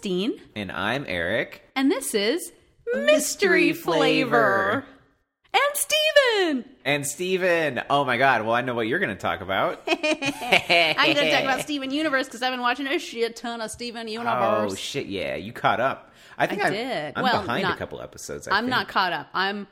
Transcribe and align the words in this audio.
Christine, 0.00 0.40
And 0.56 0.72
I'm 0.72 1.04
Eric. 1.06 1.60
and 1.76 1.90
this 1.90 2.14
is 2.14 2.52
Mystery 2.94 3.04
Mystery 3.04 3.72
Flavor. 3.74 4.30
Flavor. 4.82 4.84
And 5.52 5.62
Steven! 5.74 6.64
And 6.86 7.06
Steven. 7.06 7.82
Oh 7.90 8.06
my 8.06 8.16
god, 8.16 8.46
well 8.46 8.54
I 8.54 8.62
know 8.62 8.74
what 8.74 8.86
you're 8.88 8.98
gonna 8.98 9.14
talk 9.14 9.42
about. 9.42 9.82
I'm 9.86 9.96
going 9.98 11.16
to 11.16 11.30
talk 11.30 11.42
about 11.42 11.60
Steven 11.60 11.90
Universe 11.90 12.24
because 12.28 12.40
I've 12.42 12.50
been 12.54 12.62
watching 12.62 12.86
a 12.86 12.98
shit 12.98 13.36
ton 13.36 13.60
of 13.60 13.70
Steven 13.70 14.08
Oh 14.16 14.74
shit, 14.74 15.04
yeah, 15.06 15.34
you 15.36 15.52
caught 15.52 15.80
up. 15.80 16.14
I 16.38 16.46
think 16.46 16.62
I 16.62 16.68
I'm, 16.68 16.72
did. 16.72 17.12
I'm 17.16 17.22
Well, 17.24 17.42
behind 17.42 17.64
not- 17.64 17.74
a 17.74 17.78
couple 17.78 18.00
episodes. 18.00 18.48
I 18.48 18.52
I'm 18.56 18.64
think. 18.64 18.70
not 18.70 18.88
caught 18.88 19.12
up. 19.12 19.28
I'm 19.34 19.66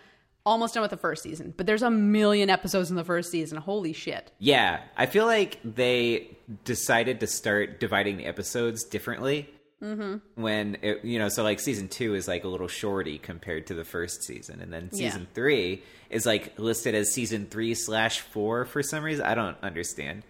almost 0.44 0.74
done 0.74 0.82
with 0.82 0.90
the 0.90 0.98
first 0.98 1.22
season, 1.22 1.54
but 1.56 1.64
there's 1.64 1.82
a 1.82 1.90
million 1.90 2.50
episodes 2.50 2.90
in 2.90 2.96
the 2.96 3.04
first 3.04 3.30
season. 3.30 3.56
Holy 3.56 3.94
shit. 3.94 4.30
Yeah, 4.38 4.80
I 4.94 5.06
feel 5.06 5.24
like 5.24 5.58
they 5.64 6.36
decided 6.64 7.20
to 7.20 7.26
start 7.26 7.80
dividing 7.80 8.18
the 8.18 8.26
episodes 8.26 8.84
differently. 8.84 9.48
Mm-hmm. 9.82 10.42
When 10.42 10.76
it, 10.82 11.04
you 11.04 11.18
know, 11.20 11.28
so 11.28 11.42
like 11.44 11.60
season 11.60 11.88
two 11.88 12.14
is 12.14 12.26
like 12.26 12.44
a 12.44 12.48
little 12.48 12.66
shorty 12.68 13.18
compared 13.18 13.68
to 13.68 13.74
the 13.74 13.84
first 13.84 14.24
season, 14.24 14.60
and 14.60 14.72
then 14.72 14.88
Yeah. 14.92 15.10
season 15.10 15.28
three 15.34 15.82
is 16.10 16.26
like 16.26 16.58
listed 16.58 16.94
as 16.94 17.12
season 17.12 17.46
three 17.48 17.74
slash 17.74 18.20
four 18.20 18.64
for 18.64 18.82
some 18.82 19.04
reason. 19.04 19.24
I 19.24 19.34
don't 19.34 19.56
understand. 19.62 20.24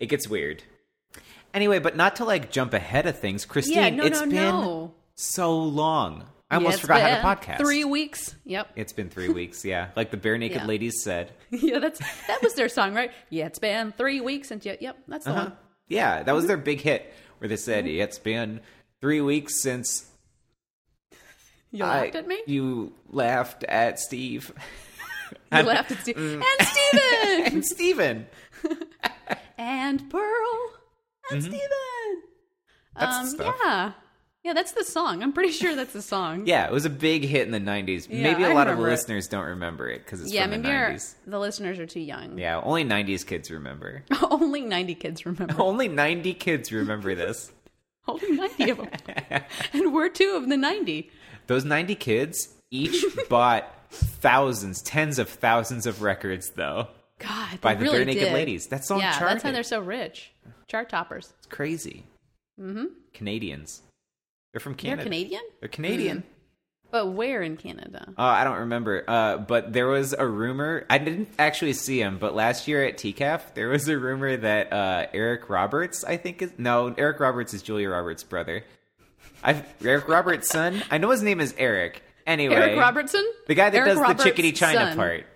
It 0.00 0.06
gets 0.06 0.28
weird. 0.28 0.64
Anyway, 1.54 1.78
but 1.78 1.96
not 1.96 2.16
to 2.16 2.24
like 2.24 2.50
jump 2.50 2.72
ahead 2.74 3.06
of 3.06 3.18
things, 3.18 3.44
Christine. 3.44 3.76
Yeah, 3.76 3.90
no, 3.90 4.04
it's 4.04 4.20
no, 4.20 4.26
been 4.26 4.34
no. 4.34 4.94
so 5.14 5.56
long. 5.58 6.24
I 6.50 6.56
almost 6.56 6.74
it's 6.74 6.80
forgot 6.82 7.00
how 7.08 7.34
to 7.34 7.40
podcast. 7.40 7.58
Three 7.58 7.84
weeks. 7.84 8.34
Yep. 8.44 8.72
It's 8.76 8.92
been 8.92 9.08
three 9.08 9.28
weeks. 9.28 9.64
Yeah, 9.64 9.88
like 9.96 10.10
the 10.10 10.16
Barenaked 10.16 10.50
Yeah. 10.50 10.66
ladies 10.66 11.02
said. 11.02 11.32
yeah, 11.50 11.78
that's 11.78 11.98
that 12.26 12.42
was 12.42 12.54
their 12.54 12.68
song, 12.68 12.94
right? 12.94 13.10
Yeah, 13.30 13.46
it's 13.46 13.58
been 13.58 13.92
three 13.92 14.20
weeks 14.20 14.48
since 14.48 14.66
you. 14.66 14.76
Yep, 14.80 14.98
that's 15.08 15.24
the 15.24 15.30
Uh-huh. 15.30 15.42
one. 15.44 15.52
Yeah, 15.88 16.22
that 16.22 16.32
was 16.34 16.46
their 16.46 16.56
big 16.56 16.80
hit 16.80 17.12
where 17.42 17.48
they 17.48 17.56
said 17.56 17.86
Mm-hmm. 17.86 18.00
it's 18.02 18.20
been 18.20 18.60
three 19.00 19.20
weeks 19.20 19.60
since 19.60 20.08
You 21.72 21.84
I- 21.84 22.02
laughed 22.04 22.14
at 22.14 22.28
me. 22.28 22.38
You 22.46 22.92
laughed 23.10 23.64
at 23.64 23.98
Steve 23.98 24.52
You 25.52 25.62
laughed 25.62 25.90
at 25.90 25.98
Steve 26.02 26.14
Mm. 26.16 26.42
and 26.60 26.68
Steven 26.68 27.46
and 27.54 27.64
Steven. 27.66 28.26
and 29.58 30.08
Pearl 30.10 30.72
and 31.32 31.42
Steven. 31.42 31.58
Mm-hmm. 31.58 33.00
That's 33.00 33.40
um, 33.40 33.52
yeah, 33.64 33.92
yeah, 34.44 34.52
that's 34.52 34.72
the 34.72 34.84
song. 34.84 35.22
I'm 35.22 35.32
pretty 35.32 35.52
sure 35.52 35.74
that's 35.76 35.92
the 35.92 36.02
song. 36.02 36.46
Yeah, 36.46 36.66
it 36.66 36.72
was 36.72 36.84
a 36.84 36.90
big 36.90 37.24
hit 37.24 37.46
in 37.46 37.52
the 37.52 37.60
'90s. 37.60 38.08
Yeah, 38.10 38.22
maybe 38.22 38.42
a 38.44 38.50
I 38.50 38.52
lot 38.54 38.66
of 38.66 38.72
remember 38.78 38.88
it. 38.88 38.90
listeners 38.92 39.28
don't 39.28 39.46
remember 39.46 39.88
it 39.88 39.98
because 40.04 40.20
it's 40.22 40.32
yeah. 40.32 40.42
from 40.42 40.50
Maybe 40.52 40.62
the 40.64 40.70
our, 40.74 40.90
'90s. 40.90 41.14
the 41.26 41.38
listeners 41.38 41.78
are 41.78 41.86
too 41.86 42.00
young. 42.00 42.38
Yeah, 42.38 42.60
only 42.62 42.84
'90s 42.84 43.26
kids 43.26 43.50
remember. 43.50 44.04
Only 44.22 44.62
90 44.62 44.94
kids 44.94 45.24
remember. 45.26 45.54
only 45.62 45.88
90 45.88 46.34
kids 46.34 46.72
remember 46.72 47.14
this. 47.14 47.52
Only 48.08 48.32
90 48.32 48.70
of 48.70 48.76
them, 48.78 48.88
and 49.72 49.92
we're 49.94 50.08
two 50.08 50.34
of 50.36 50.48
the 50.48 50.56
90. 50.56 51.10
Those 51.46 51.64
90 51.64 51.94
kids 51.94 52.48
each 52.70 53.04
bought 53.28 53.72
thousands, 53.90 54.82
tens 54.82 55.18
of 55.20 55.28
thousands 55.28 55.86
of 55.86 56.02
records, 56.02 56.50
though, 56.50 56.88
God, 57.18 57.60
by 57.60 57.74
the 57.74 57.84
really 57.84 58.04
Barenaked 58.04 58.14
did. 58.14 58.32
Ladies. 58.32 58.66
That 58.68 58.84
song 58.84 59.00
Yeah, 59.00 59.12
charted. 59.12 59.28
that's 59.28 59.42
how 59.44 59.52
they're 59.52 59.62
so 59.62 59.80
rich. 59.80 60.32
Chart 60.66 60.88
toppers. 60.88 61.32
It's 61.38 61.46
crazy. 61.46 62.04
Mm-hmm. 62.60 62.86
Canadians. 63.14 63.82
They're 64.52 64.60
from 64.60 64.74
Canada. 64.74 65.02
They're 65.02 65.04
Canadian, 65.10 65.42
They're 65.60 65.68
Canadian. 65.68 66.24
but 66.90 67.06
where 67.06 67.42
in 67.42 67.56
Canada? 67.56 68.06
Uh, 68.18 68.22
I 68.22 68.44
don't 68.44 68.58
remember. 68.58 69.02
Uh, 69.08 69.38
but 69.38 69.72
there 69.72 69.86
was 69.86 70.12
a 70.12 70.26
rumor. 70.26 70.84
I 70.90 70.98
didn't 70.98 71.28
actually 71.38 71.72
see 71.72 72.00
him, 72.00 72.18
but 72.18 72.34
last 72.34 72.68
year 72.68 72.84
at 72.84 72.98
TCAF, 72.98 73.54
there 73.54 73.68
was 73.68 73.88
a 73.88 73.98
rumor 73.98 74.36
that 74.36 74.72
uh, 74.72 75.06
Eric 75.14 75.48
Roberts, 75.48 76.04
I 76.04 76.18
think 76.18 76.42
is 76.42 76.52
no, 76.58 76.94
Eric 76.98 77.18
Roberts 77.20 77.54
is 77.54 77.62
Julia 77.62 77.88
Roberts' 77.88 78.24
brother. 78.24 78.62
I 79.42 79.64
Eric 79.82 80.06
Roberts' 80.08 80.48
son. 80.48 80.82
I 80.90 80.98
know 80.98 81.10
his 81.10 81.22
name 81.22 81.40
is 81.40 81.54
Eric. 81.58 82.02
Anyway, 82.26 82.54
Eric 82.54 82.78
Robertson, 82.78 83.24
the 83.48 83.54
guy 83.54 83.70
that 83.70 83.76
Eric 83.78 83.88
does 83.88 83.98
Roberts' 83.98 84.22
the 84.22 84.30
chickadee 84.30 84.52
China 84.52 84.94
son. 84.94 84.96
part. 84.96 85.26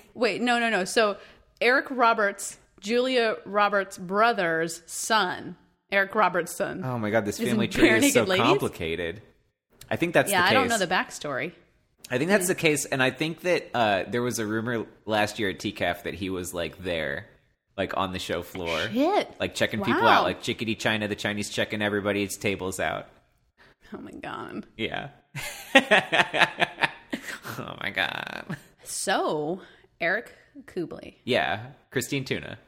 Wait, 0.14 0.40
no, 0.40 0.58
no, 0.58 0.70
no. 0.70 0.84
So 0.84 1.18
Eric 1.60 1.86
Roberts, 1.90 2.56
Julia 2.80 3.36
Roberts' 3.44 3.98
brother's 3.98 4.82
son, 4.86 5.56
Eric 5.92 6.14
Robertson. 6.14 6.84
Oh 6.84 6.98
my 6.98 7.10
god, 7.10 7.24
this 7.24 7.38
family 7.38 7.68
tree 7.68 7.88
is 7.90 8.12
so 8.12 8.24
Ladies? 8.24 8.44
complicated. 8.44 9.22
I 9.90 9.96
think 9.96 10.14
that's 10.14 10.30
yeah, 10.30 10.42
the 10.42 10.48
I 10.48 10.52
don't 10.52 10.68
know 10.68 10.78
the 10.78 10.86
backstory. 10.86 11.52
I 12.10 12.18
think 12.18 12.30
that's 12.30 12.48
the 12.48 12.54
case, 12.54 12.84
and 12.86 13.02
I 13.02 13.10
think 13.10 13.40
that 13.42 13.70
uh, 13.74 14.04
there 14.08 14.22
was 14.22 14.38
a 14.38 14.46
rumor 14.46 14.86
last 15.06 15.38
year 15.38 15.50
at 15.50 15.58
TCAF 15.58 16.02
that 16.04 16.14
he 16.14 16.30
was 16.30 16.52
like 16.52 16.82
there, 16.82 17.26
like 17.76 17.96
on 17.96 18.12
the 18.12 18.18
show 18.18 18.42
floor, 18.42 18.78
Shit. 18.92 19.32
like 19.38 19.54
checking 19.54 19.82
people 19.82 20.06
out, 20.08 20.24
like 20.24 20.42
chickadee 20.42 20.74
China, 20.74 21.06
the 21.08 21.14
Chinese 21.14 21.50
checking 21.50 21.82
everybody's 21.82 22.36
tables 22.36 22.80
out. 22.80 23.08
Oh 23.92 23.98
my 23.98 24.12
god. 24.12 24.66
Yeah. 24.76 25.08
oh 25.74 27.76
my 27.80 27.90
god. 27.90 28.56
So 28.84 29.60
Eric 30.00 30.34
Kubley, 30.66 31.18
Yeah, 31.24 31.66
Christine 31.90 32.24
Tuna. 32.24 32.58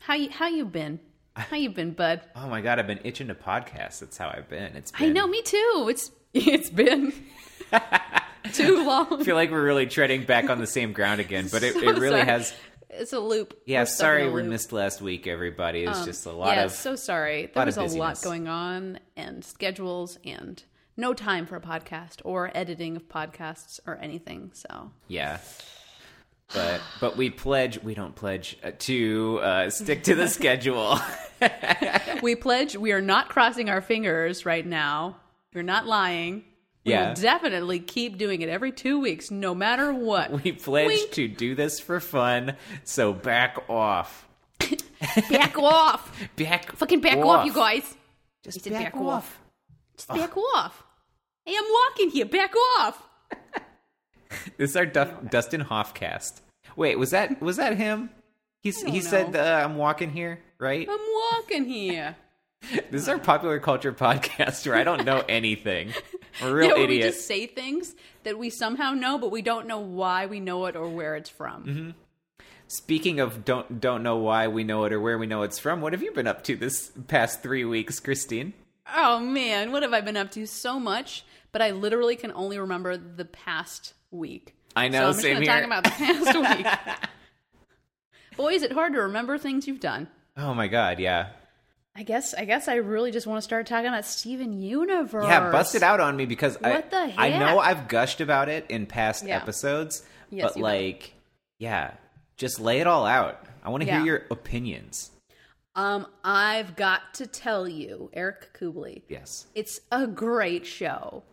how 0.00 0.14
you 0.14 0.30
how 0.30 0.48
you 0.48 0.64
been? 0.64 1.00
How 1.38 1.56
you 1.56 1.70
been, 1.70 1.92
bud? 1.92 2.20
Oh 2.36 2.48
my 2.48 2.60
god, 2.60 2.78
I've 2.78 2.86
been 2.86 3.00
itching 3.04 3.28
to 3.28 3.34
podcast. 3.34 4.00
That's 4.00 4.16
how 4.18 4.28
I've 4.28 4.48
been. 4.48 4.76
It's 4.76 4.92
I 4.94 5.00
been, 5.00 5.12
know, 5.14 5.26
me 5.26 5.42
too. 5.42 5.86
It's 5.90 6.10
it's 6.34 6.70
been 6.70 7.12
too 8.52 8.84
long. 8.84 9.20
I 9.20 9.24
feel 9.24 9.36
like 9.36 9.50
we're 9.50 9.62
really 9.64 9.86
treading 9.86 10.24
back 10.24 10.50
on 10.50 10.58
the 10.58 10.66
same 10.66 10.92
ground 10.92 11.20
again, 11.20 11.48
but 11.50 11.62
it, 11.62 11.74
So 11.78 11.80
it 11.80 11.98
really 11.98 12.20
sorry. 12.20 12.24
has. 12.26 12.54
It's 12.90 13.12
a 13.12 13.20
loop. 13.20 13.60
Yeah, 13.66 13.82
We're 13.82 13.86
sorry 13.86 14.30
we 14.30 14.42
missed 14.42 14.72
last 14.72 15.02
week, 15.02 15.26
everybody. 15.26 15.84
It 15.84 15.88
was 15.88 15.98
Um, 16.00 16.06
just 16.06 16.24
a 16.26 16.32
lot 16.32 16.56
yeah, 16.56 16.64
of. 16.64 16.72
so 16.72 16.96
sorry. 16.96 17.50
There 17.54 17.66
was 17.66 17.76
a 17.76 17.84
lot 17.84 18.20
going 18.22 18.48
on 18.48 18.98
and 19.14 19.44
schedules 19.44 20.18
and 20.24 20.62
no 20.96 21.12
time 21.12 21.44
for 21.44 21.56
a 21.56 21.60
podcast 21.60 22.22
or 22.24 22.50
editing 22.54 22.96
of 22.96 23.06
podcasts 23.08 23.78
or 23.86 23.96
anything. 23.96 24.52
So 24.54 24.90
Yeah. 25.06 25.38
But 26.54 26.80
but 27.00 27.16
we 27.16 27.28
pledge 27.30 27.82
we 27.82 27.94
don't 27.94 28.14
pledge 28.14 28.56
uh, 28.64 28.70
to 28.80 29.38
uh, 29.42 29.70
stick 29.70 30.04
to 30.04 30.14
the 30.14 30.28
schedule. 30.28 30.98
we 32.22 32.34
pledge 32.36 32.76
we 32.76 32.92
are 32.92 33.02
not 33.02 33.28
crossing 33.28 33.68
our 33.68 33.80
fingers 33.82 34.46
right 34.46 34.64
now. 34.66 35.16
We're 35.54 35.62
not 35.62 35.86
lying. 35.86 36.44
We 36.84 36.92
Yeah. 36.92 37.08
will 37.08 37.14
definitely 37.16 37.80
keep 37.80 38.16
doing 38.16 38.40
it 38.40 38.48
every 38.48 38.72
two 38.72 38.98
weeks, 38.98 39.30
no 39.30 39.54
matter 39.54 39.92
what. 39.92 40.42
we 40.42 40.52
pledge 40.52 40.86
Wink. 40.86 41.10
to 41.12 41.28
do 41.28 41.54
this 41.54 41.80
for 41.80 42.00
fun. 42.00 42.56
So 42.84 43.12
back 43.12 43.68
off. 43.68 44.26
back 45.30 45.58
off. 45.58 46.10
Back 46.36 46.72
Fucking 46.76 47.00
back 47.00 47.18
off, 47.18 47.44
you 47.44 47.52
guys. 47.52 47.94
Just 48.42 48.64
back, 48.64 48.92
back 48.92 48.96
off. 48.96 49.02
off. 49.06 49.38
Just 49.96 50.08
back 50.08 50.36
off. 50.36 50.82
Hey, 51.44 51.54
I'm 51.58 51.64
walking 51.70 52.10
here. 52.10 52.24
Back 52.26 52.54
off. 52.78 53.02
This 54.56 54.70
is 54.70 54.76
our 54.76 54.86
Du- 54.86 55.18
Dustin 55.30 55.62
Hoffcast. 55.64 56.40
Wait, 56.76 56.98
was 56.98 57.10
that 57.10 57.40
was 57.40 57.56
that 57.56 57.76
him? 57.76 58.10
He's, 58.60 58.82
he 58.82 58.92
know. 58.92 59.00
said 59.00 59.36
uh, 59.36 59.64
I'm 59.64 59.76
walking 59.76 60.10
here, 60.10 60.40
right? 60.58 60.88
I'm 60.90 60.98
walking 61.32 61.64
here. 61.64 62.16
This 62.90 63.02
is 63.02 63.08
our 63.08 63.20
popular 63.20 63.60
culture 63.60 63.92
podcast 63.92 64.66
where 64.66 64.74
I 64.74 64.82
don't 64.82 65.04
know 65.04 65.22
anything. 65.28 65.92
A 66.42 66.52
real 66.52 66.64
you 66.64 66.68
know, 66.70 66.74
where 66.74 66.84
idiot. 66.84 67.04
we 67.04 67.10
just 67.10 67.26
say 67.26 67.46
things 67.46 67.94
that 68.24 68.36
we 68.36 68.50
somehow 68.50 68.94
know, 68.94 69.16
but 69.16 69.30
we 69.30 69.42
don't 69.42 69.68
know 69.68 69.78
why 69.78 70.26
we 70.26 70.40
know 70.40 70.66
it 70.66 70.74
or 70.74 70.88
where 70.88 71.14
it's 71.14 71.30
from. 71.30 71.64
Mm-hmm. 71.64 71.90
Speaking 72.66 73.20
of 73.20 73.44
don't 73.44 73.80
don't 73.80 74.02
know 74.02 74.16
why 74.16 74.48
we 74.48 74.64
know 74.64 74.84
it 74.84 74.92
or 74.92 75.00
where 75.00 75.16
we 75.18 75.26
know 75.26 75.42
it's 75.42 75.58
from, 75.58 75.80
what 75.80 75.92
have 75.92 76.02
you 76.02 76.10
been 76.10 76.26
up 76.26 76.42
to 76.44 76.56
this 76.56 76.90
past 77.06 77.42
three 77.42 77.64
weeks, 77.64 78.00
Christine? 78.00 78.52
Oh 78.94 79.20
man, 79.20 79.70
what 79.70 79.82
have 79.84 79.94
I 79.94 80.00
been 80.00 80.16
up 80.16 80.32
to? 80.32 80.44
So 80.46 80.80
much, 80.80 81.24
but 81.52 81.62
I 81.62 81.70
literally 81.70 82.16
can 82.16 82.32
only 82.32 82.58
remember 82.58 82.96
the 82.96 83.24
past 83.24 83.94
week. 84.10 84.54
I 84.76 84.88
know, 84.88 84.98
so 85.00 85.06
I'm 85.06 85.12
just 85.12 85.22
same 85.22 85.34
gonna 85.34 85.44
here. 85.46 85.54
talk 85.54 85.64
about 85.64 85.84
the 85.84 85.90
past 85.90 86.58
week. 86.98 87.08
Boy, 88.36 88.52
is 88.54 88.62
it 88.62 88.72
hard 88.72 88.92
to 88.94 89.00
remember 89.02 89.38
things 89.38 89.66
you've 89.66 89.80
done. 89.80 90.08
Oh 90.36 90.54
my 90.54 90.68
god, 90.68 91.00
yeah. 91.00 91.30
I 91.96 92.04
guess 92.04 92.32
I 92.34 92.44
guess 92.44 92.68
I 92.68 92.76
really 92.76 93.10
just 93.10 93.26
want 93.26 93.38
to 93.38 93.42
start 93.42 93.66
talking 93.66 93.88
about 93.88 94.04
Steven 94.04 94.52
Universe. 94.62 95.26
Yeah, 95.26 95.50
bust 95.50 95.74
it 95.74 95.82
out 95.82 95.98
on 95.98 96.16
me 96.16 96.26
because 96.26 96.56
I 96.62 96.70
What 96.70 96.90
the 96.90 97.12
I 97.16 97.36
know? 97.38 97.58
I've 97.58 97.88
gushed 97.88 98.20
about 98.20 98.48
it 98.48 98.66
in 98.68 98.86
past 98.86 99.26
Yeah. 99.26 99.36
episodes, 99.36 100.04
Yes, 100.30 100.52
but 100.52 100.56
you 100.58 100.64
have. 100.64 100.72
like 100.74 101.14
yeah, 101.58 101.94
just 102.36 102.60
lay 102.60 102.78
it 102.80 102.86
all 102.86 103.04
out. 103.04 103.44
I 103.64 103.70
want 103.70 103.82
to 103.82 103.88
Yeah. 103.88 103.96
hear 103.96 104.06
your 104.06 104.22
opinions. 104.30 105.10
Um, 105.74 106.06
I've 106.24 106.76
got 106.76 107.14
to 107.14 107.26
tell 107.26 107.68
you, 107.68 108.10
Eric 108.12 108.52
Kubley, 108.52 109.02
Yes. 109.08 109.46
it's 109.56 109.80
a 109.90 110.06
great 110.06 110.66
show. 110.66 111.24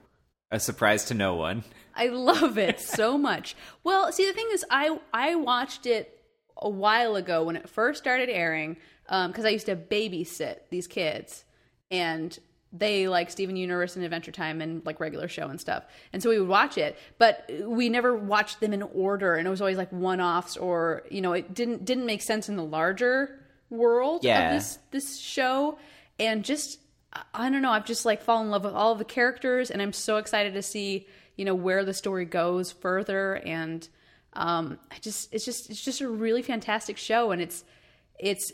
A 0.52 0.60
surprise 0.60 1.06
to 1.06 1.14
no 1.14 1.36
one. 1.36 1.64
I 1.96 2.08
love 2.08 2.58
it 2.58 2.80
so 2.80 3.18
much. 3.18 3.56
Well, 3.84 4.12
see, 4.12 4.26
the 4.28 4.34
thing 4.34 4.48
is, 4.52 4.66
I 4.70 4.98
I 5.14 5.36
watched 5.36 5.86
it 5.86 6.22
a 6.58 6.70
while 6.70 7.16
ago 7.16 7.44
when 7.44 7.56
it 7.56 7.70
first 7.70 8.02
started 8.02 8.30
airing 8.30 8.78
um, 9.10 9.32
because 9.32 9.46
I 9.46 9.50
used 9.50 9.66
to 9.68 9.76
babysit 9.76 10.58
these 10.70 10.88
kids, 10.88 11.44
and 11.90 12.38
they 12.74 13.08
like 13.08 13.32
Steven 13.32 13.56
Universe 13.56 13.96
and 13.96 14.04
Adventure 14.04 14.32
Time 14.34 14.62
and 14.62 14.86
like 14.86 15.00
regular 15.00 15.28
show 15.30 15.48
and 15.48 15.60
stuff. 15.60 15.84
And 16.12 16.22
so 16.22 16.30
we 16.30 16.38
would 16.40 16.50
watch 16.50 16.78
it, 16.78 16.98
but 17.18 17.50
we 17.64 17.88
never 17.90 18.14
watched 18.16 18.60
them 18.60 18.74
in 18.74 18.82
order, 18.82 19.36
and 19.36 19.48
it 19.48 19.50
was 19.50 19.62
always 19.62 19.78
like 19.78 19.92
one 19.94 20.20
offs 20.22 20.58
or 20.58 21.04
you 21.10 21.22
know 21.22 21.34
it 21.34 21.54
didn't 21.54 21.86
didn't 21.86 22.06
make 22.06 22.22
sense 22.22 22.50
in 22.50 22.56
the 22.58 22.64
larger 22.66 23.40
world 23.70 24.24
Yeah. 24.24 24.50
of 24.52 24.58
this 24.58 24.80
this 24.92 25.18
show. 25.18 25.80
And 26.20 26.44
just 26.46 26.80
I- 27.34 27.50
don't 27.50 27.62
know. 27.62 27.72
I've 27.72 27.86
just 27.86 28.06
like 28.06 28.22
fallen 28.22 28.48
in 28.48 28.52
love 28.52 28.64
with 28.64 28.74
all 28.74 28.92
of 28.92 28.98
the 29.00 29.06
characters, 29.06 29.72
and 29.72 29.82
I'm 29.82 29.94
so 29.94 30.18
excited 30.18 30.54
to 30.54 30.62
see 30.62 31.08
you 31.38 31.46
know 31.46 31.56
where 31.56 31.84
the 31.86 31.94
story 31.94 32.26
goes 32.26 32.72
further. 32.72 33.36
And 33.46 33.88
um, 34.34 34.80
I 34.92 34.96
just 35.02 35.34
it's 35.34 35.46
just 35.46 35.70
it's 35.70 35.84
just 35.84 36.02
a 36.02 36.10
really 36.10 36.42
fantastic 36.42 36.98
show, 36.98 37.32
and 37.32 37.42
it's 37.42 37.64
it's 38.20 38.52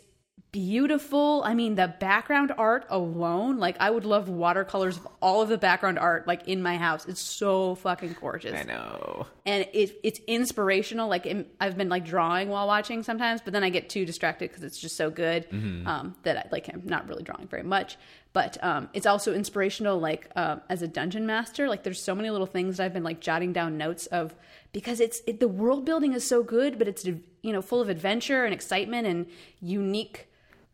beautiful. 0.51 1.41
I 1.45 1.53
mean, 1.53 1.75
the 1.75 1.87
background 1.99 2.51
art 2.57 2.85
alone, 2.89 3.57
like 3.57 3.77
I 3.79 3.89
would 3.89 4.03
love 4.05 4.27
watercolors 4.27 4.97
of 4.97 5.07
all 5.21 5.41
of 5.41 5.49
the 5.49 5.57
background 5.57 5.97
art 5.97 6.27
like 6.27 6.47
in 6.47 6.61
my 6.61 6.77
house. 6.77 7.05
It's 7.07 7.21
so 7.21 7.75
fucking 7.75 8.17
gorgeous 8.19 8.59
I 8.59 8.63
know. 8.63 9.27
and 9.45 9.65
it 9.73 9.97
it's 10.03 10.19
inspirational. 10.27 11.07
Like 11.07 11.25
im- 11.25 11.45
I've 11.59 11.77
been 11.77 11.89
like 11.89 12.05
drawing 12.05 12.49
while 12.49 12.67
watching 12.67 13.03
sometimes, 13.03 13.41
but 13.41 13.53
then 13.53 13.63
I 13.63 13.69
get 13.69 13.89
too 13.89 14.05
distracted 14.05 14.49
because 14.49 14.63
it's 14.63 14.77
just 14.79 14.97
so 14.97 15.09
good 15.09 15.47
um, 15.87 16.15
that 16.23 16.37
I 16.37 16.49
like 16.51 16.69
I'm 16.73 16.81
not 16.85 17.07
really 17.07 17.23
drawing 17.23 17.47
very 17.47 17.63
much. 17.63 17.97
But 18.33 18.57
um, 18.63 18.89
it's 18.93 19.05
also 19.05 19.33
inspirational, 19.33 19.99
like 19.99 20.29
um, 20.35 20.61
as 20.69 20.81
a 20.81 20.87
dungeon 20.87 21.25
master. 21.25 21.67
Like 21.67 21.83
there's 21.83 22.01
so 22.01 22.15
many 22.15 22.29
little 22.29 22.47
things 22.47 22.77
that 22.77 22.85
I've 22.85 22.93
been 22.93 23.03
like 23.03 23.19
jotting 23.19 23.51
down 23.51 23.77
notes 23.77 24.05
of 24.07 24.33
because 24.71 24.99
it's 25.01 25.21
it, 25.27 25.39
the 25.39 25.49
world 25.49 25.85
building 25.85 26.13
is 26.13 26.25
so 26.25 26.41
good, 26.41 26.77
but 26.77 26.87
it's 26.87 27.05
you 27.05 27.51
know 27.51 27.61
full 27.61 27.81
of 27.81 27.89
adventure 27.89 28.45
and 28.45 28.53
excitement 28.53 29.05
and 29.05 29.25
unique 29.59 30.29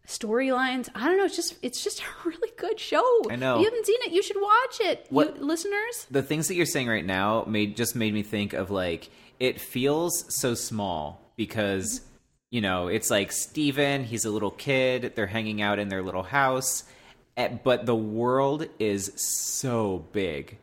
storylines. 0.07 0.89
I 0.95 1.05
don't 1.07 1.17
know. 1.17 1.25
It's 1.25 1.35
just 1.35 1.55
it's 1.61 1.83
just 1.83 2.01
a 2.01 2.03
really 2.25 2.51
good 2.57 2.79
show. 2.79 3.21
I 3.29 3.35
know. 3.35 3.55
If 3.55 3.59
you 3.61 3.65
haven't 3.65 3.85
seen 3.85 3.99
it, 4.01 4.11
you 4.11 4.23
should 4.23 4.39
watch 4.41 4.79
it. 4.81 5.07
What- 5.09 5.37
you, 5.37 5.45
listeners? 5.45 6.07
the 6.09 6.23
things 6.23 6.47
that 6.47 6.55
you're 6.55 6.65
saying 6.65 6.87
right 6.87 7.05
now 7.05 7.43
made 7.47 7.75
just 7.75 7.95
made 7.95 8.13
me 8.13 8.23
think 8.23 8.53
of 8.53 8.71
like 8.71 9.09
it 9.39 9.59
feels 9.59 10.25
so 10.29 10.53
small 10.55 11.31
because 11.35 12.01
you 12.49 12.61
know 12.61 12.87
it's 12.87 13.09
like 13.11 13.31
Steven, 13.31 14.03
he's 14.03 14.25
a 14.25 14.29
little 14.31 14.51
kid, 14.51 15.13
they're 15.15 15.27
hanging 15.27 15.61
out 15.61 15.79
in 15.79 15.89
their 15.89 16.01
little 16.01 16.23
house, 16.23 16.83
Eh, 17.37 17.49
but 17.63 17.85
the 17.85 17.95
world 17.95 18.67
is 18.79 19.13
so 19.15 20.05
big. 20.11 20.57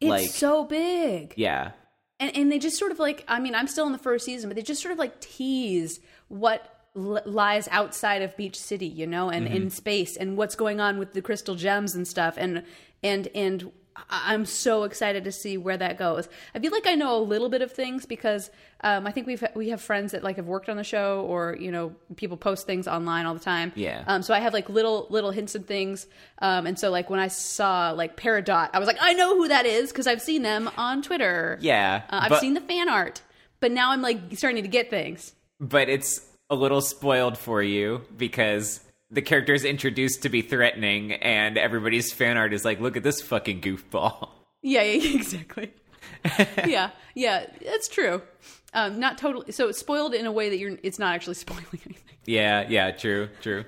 It's 0.00 0.08
like 0.08 0.28
so 0.28 0.64
big. 0.64 1.34
yeah, 1.36 1.72
and 2.20 2.36
and 2.36 2.52
they 2.52 2.58
just 2.58 2.78
sort 2.78 2.92
of 2.92 2.98
like 2.98 3.24
i 3.28 3.38
mean 3.38 3.54
i'm 3.54 3.66
still 3.66 3.86
in 3.86 3.92
the 3.92 3.98
first 3.98 4.24
season 4.24 4.48
but 4.48 4.56
they 4.56 4.62
just 4.62 4.82
sort 4.82 4.92
of 4.92 4.98
like 4.98 5.20
tease 5.20 6.00
what 6.28 6.84
l- 6.96 7.22
lies 7.24 7.68
outside 7.70 8.22
of 8.22 8.36
beach 8.36 8.58
city 8.58 8.86
you 8.86 9.06
know 9.06 9.30
and 9.30 9.46
mm-hmm. 9.46 9.56
in 9.56 9.70
space 9.70 10.16
and 10.16 10.36
what's 10.36 10.54
going 10.54 10.80
on 10.80 10.98
with 10.98 11.12
the 11.12 11.22
crystal 11.22 11.54
gems 11.54 11.94
and 11.94 12.06
stuff 12.06 12.34
and 12.36 12.62
and 13.02 13.28
and 13.34 13.70
i'm 14.10 14.44
so 14.46 14.84
excited 14.84 15.24
to 15.24 15.32
see 15.32 15.56
where 15.56 15.76
that 15.76 15.98
goes 15.98 16.28
i 16.54 16.58
feel 16.58 16.72
like 16.72 16.86
i 16.86 16.94
know 16.94 17.16
a 17.16 17.22
little 17.22 17.48
bit 17.48 17.62
of 17.62 17.72
things 17.72 18.06
because 18.06 18.50
um, 18.82 19.06
i 19.06 19.10
think 19.12 19.26
we've 19.26 19.44
we 19.54 19.68
have 19.70 19.80
friends 19.80 20.12
that 20.12 20.22
like 20.22 20.36
have 20.36 20.46
worked 20.46 20.68
on 20.68 20.76
the 20.76 20.84
show 20.84 21.22
or 21.22 21.56
you 21.58 21.70
know 21.70 21.94
people 22.16 22.36
post 22.36 22.66
things 22.66 22.86
online 22.88 23.26
all 23.26 23.34
the 23.34 23.40
time 23.40 23.72
Yeah. 23.74 24.04
um, 24.06 24.22
so 24.22 24.32
i 24.34 24.40
have 24.40 24.52
like 24.52 24.68
little 24.68 25.06
little 25.10 25.30
hints 25.30 25.54
and 25.54 25.66
things 25.66 26.06
um, 26.40 26.66
and 26.66 26.78
so 26.78 26.90
like 26.90 27.10
when 27.10 27.20
i 27.20 27.28
saw 27.28 27.90
like 27.90 28.16
peridot 28.16 28.70
i 28.72 28.78
was 28.78 28.86
like 28.86 28.98
i 29.00 29.12
know 29.14 29.36
who 29.36 29.48
that 29.48 29.66
is 29.66 29.90
because 29.90 30.06
i've 30.06 30.22
seen 30.22 30.42
them 30.42 30.70
on 30.76 31.02
twitter 31.02 31.58
yeah. 31.60 32.02
uh, 32.10 32.20
I've 32.22 32.28
but, 32.30 32.40
seen 32.40 32.54
the 32.54 32.60
fan 32.60 32.88
art, 32.88 33.22
but 33.60 33.72
now 33.72 33.90
I'm 33.92 34.02
like 34.02 34.18
starting 34.36 34.62
to 34.62 34.68
get 34.68 34.90
things. 34.90 35.34
but 35.60 35.88
it's 35.88 36.20
a 36.50 36.54
little 36.54 36.80
spoiled 36.80 37.36
for 37.36 37.62
you 37.62 38.02
because 38.16 38.80
the 39.10 39.22
character 39.22 39.54
is 39.54 39.64
introduced 39.64 40.22
to 40.22 40.28
be 40.28 40.42
threatening, 40.42 41.12
and 41.12 41.56
everybody's 41.58 42.12
fan 42.12 42.36
art 42.36 42.52
is 42.52 42.64
like, 42.64 42.80
look 42.80 42.96
at 42.96 43.02
this 43.02 43.20
fucking 43.22 43.60
goofball. 43.60 44.28
Yeah, 44.62 44.82
yeah, 44.82 45.14
exactly. 45.16 45.72
yeah, 46.66 46.90
yeah, 47.14 47.46
that's 47.64 47.88
true. 47.88 48.22
Um, 48.74 48.98
not 49.00 49.18
totally. 49.18 49.52
So 49.52 49.68
it's 49.68 49.78
spoiled 49.78 50.14
in 50.14 50.26
a 50.26 50.32
way 50.32 50.48
that 50.50 50.58
you're. 50.58 50.76
It's 50.82 50.98
not 50.98 51.14
actually 51.14 51.34
spoiling 51.46 51.64
anything. 51.86 52.04
Yeah, 52.26 52.66
yeah, 52.68 52.90
true, 52.90 53.28
true. 53.40 53.64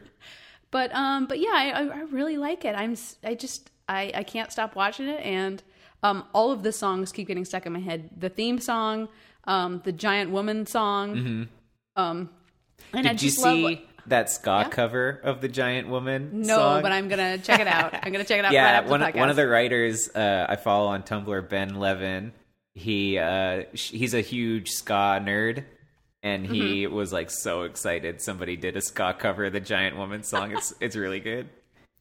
But 0.70 0.94
um, 0.94 1.26
but 1.26 1.38
yeah, 1.38 1.52
I, 1.52 1.70
I 1.70 1.82
I 1.82 2.00
really 2.10 2.36
like 2.36 2.64
it. 2.64 2.74
I'm. 2.74 2.96
I 3.24 3.34
just. 3.34 3.70
I 3.88 4.12
I 4.14 4.22
can't 4.24 4.52
stop 4.52 4.74
watching 4.76 5.08
it, 5.08 5.20
and 5.22 5.62
um, 6.02 6.24
all 6.34 6.50
of 6.52 6.62
the 6.62 6.72
songs 6.72 7.12
keep 7.12 7.28
getting 7.28 7.44
stuck 7.44 7.66
in 7.66 7.72
my 7.72 7.80
head. 7.80 8.10
The 8.16 8.28
theme 8.28 8.58
song, 8.60 9.08
um, 9.44 9.80
the 9.84 9.92
giant 9.92 10.30
woman 10.30 10.66
song, 10.66 11.16
Hmm. 11.16 11.42
um, 12.02 12.30
and 12.92 13.06
I 13.06 13.10
Mm-hmm. 13.10 13.16
Did 13.16 13.22
you 13.22 13.28
just 13.30 13.42
love. 13.44 13.54
see 13.54 13.62
what- 13.62 13.89
that 14.06 14.30
ska 14.30 14.68
cover 14.70 15.20
of 15.22 15.40
the 15.40 15.48
Giant 15.48 15.88
Woman? 15.88 16.42
no, 16.42 16.56
song? 16.56 16.82
but 16.82 16.92
I'm 16.92 17.08
gonna 17.08 17.38
check 17.38 17.60
it 17.60 17.66
out. 17.66 17.94
I'm 17.94 18.12
gonna 18.12 18.24
check 18.24 18.38
it 18.38 18.44
out. 18.44 18.52
yeah. 18.54 18.66
after 18.78 18.90
One 18.90 19.02
of- 19.02 19.14
one 19.14 19.30
of 19.30 19.36
the 19.36 19.46
writers 19.48 20.08
uh, 20.14 20.46
I 20.48 20.56
follow 20.56 20.88
on 20.88 21.02
Tumblr, 21.02 21.48
Ben 21.48 21.74
Levin. 21.78 22.32
He 22.74 23.18
uh, 23.18 23.64
he's 23.72 24.14
a 24.14 24.20
huge 24.20 24.68
ska 24.70 25.20
nerd, 25.22 25.64
and 26.22 26.46
he 26.46 26.84
Mm-hmm. 26.84 26.94
was 26.94 27.12
like 27.12 27.30
so 27.30 27.62
excited 27.62 28.20
somebody 28.22 28.56
did 28.56 28.76
a 28.76 28.80
ska 28.80 29.14
cover 29.18 29.46
of 29.46 29.52
the 29.52 29.60
Giant 29.60 29.96
Woman 29.96 30.22
song. 30.22 30.52
It's 30.52 30.72
it's 30.80 30.96
really 30.96 31.20
good. 31.20 31.48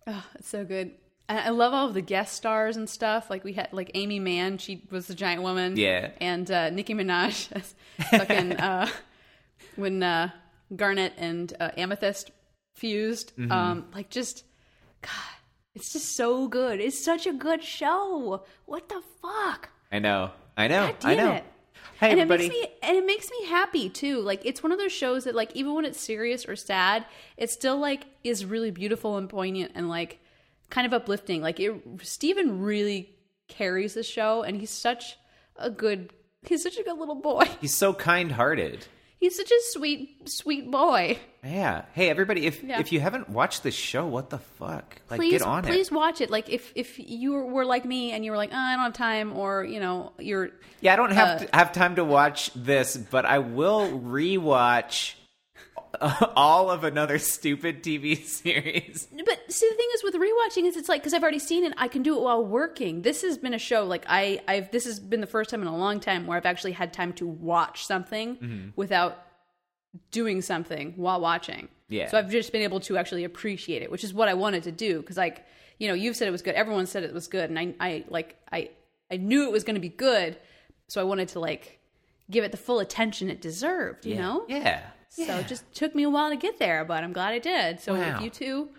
Oh, 0.08 0.26
it's 0.36 0.48
so 0.50 0.64
good. 0.66 0.92
I 1.28 1.48
I 1.48 1.50
love 1.50 1.72
all 1.74 1.88
of 1.88 1.94
the 1.94 2.02
guest 2.02 2.34
stars 2.36 2.78
and 2.78 2.90
stuff. 2.90 3.30
Like 3.30 3.44
we 3.44 3.54
had 3.54 3.70
like 3.72 3.92
Aimee 3.94 4.18
Mann, 4.20 4.58
she 4.58 4.82
was 4.90 5.06
the 5.06 5.14
giant 5.14 5.44
woman. 5.44 5.78
Yeah. 5.78 6.10
And 6.20 6.50
uh, 6.50 6.72
Nicki 6.72 6.96
Minaj 6.96 7.48
fucking 8.10 8.54
uh, 8.54 8.88
when 9.76 10.02
uh, 10.02 10.30
Garnet 10.76 11.14
and 11.18 11.54
uh, 11.60 11.72
Amethyst 11.78 12.32
fused. 12.76 13.36
Mm-hmm. 13.38 13.52
Um, 13.52 13.86
like 13.94 14.10
just 14.10 14.44
God, 15.02 15.12
it's 15.76 15.94
just 15.94 16.16
so 16.16 16.48
good. 16.48 16.80
It's 16.80 17.04
such 17.04 17.26
a 17.26 17.34
good 17.34 17.64
show. 17.64 18.44
What 18.66 18.90
the 18.90 19.02
fuck? 19.22 19.70
I 19.92 20.00
know. 20.00 20.32
I 20.58 20.68
know. 20.68 20.88
God 20.88 21.06
I 21.06 21.16
know. 21.16 21.32
it. 21.34 21.44
Hey 22.00 22.12
and 22.12 22.20
everybody. 22.22 22.46
it 22.46 22.50
makes 22.50 22.62
me 22.62 22.76
and 22.84 22.98
it 22.98 23.06
makes 23.06 23.30
me 23.30 23.46
happy 23.48 23.90
too. 23.90 24.22
Like 24.22 24.46
it's 24.46 24.64
one 24.64 24.72
of 24.72 24.78
those 24.78 24.92
shows 24.92 25.26
that 25.26 25.36
like 25.36 25.56
even 25.56 25.74
when 25.74 25.86
it's 25.86 26.00
serious 26.00 26.48
or 26.48 26.56
sad, 26.56 27.06
it 27.38 27.50
still 27.50 27.78
like 27.78 28.06
is 28.24 28.46
really 28.46 28.72
beautiful 28.72 29.18
and 29.18 29.30
poignant 29.30 29.74
and 29.76 29.90
like 29.90 30.20
kind 30.70 30.88
of 30.88 30.94
uplifting. 30.94 31.42
Like 31.42 31.60
it 31.60 31.74
Steven 32.02 32.62
really 32.62 33.16
carries 33.48 33.96
the 33.96 34.04
show 34.04 34.44
and 34.44 34.58
he's 34.58 34.70
such 34.70 35.18
a 35.58 35.70
good 35.70 36.14
he's 36.44 36.64
such 36.64 36.78
a 36.78 36.84
good 36.84 36.98
little 36.98 37.16
boy. 37.16 37.46
He's 37.60 37.76
so 37.76 37.94
kind-hearted. 37.94 38.86
He's 39.20 39.36
such 39.36 39.52
a 39.52 39.60
sweet 39.72 40.30
sweet 40.30 40.72
boy. 40.72 41.20
Yeah. 41.44 41.84
Hey 41.94 42.10
everybody, 42.10 42.46
if 42.46 42.64
Yeah. 42.64 42.80
if 42.80 42.92
you 42.94 43.00
haven't 43.02 43.30
watched 43.30 43.64
this 43.64 43.76
show, 43.76 44.06
what 44.06 44.30
the 44.30 44.38
fuck? 44.40 45.02
Like 45.10 45.20
Please 45.20 45.32
get 45.32 45.42
on 45.42 45.66
it. 45.66 45.68
please 45.68 45.92
watch 45.92 46.22
it. 46.22 46.30
Like 46.30 46.50
if 46.50 46.72
if 46.76 46.98
you 47.00 47.34
were 47.34 47.66
like 47.66 47.84
me 47.86 48.12
and 48.14 48.24
you 48.24 48.32
were 48.32 48.38
like, 48.38 48.52
oh, 48.54 48.58
I 48.58 48.76
don't 48.76 48.84
have 48.86 48.94
time 48.94 49.36
or, 49.38 49.64
you 49.66 49.80
know, 49.82 50.14
you're 50.20 50.52
Yeah, 50.80 50.94
I 50.94 50.96
don't 50.96 51.12
have 51.12 51.42
Uh, 51.42 51.46
to 51.46 51.56
have 51.56 51.72
time 51.74 51.96
to 51.98 52.06
watch 52.06 52.52
this, 52.56 52.96
but 52.96 53.26
I 53.26 53.40
will 53.40 53.90
rewatch 54.00 55.16
all 56.36 56.70
of 56.70 56.84
another 56.84 57.18
stupid 57.20 57.84
TV 57.84 58.18
series. 58.24 59.08
But 59.26 59.40
see, 59.52 59.68
the 59.70 59.76
thing 59.76 59.88
is 59.96 60.04
with 60.04 60.14
rewatching 60.16 60.66
is 60.68 60.78
it's 60.78 60.90
like 60.90 61.02
because 61.02 61.14
I've 61.14 61.24
already 61.24 61.40
seen 61.40 61.66
it, 61.66 61.74
I 61.78 61.88
can 61.88 62.04
do 62.04 62.16
it 62.18 62.22
while 62.22 62.44
working. 62.46 63.02
This 63.02 63.22
has 63.24 63.38
been 63.38 63.54
a 63.54 63.60
show 63.60 63.86
like 63.86 64.06
I, 64.08 64.42
I've 64.48 64.72
this 64.72 64.86
has 64.86 65.00
been 65.00 65.22
the 65.22 65.28
first 65.28 65.50
time 65.50 65.62
in 65.62 65.68
a 65.68 65.76
long 65.78 66.00
time 66.00 66.28
where 66.28 66.38
I've 66.38 66.46
actually 66.46 66.74
had 66.74 66.94
time 66.94 67.14
to 67.14 67.28
watch 67.28 67.86
something 67.86 68.36
Mm-hmm. 68.38 68.70
without 68.76 69.26
doing 70.12 70.42
something 70.42 70.94
while 70.98 71.20
watching. 71.20 71.68
Yeah. 71.88 72.10
So 72.10 72.18
I've 72.18 72.30
just 72.30 72.52
been 72.52 72.62
able 72.62 72.80
to 72.82 72.98
actually 72.98 73.24
appreciate 73.24 73.82
it, 73.82 73.90
which 73.92 74.04
is 74.04 74.14
what 74.14 74.28
I 74.28 74.36
wanted 74.36 74.64
to 74.64 74.72
do. 74.72 75.00
Because 75.02 75.18
like 75.18 75.46
you 75.80 75.88
know, 75.88 75.94
you've 75.94 76.16
said 76.16 76.28
it 76.28 76.32
was 76.32 76.42
good. 76.42 76.56
Everyone 76.56 76.86
said 76.86 77.04
it 77.04 77.14
was 77.14 77.28
good, 77.28 77.50
and 77.50 77.58
I, 77.58 77.74
I 77.80 78.04
like 78.10 78.36
I, 78.52 78.70
I 79.10 79.18
knew 79.18 79.44
it 79.46 79.52
was 79.52 79.64
going 79.64 79.76
to 79.76 79.82
be 79.82 79.90
good, 79.90 80.38
so 80.88 81.00
I 81.02 81.06
wanted 81.06 81.30
to 81.30 81.40
like 81.40 81.80
give 82.30 82.44
it 82.44 82.52
the 82.52 82.58
full 82.58 82.80
attention 82.80 83.30
it 83.30 83.42
deserved. 83.42 84.06
You 84.06 84.16
know. 84.18 84.46
Yeah. 84.48 84.82
So 85.10 85.38
it 85.38 85.48
just 85.48 85.72
took 85.74 85.96
me 85.96 86.04
a 86.04 86.10
while 86.10 86.30
to 86.30 86.36
get 86.38 86.60
there, 86.60 86.86
but 86.86 87.04
I'm 87.04 87.14
glad 87.14 87.34
I 87.34 87.40
did. 87.40 87.80
So 87.82 87.94
Wow. 87.96 88.16
if 88.18 88.22
you 88.24 88.30
two 88.30 88.70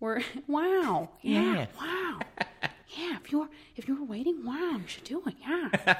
were 0.00 0.22
wow. 0.46 1.10
Yeah. 1.22 1.42
Yeah. 1.54 1.66
Wow. 1.78 2.18
yeah, 2.98 3.16
if 3.22 3.30
you're 3.30 3.48
if 3.76 3.86
you 3.88 3.96
were 4.00 4.04
waiting, 4.06 4.44
wow, 4.44 4.78
you 4.80 4.86
should 4.86 5.04
do 5.04 5.22
it. 5.26 5.34
Yeah. 5.46 5.96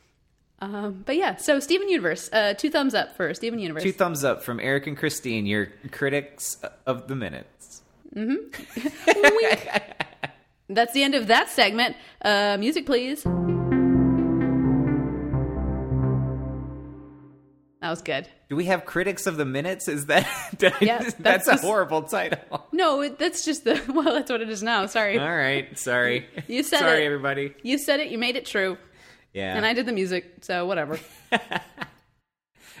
um, 0.60 1.02
but 1.06 1.16
yeah, 1.16 1.36
so 1.36 1.60
Steven 1.60 1.88
Universe, 1.88 2.28
uh, 2.32 2.54
two 2.54 2.70
thumbs 2.70 2.94
up 2.94 3.16
for 3.16 3.32
Steven 3.34 3.58
Universe. 3.58 3.82
Two 3.82 3.92
thumbs 3.92 4.24
up 4.24 4.42
from 4.42 4.58
Eric 4.60 4.86
and 4.86 4.96
Christine, 4.96 5.46
your 5.46 5.68
critics 5.92 6.58
of 6.86 7.06
the 7.08 7.14
minutes. 7.14 7.82
Wink. 8.14 8.66
That's 10.70 10.92
the 10.92 11.02
end 11.02 11.14
of 11.14 11.28
that 11.28 11.48
segment. 11.48 11.96
Uh, 12.22 12.56
music, 12.58 12.84
please. 12.86 13.24
That 17.88 17.92
was 17.92 18.02
good. 18.02 18.28
Do 18.50 18.56
we 18.56 18.66
have 18.66 18.84
critics 18.84 19.26
of 19.26 19.38
the 19.38 19.46
minutes? 19.46 19.88
Is 19.88 20.04
that 20.06 20.28
Yeah, 20.82 20.98
that's, 20.98 21.14
that's 21.14 21.48
a 21.48 21.56
horrible 21.56 22.02
title? 22.02 22.66
No, 22.70 23.00
it, 23.00 23.18
that's 23.18 23.46
just 23.46 23.64
the 23.64 23.82
well. 23.88 24.12
That's 24.12 24.30
what 24.30 24.42
it 24.42 24.50
is 24.50 24.62
now. 24.62 24.84
Sorry, 24.84 25.18
All 25.18 25.34
right, 25.34 25.78
sorry. 25.78 26.26
You 26.48 26.62
said 26.62 26.80
sorry, 26.80 27.04
it. 27.04 27.06
everybody. 27.06 27.54
you 27.62 27.78
said 27.78 28.00
it. 28.00 28.10
You 28.10 28.18
made 28.18 28.36
it 28.36 28.44
true, 28.44 28.76
Yeah, 29.32 29.56
and 29.56 29.64
I 29.64 29.72
did 29.72 29.86
the 29.86 29.92
music. 29.92 30.34
So 30.42 30.66
whatever. 30.66 31.00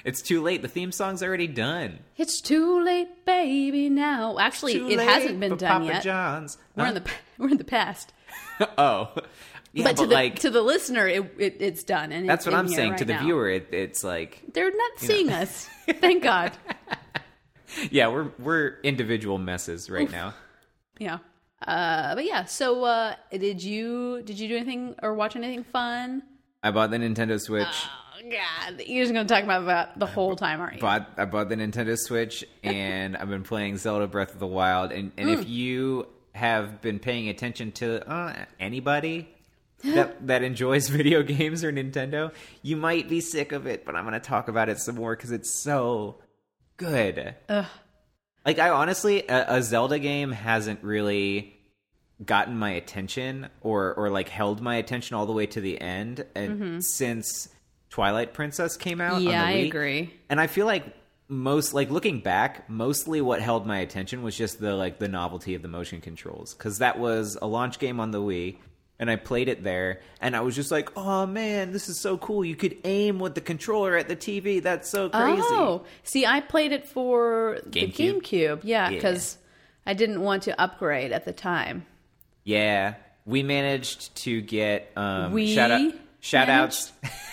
it's 0.04 0.20
too 0.20 0.42
late. 0.42 0.60
The 0.60 0.68
theme 0.68 0.92
song's 0.92 1.22
already 1.22 1.46
done. 1.46 2.00
It's 2.18 2.42
too 2.42 2.84
late, 2.84 3.24
baby. 3.24 3.88
Now, 3.88 4.38
actually, 4.38 4.74
Too 4.74 4.90
it 4.90 5.00
hasn't 5.00 5.40
been 5.40 5.56
done 5.56 5.80
Papa 5.80 5.84
yet. 5.86 6.02
John's. 6.02 6.58
We're 6.76 6.88
in 6.88 6.94
the 6.94 7.10
we're 7.38 7.48
in 7.48 7.56
the 7.56 7.64
past, 7.64 8.12
oh, 8.76 9.14
yeah, 9.72 9.84
but 9.84 9.96
but, 9.96 10.02
to 10.02 10.08
the 10.08 10.14
like 10.14 10.38
to 10.40 10.50
the 10.50 10.62
listener, 10.62 11.06
it, 11.06 11.34
it 11.38 11.56
it's 11.60 11.84
done, 11.84 12.12
and 12.12 12.28
that's 12.28 12.46
what 12.46 12.54
I'm 12.54 12.68
saying 12.68 12.90
right 12.90 12.98
to 12.98 13.04
the 13.04 13.14
now. 13.14 13.22
viewer. 13.22 13.48
It, 13.48 13.68
it's 13.72 14.02
like 14.04 14.42
They're 14.52 14.70
not 14.74 14.92
seeing 14.98 15.30
us. 15.30 15.68
Thank 16.00 16.22
God. 16.22 16.52
yeah, 17.90 18.08
we're 18.08 18.30
we're 18.38 18.80
individual 18.82 19.38
messes 19.38 19.90
right 19.90 20.10
now. 20.10 20.34
Yeah. 20.98 21.18
Uh, 21.66 22.14
but 22.14 22.24
yeah, 22.24 22.44
so 22.44 22.84
uh, 22.84 23.14
did 23.32 23.62
you 23.62 24.22
did 24.22 24.38
you 24.38 24.48
do 24.48 24.56
anything 24.56 24.94
or 25.02 25.14
watch 25.14 25.36
anything 25.36 25.64
fun? 25.64 26.22
I 26.62 26.70
bought 26.70 26.90
the 26.90 26.98
Nintendo 26.98 27.40
Switch. 27.40 27.66
Oh 27.66 28.30
God, 28.30 28.82
you're 28.86 29.04
just 29.04 29.12
gonna 29.14 29.28
talk 29.28 29.44
about 29.44 29.66
that 29.66 29.98
the 29.98 30.06
whole 30.06 30.34
time, 30.36 30.60
aren't 30.60 30.74
you? 30.74 30.80
bought 30.80 31.08
I 31.16 31.24
bought 31.24 31.48
the 31.48 31.56
Nintendo 31.56 31.96
Switch 31.98 32.44
and 32.62 33.16
I've 33.16 33.28
been 33.28 33.42
playing 33.44 33.76
Zelda 33.76 34.06
Breath 34.06 34.32
of 34.34 34.38
the 34.40 34.46
Wild 34.46 34.92
and, 34.92 35.12
and 35.16 35.28
Hmm. 35.28 35.40
if 35.40 35.48
you 35.48 36.06
have 36.34 36.80
been 36.80 36.98
paying 37.00 37.28
attention 37.28 37.72
to 37.72 38.08
uh, 38.08 38.44
anybody 38.60 39.28
that 39.84 40.26
that 40.26 40.42
enjoys 40.42 40.88
video 40.98 41.22
games 41.22 41.62
or 41.64 41.72
Nintendo, 41.72 42.32
you 42.62 42.76
might 42.76 43.08
be 43.08 43.20
sick 43.20 43.52
of 43.52 43.66
it, 43.66 43.84
but 43.84 43.94
I'm 43.94 44.04
going 44.04 44.14
to 44.14 44.20
talk 44.20 44.48
about 44.48 44.68
it 44.68 44.78
some 44.78 44.96
more 44.96 45.14
cuz 45.16 45.30
it's 45.30 45.50
so 45.50 46.18
good. 46.76 47.34
Ugh. 47.48 47.66
Like 48.44 48.58
I 48.58 48.70
honestly 48.70 49.26
a, 49.28 49.56
a 49.56 49.62
Zelda 49.62 49.98
game 49.98 50.32
hasn't 50.32 50.82
really 50.82 51.54
gotten 52.24 52.58
my 52.58 52.70
attention 52.70 53.48
or 53.60 53.94
or 53.94 54.10
like 54.10 54.28
held 54.28 54.60
my 54.60 54.76
attention 54.76 55.14
all 55.16 55.26
the 55.26 55.32
way 55.32 55.46
to 55.46 55.60
the 55.60 55.80
end 55.80 56.24
and 56.34 56.84
since 56.84 57.48
Twilight 57.90 58.34
Princess 58.34 58.76
came 58.76 59.00
out 59.00 59.14
on 59.14 59.20
Mm-hmm. 59.22 59.30
Yeah, 59.30 59.44
I 59.44 59.50
agree. 59.52 60.12
And 60.28 60.40
I 60.40 60.46
feel 60.46 60.66
like 60.66 60.84
most 61.28 61.74
like 61.74 61.90
looking 61.90 62.20
back, 62.20 62.68
mostly 62.68 63.20
what 63.20 63.40
held 63.40 63.66
my 63.66 63.78
attention 63.78 64.22
was 64.22 64.36
just 64.36 64.60
the 64.60 64.74
like 64.74 64.98
the 64.98 65.08
novelty 65.08 65.54
of 65.54 65.62
the 65.62 65.68
motion 65.68 66.00
controls 66.00 66.54
cuz 66.54 66.78
that 66.78 66.98
was 66.98 67.36
a 67.40 67.46
launch 67.46 67.78
game 67.78 68.00
on 68.00 68.10
the 68.10 68.20
Wii 68.20 68.56
and 68.98 69.10
I 69.10 69.16
played 69.16 69.48
it 69.48 69.62
there 69.62 70.00
and 70.20 70.34
I 70.34 70.40
was 70.40 70.54
just 70.56 70.70
like, 70.70 70.90
"Oh 70.96 71.26
man, 71.26 71.72
this 71.72 71.88
is 71.88 71.98
so 71.98 72.18
cool. 72.18 72.44
You 72.44 72.56
could 72.56 72.76
aim 72.84 73.18
with 73.18 73.34
the 73.34 73.40
controller 73.40 73.96
at 73.96 74.08
the 74.08 74.16
TV. 74.16 74.62
That's 74.62 74.88
so 74.88 75.08
crazy." 75.08 75.42
Oh, 75.44 75.84
see, 76.02 76.26
I 76.26 76.40
played 76.40 76.72
it 76.72 76.86
for 76.86 77.58
the 77.64 77.70
GameCube? 77.86 78.22
GameCube. 78.22 78.60
Yeah, 78.64 78.88
Yeah. 78.88 78.96
because 78.96 79.38
I 79.86 79.94
didn't 79.94 80.20
want 80.20 80.42
to 80.44 80.60
upgrade 80.60 81.12
at 81.12 81.24
the 81.24 81.32
time. 81.32 81.86
Yeah, 82.44 82.94
we 83.24 83.42
managed 83.42 84.14
to 84.24 84.40
get 84.40 84.90
um 84.96 85.32
We 85.32 85.54
shout 85.54 85.70
out 85.70 85.92
shout 86.20 86.48
outs 86.48 86.92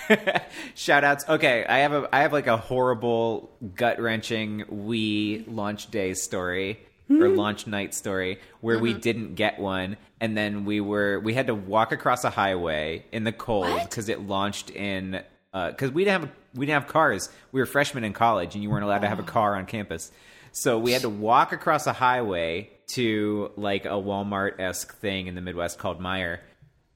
shout 0.76 1.04
outs. 1.04 1.26
Okay, 1.28 1.66
I 1.68 1.80
have 1.80 1.94
a 1.94 2.10
I 2.14 2.22
have 2.22 2.34
like 2.34 2.48
a 2.48 2.58
horrible 2.58 3.52
gut 3.76 4.00
wrenching 4.00 4.64
Wii 4.72 5.46
launch 5.48 5.90
day 5.90 6.14
story 6.14 6.80
or 7.10 7.30
launch 7.30 7.68
night 7.68 7.94
story 7.94 8.40
where 8.62 8.80
we 8.80 8.94
didn't 8.94 9.36
get 9.36 9.60
one 9.60 9.96
and 10.20 10.36
then 10.36 10.66
we 10.66 10.82
were 10.82 11.20
we 11.20 11.34
had 11.34 11.48
to 11.48 11.56
walk 11.56 11.92
across 11.92 12.24
a 12.24 12.30
highway 12.30 13.06
in 13.12 13.24
the 13.24 13.32
cold 13.32 13.92
cuz 13.92 14.10
it 14.10 14.22
launched 14.22 14.72
in 14.72 15.22
uh 15.54 15.72
cuz 15.74 15.92
we 15.92 16.04
didn't 16.04 16.22
have 16.22 16.32
we 16.56 16.66
didn't 16.66 16.82
have 16.82 16.92
cars. 16.92 17.30
We 17.52 17.60
were 17.60 17.66
freshmen 17.66 18.04
in 18.04 18.14
college 18.14 18.56
and 18.56 18.64
you 18.64 18.70
weren't 18.70 18.84
allowed 18.84 19.00
to 19.00 19.10
have 19.10 19.20
a 19.20 19.24
car 19.24 19.56
on 19.56 19.66
campus. 19.66 20.12
So 20.52 20.80
we 20.80 20.94
had 20.94 21.02
to 21.02 21.10
walk 21.10 21.52
across 21.52 21.86
a 21.86 21.94
highway 21.94 22.70
to 22.88 23.52
like 23.58 23.86
a 23.86 23.90
Walmart 23.90 24.60
esque 24.60 24.96
thing 24.98 25.28
in 25.28 25.36
the 25.36 25.42
Midwest 25.42 25.78
called 25.78 26.00
Meijer. 26.00 26.40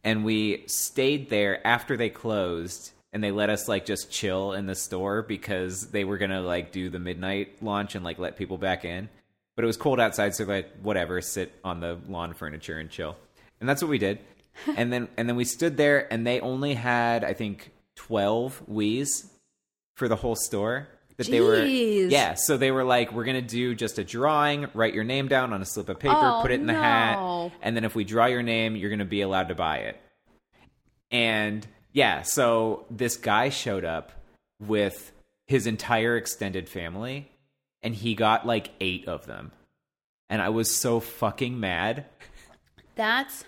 And 0.03 0.23
we 0.23 0.63
stayed 0.67 1.29
there 1.29 1.65
after 1.67 1.97
they 1.97 2.09
closed 2.09 2.91
and 3.11 3.23
they 3.23 3.31
let 3.31 3.49
us 3.49 3.67
like 3.67 3.85
just 3.85 4.09
chill 4.09 4.53
in 4.53 4.65
the 4.65 4.75
store 4.75 5.23
because 5.23 5.87
they 5.87 6.05
were 6.05 6.17
gonna 6.17 6.41
like 6.41 6.71
do 6.71 6.89
the 6.89 6.99
midnight 6.99 7.61
launch 7.61 7.95
and 7.95 8.05
like 8.05 8.17
let 8.17 8.37
people 8.37 8.57
back 8.57 8.85
in. 8.85 9.09
But 9.59 9.65
it 9.65 9.67
was 9.67 9.75
cold 9.75 9.99
outside, 9.99 10.33
so 10.35 10.45
like 10.45 10.71
whatever, 10.81 11.19
sit 11.19 11.51
on 11.65 11.81
the 11.81 11.99
lawn 12.07 12.33
furniture 12.33 12.79
and 12.79 12.89
chill. 12.89 13.17
And 13.59 13.67
that's 13.67 13.81
what 13.81 13.89
we 13.89 13.97
did. 13.97 14.19
and 14.77 14.89
then 14.89 15.09
and 15.17 15.27
then 15.27 15.35
we 15.35 15.43
stood 15.43 15.75
there 15.75 16.07
and 16.13 16.25
they 16.25 16.39
only 16.39 16.75
had, 16.75 17.25
I 17.25 17.33
think, 17.33 17.73
twelve 17.97 18.61
Wii's 18.71 19.29
for 19.97 20.07
the 20.07 20.15
whole 20.15 20.37
store 20.37 20.87
that 21.17 21.27
they 21.27 21.41
were 21.41 21.65
yeah 21.65 22.35
so 22.35 22.55
they 22.55 22.71
were 22.71 22.85
like 22.85 23.11
we're 23.11 23.25
gonna 23.25 23.41
do 23.41 23.75
just 23.75 23.99
a 23.99 24.05
drawing 24.05 24.67
write 24.73 24.93
your 24.93 25.03
name 25.03 25.27
down 25.27 25.51
on 25.51 25.61
a 25.61 25.65
slip 25.65 25.89
of 25.89 25.99
paper 25.99 26.15
Oh, 26.15 26.39
put 26.41 26.51
it 26.51 26.61
in 26.61 26.65
the 26.65 26.73
hat 26.73 27.51
and 27.61 27.75
then 27.75 27.83
if 27.83 27.93
we 27.95 28.05
draw 28.05 28.27
your 28.27 28.41
name 28.41 28.77
you're 28.77 28.89
gonna 28.89 29.03
be 29.03 29.19
allowed 29.19 29.49
to 29.49 29.55
buy 29.55 29.79
it 29.79 30.01
and 31.11 31.67
yeah 31.91 32.21
so 32.21 32.85
this 32.89 33.17
guy 33.17 33.49
showed 33.49 33.83
up 33.83 34.13
with 34.61 35.11
his 35.47 35.67
entire 35.67 36.15
extended 36.15 36.69
family 36.69 37.29
and 37.83 37.95
he 37.95 38.15
got 38.15 38.45
like 38.45 38.69
eight 38.79 39.07
of 39.07 39.25
them 39.25 39.51
and 40.29 40.41
i 40.41 40.49
was 40.49 40.73
so 40.73 40.99
fucking 40.99 41.59
mad 41.59 42.05
That's 42.95 43.45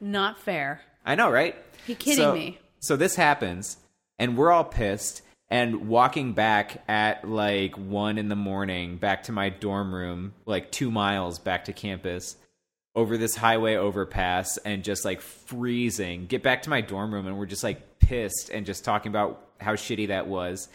not 0.00 0.38
fair. 0.38 0.82
I 1.06 1.14
know, 1.14 1.30
right? 1.30 1.56
You 1.86 1.94
kidding 1.94 2.22
So- 2.24 2.34
me? 2.34 2.58
So 2.80 2.96
this 2.96 3.16
happens, 3.16 3.76
and 4.18 4.36
we're 4.36 4.50
all 4.50 4.64
pissed. 4.64 5.22
And 5.48 5.88
walking 5.88 6.32
back 6.32 6.82
at 6.88 7.28
like 7.28 7.76
one 7.76 8.16
in 8.18 8.28
the 8.28 8.36
morning 8.36 8.96
back 8.98 9.24
to 9.24 9.32
my 9.32 9.48
dorm 9.48 9.94
room, 9.94 10.32
like 10.46 10.70
two 10.70 10.90
miles 10.90 11.38
back 11.38 11.64
to 11.64 11.72
campus, 11.72 12.36
over 12.94 13.16
this 13.18 13.34
highway 13.36 13.74
overpass, 13.76 14.58
and 14.58 14.84
just 14.84 15.04
like 15.04 15.20
freezing. 15.22 16.26
Get 16.26 16.42
back 16.42 16.62
to 16.62 16.70
my 16.70 16.80
dorm 16.82 17.12
room, 17.12 17.26
and 17.26 17.36
we're 17.38 17.46
just 17.46 17.64
like 17.64 17.98
pissed 18.00 18.50
and 18.50 18.64
just 18.64 18.84
talking 18.84 19.10
about 19.10 19.46
how 19.60 19.74
shitty 19.74 20.08
that 20.08 20.26
was. 20.28 20.68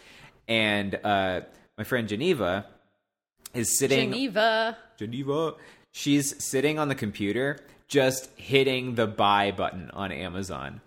And 0.46 0.94
uh, 1.02 1.40
my 1.78 1.84
friend 1.84 2.06
Geneva 2.08 2.66
is 3.56 3.78
sitting. 3.78 4.12
Geneva. 4.12 4.76
Geneva. 4.96 5.54
She's 5.92 6.42
sitting 6.44 6.78
on 6.78 6.88
the 6.88 6.94
computer, 6.94 7.58
just 7.88 8.30
hitting 8.36 8.94
the 8.94 9.06
buy 9.06 9.50
button 9.50 9.90
on 9.92 10.12
Amazon 10.12 10.80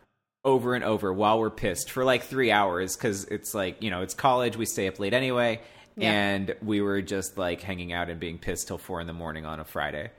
over 0.46 0.74
and 0.76 0.84
over 0.84 1.12
while 1.12 1.40
we're 1.40 1.50
pissed 1.50 1.92
for 1.92 2.06
like 2.06 2.24
three 2.24 2.52
hours 2.52 2.96
because 2.96 3.26
it's 3.26 3.54
like, 3.54 3.82
you 3.82 3.90
know, 3.90 4.02
it's 4.02 4.14
college. 4.14 4.56
We 4.56 4.66
stay 4.66 4.88
up 4.88 5.00
late 5.00 5.14
anyway. 5.14 5.62
Yeah. 5.96 6.12
And 6.12 6.56
we 6.62 6.82
were 6.82 7.02
just 7.02 7.38
like 7.38 7.62
hanging 7.62 7.92
out 7.92 8.10
and 8.10 8.20
being 8.20 8.38
pissed 8.38 8.68
till 8.68 8.78
four 8.78 9.02
in 9.02 9.08
the 9.08 9.14
morning 9.14 9.46
on 9.46 9.60
a 9.60 9.66
Friday. 9.66 10.12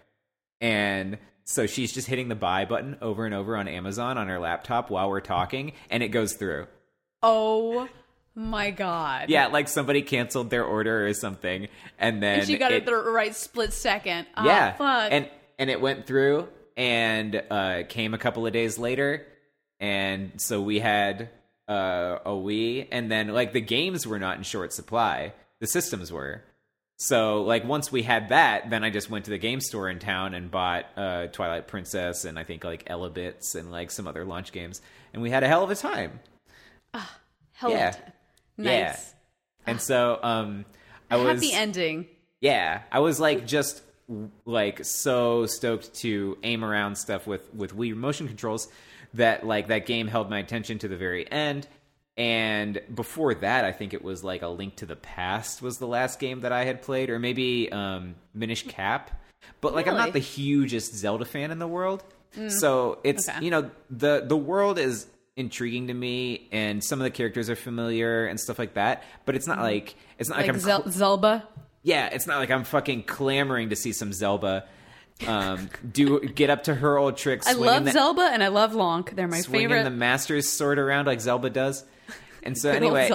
And 0.60 1.16
so 1.44 1.66
she's 1.66 1.92
just 1.92 2.06
hitting 2.06 2.28
the 2.28 2.34
buy 2.34 2.64
button 2.64 2.98
over 3.00 3.24
and 3.24 3.34
over 3.34 3.56
on 3.56 3.66
Amazon 3.66 4.18
on 4.18 4.28
her 4.28 4.38
laptop 4.38 4.90
while 4.90 5.08
we're 5.08 5.20
talking, 5.20 5.72
and 5.88 6.02
it 6.02 6.08
goes 6.08 6.34
through. 6.34 6.66
Oh 7.22 7.88
my 8.40 8.70
god. 8.70 9.28
Yeah, 9.30 9.46
like 9.48 9.68
somebody 9.68 10.02
canceled 10.02 10.50
their 10.50 10.64
order 10.64 11.06
or 11.06 11.14
something, 11.14 11.68
and 11.98 12.22
then 12.22 12.40
And 12.40 12.48
she 12.48 12.56
got 12.58 12.72
it, 12.72 12.86
the 12.86 12.96
right 12.96 13.34
split 13.34 13.72
second. 13.72 14.26
Ah, 14.36 14.44
yeah 14.44 14.72
Fuck. 14.72 15.12
and 15.12 15.28
and 15.58 15.70
it 15.70 15.80
went 15.80 16.06
through 16.06 16.48
and 16.76 17.42
uh 17.50 17.82
came 17.88 18.14
a 18.14 18.18
couple 18.18 18.46
of 18.46 18.52
days 18.52 18.78
later 18.78 19.26
and 19.80 20.40
so 20.40 20.62
we 20.62 20.78
had 20.78 21.28
uh 21.68 22.18
a 22.24 22.30
wii 22.30 22.86
and 22.90 23.10
then 23.10 23.28
like 23.28 23.52
the 23.52 23.60
games 23.60 24.06
were 24.06 24.18
not 24.18 24.38
in 24.38 24.42
short 24.44 24.72
supply 24.72 25.32
the 25.60 25.66
systems 25.66 26.10
were 26.12 26.42
so 26.96 27.42
like 27.42 27.64
once 27.64 27.90
we 27.90 28.02
had 28.02 28.28
that 28.30 28.70
then 28.70 28.84
i 28.84 28.88
just 28.88 29.10
went 29.10 29.24
to 29.24 29.30
the 29.30 29.36
game 29.36 29.60
store 29.60 29.90
in 29.90 29.98
town 29.98 30.32
and 30.32 30.50
bought 30.50 30.86
uh 30.96 31.26
twilight 31.26 31.66
princess 31.66 32.24
and 32.24 32.38
i 32.38 32.44
think 32.44 32.62
like 32.64 32.84
elebits 32.88 33.54
and 33.56 33.70
like 33.70 33.90
some 33.90 34.06
other 34.06 34.24
launch 34.24 34.52
games 34.52 34.80
and 35.12 35.20
we 35.22 35.28
had 35.28 35.42
a 35.42 35.48
hell 35.48 35.64
of 35.64 35.70
a 35.70 35.74
time 35.76 36.20
Hell 37.52 37.70
yeah. 37.72 37.88
of 37.90 37.94
a 37.96 37.98
time. 37.98 38.12
Yeah. 38.64 38.96
And 39.66 39.80
so 39.80 40.18
um 40.22 40.64
i 41.10 41.16
was 41.16 41.42
Happy 41.42 41.52
ending. 41.52 42.06
yeah, 42.40 42.82
I 42.92 43.00
was 43.00 43.18
like 43.20 43.46
just 43.46 43.82
like 44.44 44.84
so 44.84 45.46
stoked 45.46 45.94
to 45.94 46.36
aim 46.42 46.64
around 46.64 46.96
stuff 46.96 47.26
with 47.26 47.52
with 47.54 47.76
Wii 47.76 47.94
motion 47.94 48.26
controls 48.26 48.68
that 49.14 49.46
like 49.46 49.68
that 49.68 49.86
game 49.86 50.06
held 50.08 50.30
my 50.30 50.38
attention 50.38 50.78
to 50.80 50.88
the 50.88 50.96
very 50.96 51.30
end. 51.30 51.66
And 52.16 52.80
before 52.94 53.34
that, 53.34 53.64
I 53.64 53.72
think 53.72 53.94
it 53.94 54.04
was 54.04 54.22
like 54.22 54.42
a 54.42 54.48
Link 54.48 54.76
to 54.76 54.86
the 54.86 54.96
Past 54.96 55.62
was 55.62 55.78
the 55.78 55.86
last 55.86 56.18
game 56.18 56.40
that 56.40 56.52
I 56.52 56.64
had 56.64 56.82
played, 56.82 57.08
or 57.08 57.18
maybe 57.18 57.70
um, 57.72 58.14
Minish 58.34 58.66
Cap. 58.66 59.10
But 59.62 59.74
like, 59.74 59.86
I'm 59.86 59.96
not 59.96 60.12
the 60.12 60.18
hugest 60.18 60.94
Zelda 60.94 61.24
fan 61.24 61.50
in 61.50 61.58
the 61.58 61.68
world, 61.68 62.04
so 62.48 62.98
it's 63.04 63.28
Okay. 63.28 63.44
you 63.44 63.50
know 63.50 63.70
the 63.90 64.22
the 64.26 64.36
world 64.36 64.78
is 64.78 65.06
intriguing 65.36 65.86
to 65.88 65.94
me, 65.94 66.48
and 66.52 66.82
some 66.82 67.00
of 67.00 67.04
the 67.04 67.10
characters 67.10 67.48
are 67.50 67.56
familiar 67.56 68.26
and 68.26 68.38
stuff 68.38 68.58
like 68.58 68.74
that. 68.74 69.04
But 69.24 69.36
it's 69.36 69.46
not 69.46 69.60
like 69.60 69.94
it's 70.18 70.28
not 70.28 70.38
like, 70.38 70.46
Like 70.48 70.54
I'm 70.56 70.60
Zel- 70.60 70.82
Zelba. 70.84 71.42
yeah, 71.82 72.06
it's 72.08 72.26
not 72.26 72.38
like 72.38 72.50
I'm 72.50 72.64
fucking 72.64 73.04
clamoring 73.04 73.70
to 73.70 73.76
see 73.76 73.92
some 73.92 74.10
Zelba. 74.10 74.64
um, 75.26 75.68
do 75.92 76.20
get 76.20 76.48
up 76.50 76.64
to 76.64 76.74
her 76.74 76.96
old 76.98 77.16
tricks. 77.16 77.46
I 77.46 77.52
love 77.52 77.84
the, 77.84 77.90
Zelba 77.90 78.30
and 78.30 78.42
I 78.42 78.48
love 78.48 78.72
Lonk. 78.72 79.14
They're 79.14 79.28
my 79.28 79.40
swinging 79.42 79.68
favorite. 79.68 79.84
the 79.84 79.90
Master's 79.90 80.48
sword 80.48 80.78
around 80.78 81.06
like 81.06 81.18
Zelba 81.18 81.52
does. 81.52 81.84
And 82.42 82.56
so 82.56 82.70
anyway, 82.72 83.10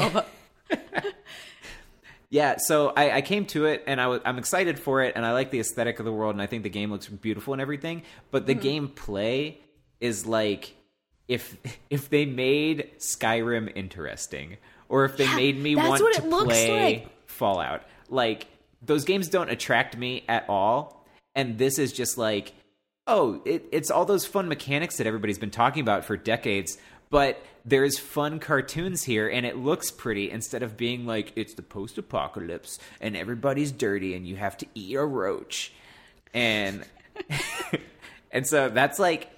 yeah. 2.29 2.57
So 2.59 2.89
I, 2.95 3.11
I 3.17 3.21
came 3.21 3.45
to 3.47 3.65
it 3.65 3.83
and 3.87 3.99
I 3.99 4.07
was 4.07 4.21
I'm 4.25 4.37
excited 4.37 4.79
for 4.79 5.01
it 5.01 5.13
and 5.15 5.25
I 5.25 5.33
like 5.33 5.51
the 5.51 5.59
aesthetic 5.59 5.97
of 5.99 6.05
the 6.05 6.11
world 6.13 6.35
and 6.35 6.41
I 6.41 6.45
think 6.47 6.63
the 6.63 6.69
game 6.69 6.91
looks 6.91 7.07
beautiful 7.07 7.53
and 7.53 7.61
everything. 7.61 8.03
But 8.31 8.45
the 8.45 8.55
Mm-hmm. 8.55 8.85
gameplay 8.87 9.57
is 9.99 10.25
like 10.27 10.74
if 11.27 11.57
if 11.89 12.09
they 12.09 12.25
made 12.25 12.91
Skyrim 12.99 13.71
interesting 13.75 14.57
or 14.89 15.05
if 15.05 15.17
they 15.17 15.25
Yeah, 15.25 15.35
made 15.35 15.59
me 15.59 15.75
want 15.75 16.01
to 16.15 16.21
play 16.21 16.93
like. 16.93 17.27
Fallout. 17.27 17.83
Like 18.09 18.47
those 18.81 19.03
games 19.05 19.29
don't 19.29 19.49
attract 19.49 19.97
me 19.97 20.23
at 20.27 20.47
all, 20.47 21.05
and 21.33 21.57
this 21.57 21.79
is 21.79 21.91
just 21.91 22.17
like, 22.17 22.53
oh, 23.07 23.41
it, 23.45 23.65
it's 23.71 23.89
all 23.89 24.05
those 24.05 24.25
fun 24.25 24.47
mechanics 24.47 24.97
that 24.97 25.07
everybody's 25.07 25.39
been 25.39 25.51
talking 25.51 25.81
about 25.81 26.05
for 26.05 26.17
decades. 26.17 26.77
But 27.09 27.41
there's 27.63 27.97
fun 27.97 28.39
cartoons 28.39 29.03
here, 29.03 29.27
and 29.27 29.45
it 29.45 29.57
looks 29.57 29.91
pretty 29.91 30.29
instead 30.29 30.63
of 30.63 30.77
being 30.77 31.05
like 31.05 31.33
it's 31.35 31.53
the 31.53 31.61
post-apocalypse 31.61 32.79
and 32.99 33.15
everybody's 33.15 33.71
dirty 33.71 34.15
and 34.15 34.27
you 34.27 34.35
have 34.35 34.57
to 34.57 34.65
eat 34.75 34.95
a 34.95 35.05
roach, 35.05 35.71
and 36.33 36.85
And 38.35 38.45
so 38.45 38.67
that's 38.67 38.99
like, 38.99 39.29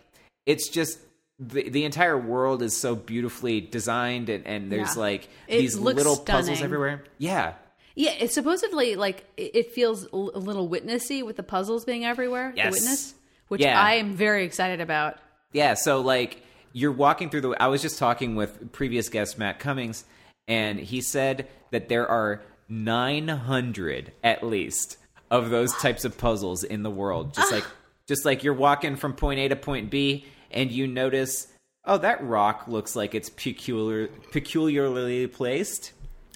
it's 0.48 0.70
just 0.70 0.98
the 1.40 1.70
the 1.70 1.86
entire 1.86 2.18
world 2.18 2.62
is 2.62 2.76
so 2.76 2.96
beautifully 2.96 3.62
designed, 3.62 4.30
and, 4.30 4.46
and 4.48 4.72
there's 4.72 4.96
Yeah. 4.96 5.02
like 5.02 5.30
It 5.48 5.60
these 5.60 5.78
little 5.78 6.18
puzzles 6.18 6.62
everywhere. 6.62 7.04
Yeah, 7.18 7.54
Yeah, 7.96 8.12
it's 8.12 8.34
supposedly 8.34 8.96
like 8.96 9.26
it 9.38 9.56
it 9.56 9.72
feels 9.72 10.08
a 10.12 10.16
little 10.16 10.68
witnessy 10.68 11.24
with 11.24 11.36
the 11.36 11.44
puzzles 11.44 11.86
being 11.86 12.06
everywhere. 12.06 12.54
Yes. 12.56 12.74
The 12.74 12.80
witness, 12.82 13.14
which 13.50 13.62
Yeah. 13.62 13.80
I 13.80 13.94
am 13.96 14.14
very 14.16 14.46
excited 14.46 14.82
about. 14.82 15.18
Yeah, 15.54 15.76
so 15.76 16.02
like 16.02 16.44
you're 16.74 16.92
walking 16.92 17.30
through 17.30 17.42
the 17.42 17.52
I 17.62 17.68
was 17.68 17.82
just 17.82 18.00
talking 18.00 18.36
with 18.36 18.72
previous 18.72 19.10
guest 19.10 19.38
Matt 19.38 19.60
Cummings 19.60 20.06
and 20.48 20.80
he 20.80 21.02
said 21.02 21.48
that 21.72 21.90
there 21.90 22.08
are 22.08 22.42
900 22.70 24.12
at 24.24 24.44
least 24.44 24.98
of 25.30 25.50
those 25.50 25.74
types 25.76 26.06
of 26.06 26.18
puzzles 26.18 26.64
in 26.64 26.84
the 26.84 26.90
world. 26.90 27.34
Just 27.34 27.52
like 27.52 27.64
ah. 27.66 27.74
just 28.08 28.26
like 28.26 28.44
you're 28.44 28.54
walking 28.54 28.96
from 28.96 29.14
point 29.14 29.40
A 29.40 29.48
to 29.50 29.56
point 29.56 29.90
B 29.90 30.26
and 30.52 30.72
you 30.72 30.88
notice 30.88 31.48
oh 31.86 31.98
that 31.98 32.24
rock 32.24 32.68
looks 32.68 32.96
like 32.96 33.16
it's 33.16 33.30
peculiar 33.30 34.08
peculiarly 34.32 35.28
placed. 35.28 35.94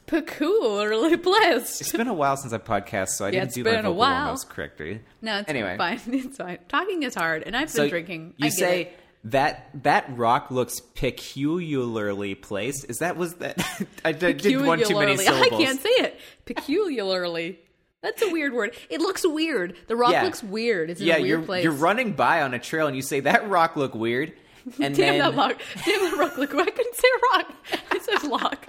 Peculiarly 0.08 1.16
placed. 1.16 1.80
It's 1.82 1.92
been 1.94 2.08
a 2.08 2.14
while 2.14 2.36
since 2.36 2.52
I 2.52 2.58
podcast 2.58 3.10
so 3.10 3.26
I 3.26 3.30
Yeah, 3.30 3.42
didn't 3.42 3.54
do 3.54 3.64
my 3.64 3.76
vocal 3.78 3.94
while. 3.96 4.26
almost 4.26 4.50
correctly. 4.50 5.00
No, 5.22 5.40
it's 5.40 5.50
Anyway. 5.50 5.78
fine. 5.78 6.00
It's 6.08 6.38
fine. 6.38 6.58
Talking 6.68 7.04
is 7.04 7.16
hard, 7.16 7.44
and 7.46 7.56
I've 7.56 7.70
So 7.70 7.84
been 7.84 7.90
drinking. 7.90 8.34
You 8.38 8.48
I 8.48 8.50
get 8.50 8.58
say 8.58 8.82
it. 8.82 9.00
that 9.26 9.70
that 9.84 10.06
rock 10.18 10.52
looks 10.52 10.82
peculiarly 10.82 12.36
placed. 12.36 12.90
Is 12.90 13.00
that 13.00 13.16
was 13.16 13.36
that? 13.36 13.58
I 14.06 14.12
did 14.12 14.38
did 14.38 14.66
one 14.66 14.84
too 14.84 15.00
many 15.00 15.16
syllables. 15.18 15.54
I 15.62 15.64
can't 15.64 15.80
say 15.82 15.90
it. 15.90 16.20
Peculiarly. 16.46 17.60
That's 18.02 18.22
a 18.22 18.30
weird 18.32 18.54
word. 18.54 18.76
It 18.90 19.00
looks 19.00 19.26
weird. 19.26 19.76
The 19.88 19.96
rock 19.96 20.12
Yeah. 20.12 20.24
looks 20.24 20.42
weird. 20.44 20.90
It's 20.90 21.00
in 21.02 21.08
yeah, 21.08 21.18
a 21.18 21.22
weird 21.22 21.28
you're 21.30 21.42
place. 21.42 21.64
you're 21.64 21.74
running 21.74 22.14
by 22.14 22.42
on 22.42 22.54
a 22.54 22.60
trail 22.60 22.88
and 22.88 22.96
you 22.96 23.02
say 23.02 23.20
that 23.22 23.48
rock 23.50 23.76
look 23.76 23.94
weird, 23.94 24.34
and 24.80 24.96
Damn 24.96 24.96
then 24.96 25.20
that 25.20 25.36
rock. 25.36 25.62
Damn 25.86 26.02
that 26.12 26.18
rock. 26.18 26.38
Look, 26.38 26.54
I 26.56 26.66
couldn't 26.66 26.96
say 26.96 27.08
rock. 27.34 27.54
I 27.92 28.00
said 28.00 28.24
lock. 28.24 28.68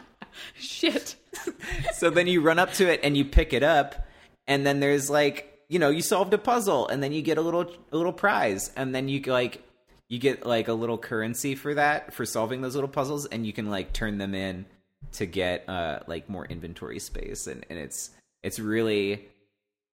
Shit. 0.54 1.16
so 1.94 2.10
then 2.10 2.26
you 2.26 2.40
run 2.42 2.58
up 2.58 2.72
to 2.74 2.90
it 2.92 3.00
and 3.02 3.16
you 3.16 3.24
pick 3.24 3.52
it 3.52 3.62
up, 3.62 4.06
and 4.46 4.66
then 4.66 4.80
there's 4.80 5.08
like 5.08 5.60
you 5.68 5.78
know 5.78 5.88
you 5.88 6.02
solved 6.02 6.34
a 6.34 6.38
puzzle, 6.38 6.86
and 6.88 7.02
then 7.02 7.12
you 7.12 7.22
get 7.22 7.38
a 7.38 7.42
little 7.42 7.70
a 7.90 7.96
little 7.96 8.12
prize, 8.12 8.70
and 8.76 8.94
then 8.94 9.08
you 9.08 9.20
like 9.22 9.62
you 10.08 10.18
get 10.18 10.44
like 10.44 10.68
a 10.68 10.74
little 10.74 10.98
currency 10.98 11.54
for 11.54 11.72
that 11.74 12.12
for 12.12 12.26
solving 12.26 12.60
those 12.60 12.74
little 12.74 12.88
puzzles, 12.88 13.24
and 13.26 13.46
you 13.46 13.52
can 13.54 13.70
like 13.70 13.94
turn 13.94 14.18
them 14.18 14.34
in 14.34 14.66
to 15.12 15.24
get 15.26 15.66
uh 15.68 16.00
like 16.06 16.28
more 16.28 16.44
inventory 16.46 16.98
space, 16.98 17.46
and 17.46 17.64
and 17.70 17.78
it's 17.78 18.10
it's 18.42 18.58
really 18.58 19.28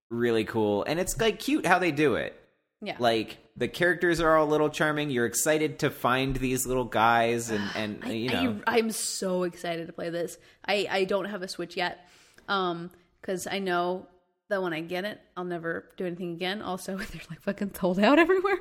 really 0.10 0.44
cool, 0.44 0.84
and 0.84 1.00
it's 1.00 1.20
like 1.20 1.40
cute 1.40 1.66
how 1.66 1.80
they 1.80 1.92
do 1.92 2.16
it. 2.16 2.36
Yeah. 2.82 2.96
Like 3.00 3.38
the 3.58 3.68
characters 3.68 4.20
are 4.22 4.38
all 4.38 4.48
a 4.48 4.50
little 4.50 4.70
charming. 4.70 5.10
You're 5.10 5.26
excited 5.26 5.80
to 5.80 5.90
find 5.90 6.36
these 6.36 6.66
little 6.66 6.86
guys, 6.86 7.50
and 7.50 7.64
and 7.76 8.00
I, 8.04 8.12
you 8.12 8.30
know. 8.30 8.62
I, 8.66 8.80
am 8.80 8.92
so 8.92 9.44
excited 9.44 9.88
to 9.88 9.94
play 9.94 10.10
this. 10.10 10.38
I, 10.66 10.88
I 10.90 11.04
don't 11.06 11.26
have 11.26 11.42
a 11.42 11.48
Switch 11.48 11.78
yet, 11.78 12.08
um, 12.48 12.92
because 13.22 13.48
I 13.48 13.60
know 13.60 14.08
that 14.50 14.64
when 14.64 14.74
I 14.74 14.82
get 14.82 15.06
it, 15.06 15.20
I'll 15.38 15.44
never 15.44 15.86
do 15.96 16.08
anything 16.08 16.32
again. 16.34 16.62
Also, 16.64 16.98
they're 16.98 17.22
like 17.30 17.42
fucking 17.42 17.74
sold 17.80 18.00
out 18.00 18.18
everywhere. 18.18 18.60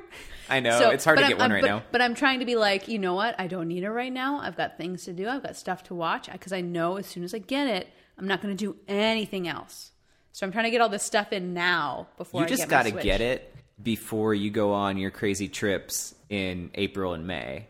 I 0.49 0.59
know 0.59 0.77
So- 0.77 0.89
it's 0.91 1.03
hard 1.03 1.17
to 1.17 1.23
I'm- 1.23 1.31
get 1.31 1.39
one 1.39 1.51
I'm- 1.51 1.53
right 1.53 1.61
but, 1.61 1.67
now. 1.67 1.83
But 1.91 2.01
I'm 2.01 2.13
trying 2.13 2.39
to 2.41 2.45
be 2.45 2.55
like, 2.55 2.87
you 2.87 2.99
know 2.99 3.15
what? 3.15 3.35
I 3.39 3.47
don't 3.47 3.67
need 3.67 3.83
it 3.83 3.89
right 3.89 4.13
now. 4.13 4.39
I've 4.39 4.55
got 4.57 4.77
things 4.77 5.05
to 5.05 5.13
do. 5.13 5.27
I've 5.27 5.41
got 5.41 5.55
stuff 5.55 5.83
to 5.85 5.95
watch 5.95 6.31
because 6.31 6.53
I 6.53 6.61
know 6.61 6.97
as 6.97 7.07
soon 7.07 7.23
as 7.23 7.33
I 7.33 7.39
get 7.39 7.67
it, 7.67 7.87
I'm 8.19 8.27
not 8.27 8.41
going 8.41 8.55
to 8.55 8.63
do 8.65 8.75
anything 8.87 9.47
else. 9.47 9.91
So 10.33 10.45
I'm 10.45 10.51
trying 10.51 10.65
to 10.65 10.71
get 10.71 10.81
all 10.81 10.89
this 10.89 11.03
stuff 11.03 11.33
in 11.33 11.53
now 11.53 12.07
before 12.17 12.41
You 12.41 12.45
I 12.45 12.49
just 12.49 12.69
got 12.69 12.83
to 12.83 12.91
get 12.91 13.21
it 13.21 13.55
before 13.81 14.33
you 14.33 14.51
go 14.51 14.73
on 14.73 14.97
your 14.97 15.09
crazy 15.09 15.47
trips 15.47 16.13
in 16.29 16.69
April 16.75 17.13
and 17.13 17.25
May, 17.25 17.67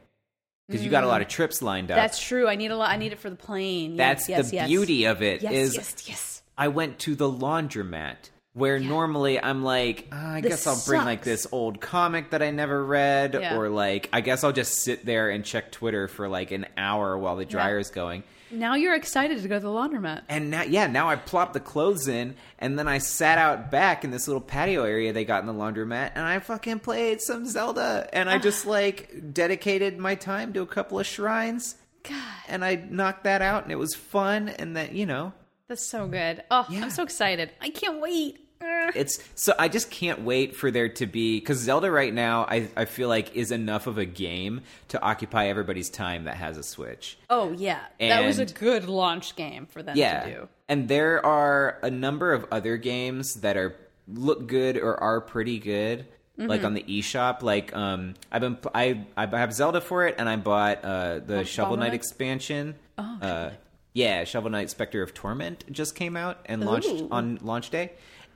because 0.68 0.84
you 0.84 0.90
got 0.90 1.04
a 1.04 1.08
lot 1.08 1.22
of 1.22 1.28
trips 1.28 1.62
lined 1.62 1.92
up. 1.92 1.98
Mm. 1.98 2.02
That's 2.02 2.20
true. 2.20 2.48
I 2.48 2.56
need 2.56 2.72
a 2.72 2.76
lot. 2.78 2.90
I 2.90 2.98
need 2.98 3.14
it 3.14 3.20
for 3.20 3.30
the 3.30 3.36
plane. 3.36 3.96
That's 3.96 4.28
yes, 4.28 4.50
the 4.50 4.56
yes. 4.58 4.68
beauty 4.68 5.06
of 5.06 5.22
it. 5.22 5.42
Yes, 5.42 5.54
is 5.54 5.76
yes, 5.76 6.08
yes. 6.08 6.42
I 6.58 6.68
went 6.68 7.00
to 7.00 7.16
the 7.16 7.32
laundromat 7.32 8.16
where 8.54 8.80
normally 8.80 9.42
I'm 9.42 9.64
like, 9.64 10.08
"Ah, 10.12 10.34
I 10.34 10.42
This 10.42 10.52
guess 10.52 10.68
I'll 10.68 10.82
bring 10.86 11.06
like 11.06 11.24
this 11.24 11.48
old 11.52 11.80
comic 11.80 12.32
that 12.32 12.42
I 12.42 12.52
never 12.52 12.84
read, 12.84 13.36
Yeah. 13.40 13.56
or 13.56 13.70
like 13.70 14.10
I 14.12 14.22
guess 14.22 14.44
I'll 14.44 14.52
just 14.52 14.82
sit 14.82 15.06
there 15.06 15.30
and 15.30 15.46
check 15.46 15.72
Twitter 15.72 16.08
for 16.08 16.28
like 16.28 16.52
an 16.52 16.66
hour 16.76 17.18
while 17.18 17.36
the 17.36 17.46
dryer's 17.46 17.92
going. 17.92 18.24
Now 18.52 18.76
you're 18.76 18.96
excited 18.96 19.42
to 19.42 19.48
go 19.48 19.56
to 19.56 19.62
the 19.62 19.70
laundromat. 19.70 20.24
And 20.30 20.50
now, 20.50 20.64
yeah, 20.64 20.88
now 20.88 21.10
I 21.10 21.16
plopped 21.16 21.54
the 21.54 21.60
clothes 21.60 22.08
in, 22.08 22.36
and 22.58 22.78
then 22.78 22.88
I 22.88 22.98
sat 22.98 23.38
out 23.38 23.72
back 23.72 24.04
in 24.04 24.12
this 24.12 24.28
little 24.28 24.42
patio 24.42 24.84
area 24.84 25.14
they 25.14 25.26
got 25.26 25.42
in 25.42 25.48
the 25.48 25.54
laundromat, 25.54 26.12
and 26.16 26.26
I 26.26 26.40
fucking 26.40 26.80
played 26.80 27.22
some 27.22 27.46
Zelda, 27.46 28.10
and 28.14 28.30
I 28.30 28.38
just 28.38 28.66
ah. 28.66 28.72
like 28.72 29.34
dedicated 29.34 29.98
my 29.98 30.16
time 30.16 30.54
to 30.54 30.62
a 30.62 30.68
couple 30.68 31.00
of 31.00 31.06
shrines, 31.06 31.76
God, 32.04 32.16
and 32.48 32.64
I 32.66 32.76
knocked 32.76 33.26
that 33.26 33.42
out, 33.42 33.64
and 33.64 33.72
it 33.72 33.78
was 33.78 33.94
fun, 33.94 34.50
and 34.50 34.76
that 34.78 34.94
you 34.94 35.06
know, 35.06 35.34
that's 35.68 35.86
so 35.86 36.08
good. 36.08 36.44
Oh, 36.50 36.66
Yeah. 36.70 36.82
I'm 36.82 36.90
so 36.90 37.04
excited. 37.04 37.52
I 37.62 37.70
can't 37.70 38.02
wait. 38.02 38.49
Ugh. 38.62 38.92
it's 38.94 39.20
so 39.36 39.54
I 39.58 39.70
just 39.70 39.90
can't 39.90 40.22
wait 40.22 40.56
for 40.56 40.70
there 40.70 40.90
to 40.90 41.06
be 41.06 41.40
because 41.40 41.60
Zelda 41.60 41.90
right 41.90 42.14
now 42.14 42.44
I 42.44 42.68
I 42.76 42.86
feel 42.86 43.08
like 43.08 43.36
is 43.36 43.52
enough 43.52 43.88
of 43.88 43.98
a 43.98 44.06
game 44.06 44.62
to 44.90 45.02
occupy 45.02 45.48
everybody's 45.48 45.90
time 45.90 46.26
that 46.26 46.36
has 46.36 46.58
a 46.58 46.64
Switch. 46.64 47.18
Oh 47.30 47.52
yeah, 47.54 47.80
that 48.00 48.26
was 48.26 48.40
a 48.40 48.46
good 48.46 48.86
launch 48.86 49.36
game 49.36 49.66
for 49.66 49.82
them 49.82 49.96
yeah. 49.96 50.24
to 50.24 50.30
do. 50.30 50.48
And 50.68 50.88
there 50.88 51.26
are 51.26 51.80
a 51.82 51.90
number 51.90 52.34
of 52.34 52.46
other 52.52 52.78
games 52.78 53.36
that 53.36 53.56
are 53.56 53.76
look 54.08 54.48
good 54.48 54.78
or 54.78 55.02
are 55.02 55.22
pretty 55.22 55.60
good. 55.60 56.06
Mm-hmm. 56.38 56.50
Like 56.50 56.64
on 56.64 56.74
the 56.74 56.84
eShop, 56.84 57.42
like 57.42 57.76
um, 57.76 58.14
I've 58.32 58.42
been 58.42 58.58
I 58.74 59.06
I 59.18 59.26
have 59.26 59.54
Zelda 59.54 59.82
for 59.82 60.08
it, 60.08 60.16
and 60.18 60.30
I 60.30 60.38
bought 60.38 60.86
uh 60.86 61.20
the 61.20 61.44
Shovel 61.44 61.76
Knight 61.76 61.88
Knight? 61.88 61.96
expansion. 61.96 62.76
Oh, 62.98 63.18
uh, 63.22 63.52
yeah, 63.94 64.24
Shovel 64.24 64.50
Knight 64.50 64.70
Spectre 64.70 65.02
of 65.02 65.14
Torment 65.14 65.66
just 65.70 65.96
came 65.96 66.16
out 66.16 66.40
and 66.46 66.64
launched 66.64 66.88
Ooh. 66.88 67.10
On 67.12 67.40
launch 67.42 67.72
day, 67.72 67.92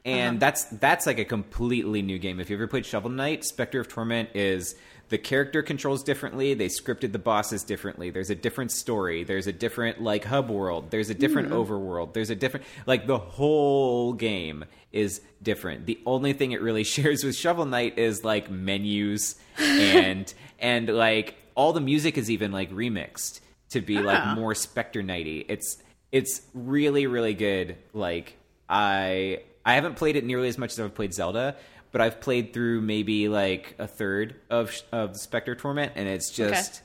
and 0.06 0.40
that's 0.40 0.66
that's 0.66 1.06
like 1.06 1.20
a 1.20 1.26
completely 1.26 2.02
new 2.02 2.20
game. 2.20 2.40
If 2.40 2.50
you 2.50 2.56
ever 2.56 2.68
played 2.68 2.86
Shovel 2.86 3.10
Knight, 3.10 3.44
Spectre 3.46 3.80
of 3.80 3.88
Torment 3.88 4.30
is 4.36 4.76
the 5.10 5.18
character 5.18 5.62
controls 5.62 6.02
differently. 6.04 6.54
They 6.56 6.68
scripted 6.68 7.12
the 7.12 7.20
bosses 7.20 7.64
differently. 7.64 8.10
There's 8.10 8.30
a 8.30 8.36
different 8.36 8.72
story. 8.72 9.24
There's 9.24 9.48
a 9.48 9.54
different 9.54 10.02
like 10.02 10.26
hub 10.26 10.50
world. 10.50 10.92
There's 10.92 11.10
a 11.10 11.14
different 11.14 11.50
Hmm. 11.50 11.54
overworld. 11.56 12.14
There's 12.14 12.30
a 12.30 12.36
different 12.36 12.66
like 12.86 13.06
the 13.08 13.18
whole 13.20 14.14
game 14.14 14.66
is 14.92 15.22
different. 15.42 15.86
The 15.86 16.00
only 16.06 16.34
thing 16.34 16.52
it 16.52 16.62
really 16.62 16.84
shares 16.96 17.24
with 17.24 17.36
Shovel 17.36 17.66
Knight 17.66 17.98
is 18.00 18.24
like 18.24 18.50
menus 18.50 19.36
and 19.60 20.34
and 20.60 20.90
like 20.90 21.36
all 21.56 21.74
the 21.74 21.82
music 21.82 22.18
is 22.18 22.32
even 22.32 22.52
like 22.52 22.72
remixed 22.72 23.40
to 23.70 23.82
be 23.82 23.98
Ah. 23.98 24.02
like 24.02 24.38
more 24.38 24.56
Spectre 24.56 25.02
Knighty. 25.04 25.46
It's 25.48 25.78
it's 26.12 26.42
really 26.54 27.08
really 27.08 27.34
good. 27.36 27.78
Like 27.94 28.38
I 28.68 29.44
I 29.66 29.76
haven't 29.76 29.96
played 29.96 30.16
it 30.16 30.26
nearly 30.26 30.48
as 30.48 30.58
much 30.58 30.72
as 30.74 30.80
I've 30.80 30.94
played 30.94 31.14
Zelda, 31.14 31.56
but 31.92 32.02
I've 32.02 32.20
played 32.20 32.54
through 32.54 32.82
maybe 32.82 33.30
like 33.30 33.76
a 33.80 33.88
third 33.88 34.36
of 34.50 34.76
of 34.92 35.18
Spectre 35.18 35.56
Torment, 35.56 35.94
and 35.96 36.08
it's 36.08 36.32
just 36.32 36.82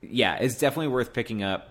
yeah, 0.00 0.36
it's 0.36 0.58
definitely 0.58 0.88
worth 0.88 1.12
picking 1.12 1.42
up. 1.42 1.68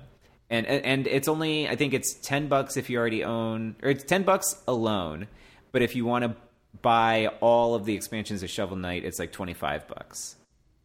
And 0.50 0.66
and 0.68 1.08
it's 1.08 1.28
only 1.30 1.70
I 1.70 1.76
think 1.76 1.94
it's 1.94 2.14
ten 2.14 2.48
bucks 2.48 2.76
if 2.76 2.90
you 2.90 2.98
already 3.00 3.24
own, 3.24 3.76
or 3.82 3.90
it's 3.90 4.04
ten 4.04 4.24
bucks 4.24 4.56
alone. 4.68 5.28
But 5.72 5.82
if 5.82 5.96
you 5.96 6.06
want 6.06 6.26
to 6.26 6.36
buy 6.82 7.28
all 7.40 7.76
of 7.76 7.86
the 7.86 7.96
expansions 7.96 8.44
of 8.44 8.50
Shovel 8.50 8.76
Knight, 8.76 9.06
it's 9.06 9.20
like 9.20 9.32
twenty 9.32 9.54
five 9.54 9.88
bucks, 9.88 10.36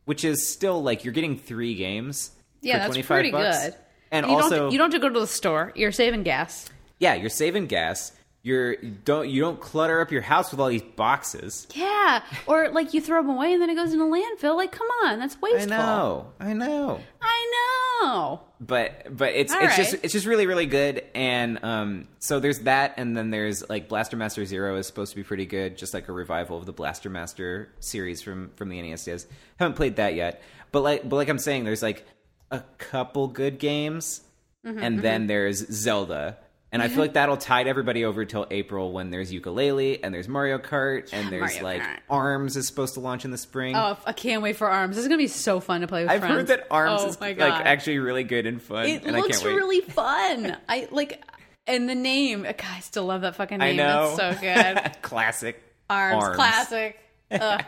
which 0.05 0.25
is 0.25 0.47
still 0.47 0.83
like 0.83 1.05
you're 1.05 1.13
getting 1.15 1.37
three 1.37 1.75
games. 1.75 2.31
Yeah, 2.63 2.75
for 2.75 2.79
that's 2.79 3.07
25 3.07 3.09
pretty 3.09 3.31
bucks. 3.33 3.65
good. 3.65 3.75
And 4.13 4.27
you 4.27 4.33
also, 4.37 4.57
don't 4.57 4.73
you 4.73 4.79
don't 4.79 4.93
have 4.93 5.01
to 5.01 5.09
go 5.09 5.13
to 5.13 5.21
the 5.21 5.27
store. 5.27 5.73
You're 5.75 5.91
saving 5.93 6.23
gas. 6.23 6.71
yeah, 7.01 7.15
you're 7.15 7.29
saving 7.29 7.67
gas. 7.67 8.13
You're 8.47 8.77
don't 8.77 9.29
you 9.29 9.41
don't 9.41 9.61
clutter 9.61 10.01
up 10.01 10.13
your 10.13 10.23
house 10.23 10.53
with 10.53 10.61
all 10.61 10.69
these 10.69 10.81
boxes. 10.81 11.67
Yeah, 11.75 12.23
or 12.47 12.69
like 12.69 12.95
you 12.95 13.01
throw 13.01 13.21
them 13.21 13.29
away 13.29 13.53
and 13.53 13.61
then 13.61 13.71
it 13.71 13.75
goes 13.75 13.93
in 13.93 14.01
a 14.01 14.05
landfill. 14.05 14.55
Like, 14.55 14.71
come 14.71 14.87
on, 15.03 15.19
that's 15.19 15.43
wasteful. 15.43 15.73
I 15.73 15.77
know, 15.77 16.33
I 16.39 16.53
know. 16.53 17.01
I 17.21 18.01
know. 18.05 18.41
but 18.61 19.09
but 19.17 19.31
it's 19.35 19.53
All 19.53 19.65
it's 19.65 19.75
just 19.75 19.95
it's 19.95 20.13
just 20.13 20.27
really 20.27 20.47
really 20.47 20.67
good 20.67 21.03
and 21.13 21.59
um 21.65 22.07
so 22.21 22.39
there's 22.39 22.61
that 22.61 22.95
and 22.99 23.17
then 23.17 23.31
there's 23.31 23.69
like 23.69 23.89
Blaster 23.89 24.17
Master 24.17 24.45
Zero 24.45 24.77
is 24.77 24.87
supposed 24.87 25.11
to 25.11 25.17
be 25.17 25.25
pretty 25.25 25.47
good 25.47 25.77
just 25.77 25.93
like 25.93 26.07
a 26.09 26.13
revival 26.13 26.57
of 26.57 26.67
the 26.67 26.73
Blaster 26.73 27.11
Master 27.11 27.69
series 27.81 28.23
from 28.23 28.51
from 28.55 28.69
the 28.69 28.81
NES 28.81 29.05
days 29.05 29.27
haven't 29.57 29.75
played 29.75 29.97
that 29.97 30.15
yet 30.15 30.41
but 30.71 30.85
like 30.85 31.09
but 31.09 31.17
like 31.17 31.29
I'm 31.29 31.41
saying 31.41 31.65
there's 31.65 31.83
like 31.83 32.07
a 32.53 32.61
couple 32.79 33.27
good 33.27 33.59
games 33.59 34.21
Mm-hmm, 34.65 34.83
and 34.83 35.01
then 35.01 35.27
there's 35.29 35.59
Zelda 35.73 36.39
and 36.73 36.83
I 36.83 36.89
feel 36.89 36.99
like 36.99 37.15
that'll 37.15 37.37
tide 37.39 37.67
everybody 37.67 38.05
over 38.05 38.25
till 38.25 38.47
April 38.51 38.93
when 38.93 39.11
there's 39.11 39.33
Yooka-Laylee 39.33 40.01
and 40.03 40.13
there's 40.13 40.29
Mario 40.29 40.59
Kart 40.59 41.09
and 41.13 41.29
there's 41.33 41.61
Mario 41.61 41.63
like 41.63 41.83
Kart. 41.83 41.99
Arms 42.11 42.57
is 42.57 42.67
supposed 42.67 42.95
to 42.95 43.01
launch 43.01 43.25
in 43.25 43.31
the 43.31 43.39
spring. 43.39 43.75
Oh, 43.77 43.97
I 44.05 44.13
can't 44.13 44.43
wait 44.43 44.57
for 44.57 44.69
Arms. 44.69 44.97
This 44.97 45.05
is 45.05 45.09
gonna 45.09 45.19
be 45.19 45.29
so 45.29 45.61
fun 45.61 45.81
to 45.83 45.87
play 45.87 46.03
with 46.03 46.11
I've 46.11 46.21
friends. 46.21 46.35
heard 46.35 46.47
that 46.49 46.67
Arms 46.71 47.01
oh 47.03 47.09
is 47.09 47.21
like 47.21 47.39
actually 47.41 47.99
really 47.99 48.25
good 48.25 48.47
and 48.47 48.61
fun 48.61 48.87
It 48.87 49.05
and 49.05 49.17
I 49.17 49.21
looks 49.21 49.39
can't 49.39 49.51
wait. 49.51 49.57
really 49.57 49.81
fun. 49.89 50.57
I 50.69 50.89
like, 50.91 51.23
and 51.67 51.89
the 51.89 51.95
name. 51.95 52.43
God, 52.43 52.57
I 52.61 52.81
still 52.81 53.05
love 53.07 53.23
that 53.23 53.37
fucking 53.37 53.61
I 53.63 53.69
name. 53.69 53.77
know. 53.79 54.17
That's 54.17 54.39
so 54.41 54.41
good. 54.93 55.03
Classic. 55.03 55.63
Arms, 55.89 56.35
classic. 56.37 56.99
Ugh. 57.31 57.65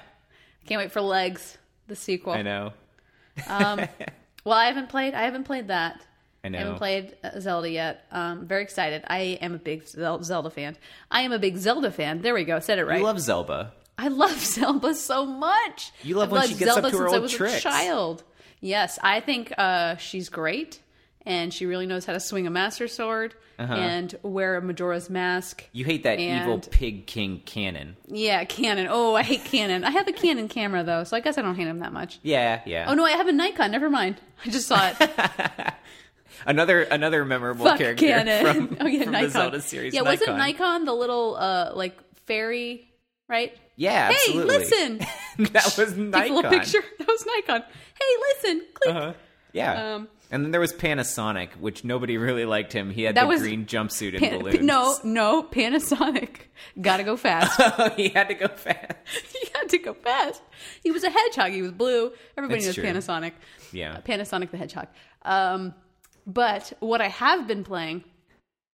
Can't 0.66 0.80
wait 0.80 0.92
for 0.92 1.00
Legs, 1.00 1.56
the 1.86 1.96
sequel. 1.96 2.32
I 2.34 2.42
know. 2.42 2.72
Um, 3.46 3.80
well, 4.44 4.58
I 4.58 4.66
haven't 4.66 4.88
played. 4.88 5.14
I 5.14 5.22
haven't 5.22 5.44
played 5.44 5.68
that. 5.68 6.00
I 6.44 6.48
know. 6.50 6.58
Haven't 6.58 6.76
played 6.76 7.16
uh, 7.24 7.40
Zelda 7.40 7.68
yet. 7.68 8.04
Um, 8.12 8.46
very 8.46 8.62
excited. 8.62 9.02
I 9.08 9.38
am 9.42 9.54
a 9.54 9.58
big 9.58 9.86
Zelda 9.86 10.50
fan. 10.50 10.76
I 11.10 11.22
am 11.22 11.32
a 11.32 11.38
big 11.38 11.56
Zelda 11.56 11.90
fan. 11.90 12.22
There 12.22 12.34
we 12.34 12.44
go. 12.44 12.60
Said 12.60 12.78
it 12.78 12.84
right. 12.84 12.98
You 12.98 13.04
love 13.04 13.20
Zelda. 13.20 13.72
I 13.98 14.08
love 14.08 14.38
Zelda 14.38 14.94
so 14.94 15.26
much. 15.26 15.90
You 16.04 16.14
love 16.16 16.28
I've 16.32 16.38
when 16.40 16.48
she 16.48 16.54
gets 16.54 16.70
up 16.76 16.82
Zelda 16.82 16.90
to 16.92 16.96
her 16.98 17.04
since 17.08 17.12
I 17.12 17.16
old 17.16 17.22
was 17.22 17.32
tricks. 17.32 17.56
a 17.58 17.60
child. 17.60 18.22
Yes, 18.60 18.98
I 19.02 19.20
think 19.20 19.52
uh, 19.58 19.96
she's 19.96 20.28
great, 20.28 20.80
and 21.26 21.52
she 21.52 21.66
really 21.66 21.86
knows 21.86 22.04
how 22.04 22.12
to 22.12 22.20
swing 22.20 22.46
a 22.46 22.50
master 22.50 22.86
sword 22.88 23.34
Uh-huh. 23.58 23.74
and 23.74 24.14
wear 24.22 24.56
a 24.56 24.62
Majora's 24.62 25.10
mask. 25.10 25.64
You 25.72 25.84
hate 25.84 26.04
that 26.04 26.18
evil 26.20 26.58
pig 26.60 27.06
king 27.06 27.42
canon. 27.46 27.96
Yeah, 28.06 28.44
Canon. 28.44 28.86
Oh, 28.90 29.14
I 29.16 29.22
hate 29.24 29.44
Canon. 29.44 29.82
I 29.84 29.90
have 29.90 30.06
a 30.08 30.12
Canon 30.12 30.46
camera 30.48 30.82
though, 30.84 31.02
so 31.04 31.16
I 31.16 31.20
guess 31.20 31.36
I 31.38 31.42
don't 31.42 31.56
hate 31.56 31.66
him 31.68 31.80
that 31.80 31.92
much. 31.92 32.20
Yeah, 32.22 32.62
yeah. 32.66 32.86
Oh 32.88 32.94
no, 32.94 33.04
I 33.04 33.10
have 33.12 33.26
a 33.28 33.32
Nikon. 33.32 33.70
Never 33.72 33.90
mind. 33.90 34.20
I 34.46 34.50
just 34.50 34.66
saw 34.68 34.90
it. 34.98 35.10
Another 36.46 36.82
another 36.82 37.24
memorable 37.24 37.66
Fuck 37.66 37.78
character 37.78 38.06
from, 38.54 38.76
oh 38.80 38.86
yeah, 38.86 39.02
from 39.04 39.12
Nikon. 39.12 39.22
the 39.26 39.30
Zelda 39.30 39.60
series. 39.60 39.94
yeah, 39.94 40.02
wasn't 40.02 40.36
Nikon. 40.36 40.38
Nikon 40.38 40.84
the 40.84 40.94
little 40.94 41.36
uh 41.36 41.72
like 41.74 41.96
fairy, 42.26 42.88
right? 43.28 43.56
Yeah, 43.76 44.08
Hey, 44.08 44.14
absolutely. 44.14 44.58
listen. 44.58 44.98
that 45.52 45.74
was 45.78 45.96
Nikon. 45.96 46.12
Take 46.12 46.30
a 46.30 46.34
Nikon. 46.34 46.34
little 46.34 46.50
picture. 46.50 46.82
That 46.98 47.06
was 47.08 47.26
Nikon. 47.36 47.62
Hey, 47.62 48.22
listen. 48.34 48.66
Click. 48.74 48.96
Uh-huh. 48.96 49.12
Yeah. 49.52 49.94
Um, 49.94 50.08
and 50.30 50.44
then 50.44 50.50
there 50.50 50.60
was 50.60 50.72
Panasonic, 50.74 51.56
which 51.56 51.84
nobody 51.84 52.18
really 52.18 52.44
liked 52.44 52.72
him. 52.72 52.90
He 52.90 53.04
had 53.04 53.14
That 53.14 53.22
the 53.22 53.28
was- 53.28 53.40
green 53.40 53.64
jumpsuit 53.66 54.10
and 54.10 54.18
Pan- 54.18 54.38
balloons. 54.40 54.60
no, 54.60 54.96
no, 55.04 55.42
Panasonic. 55.42 56.28
Gotta 56.80 57.02
go 57.04 57.16
fast. 57.16 57.58
he 57.96 58.08
had 58.10 58.28
to 58.28 58.34
go 58.34 58.48
fast. 58.48 58.92
he 59.32 59.48
had 59.54 59.68
to 59.70 59.78
go 59.78 59.94
fast. 59.94 60.42
He 60.82 60.90
was 60.90 61.02
a 61.04 61.10
hedgehog. 61.10 61.52
He 61.52 61.62
was 61.62 61.70
blue. 61.72 62.12
Everybody 62.36 62.62
That's 62.62 62.76
knows 62.76 62.84
true. 62.84 62.84
Panasonic. 62.84 63.32
Yeah. 63.72 63.94
Uh, 63.94 64.00
Panasonic 64.02 64.50
the 64.50 64.56
Hedgehog. 64.58 64.88
Um, 65.22 65.74
but 66.28 66.74
what 66.80 67.00
I 67.00 67.08
have 67.08 67.48
been 67.48 67.64
playing, 67.64 68.04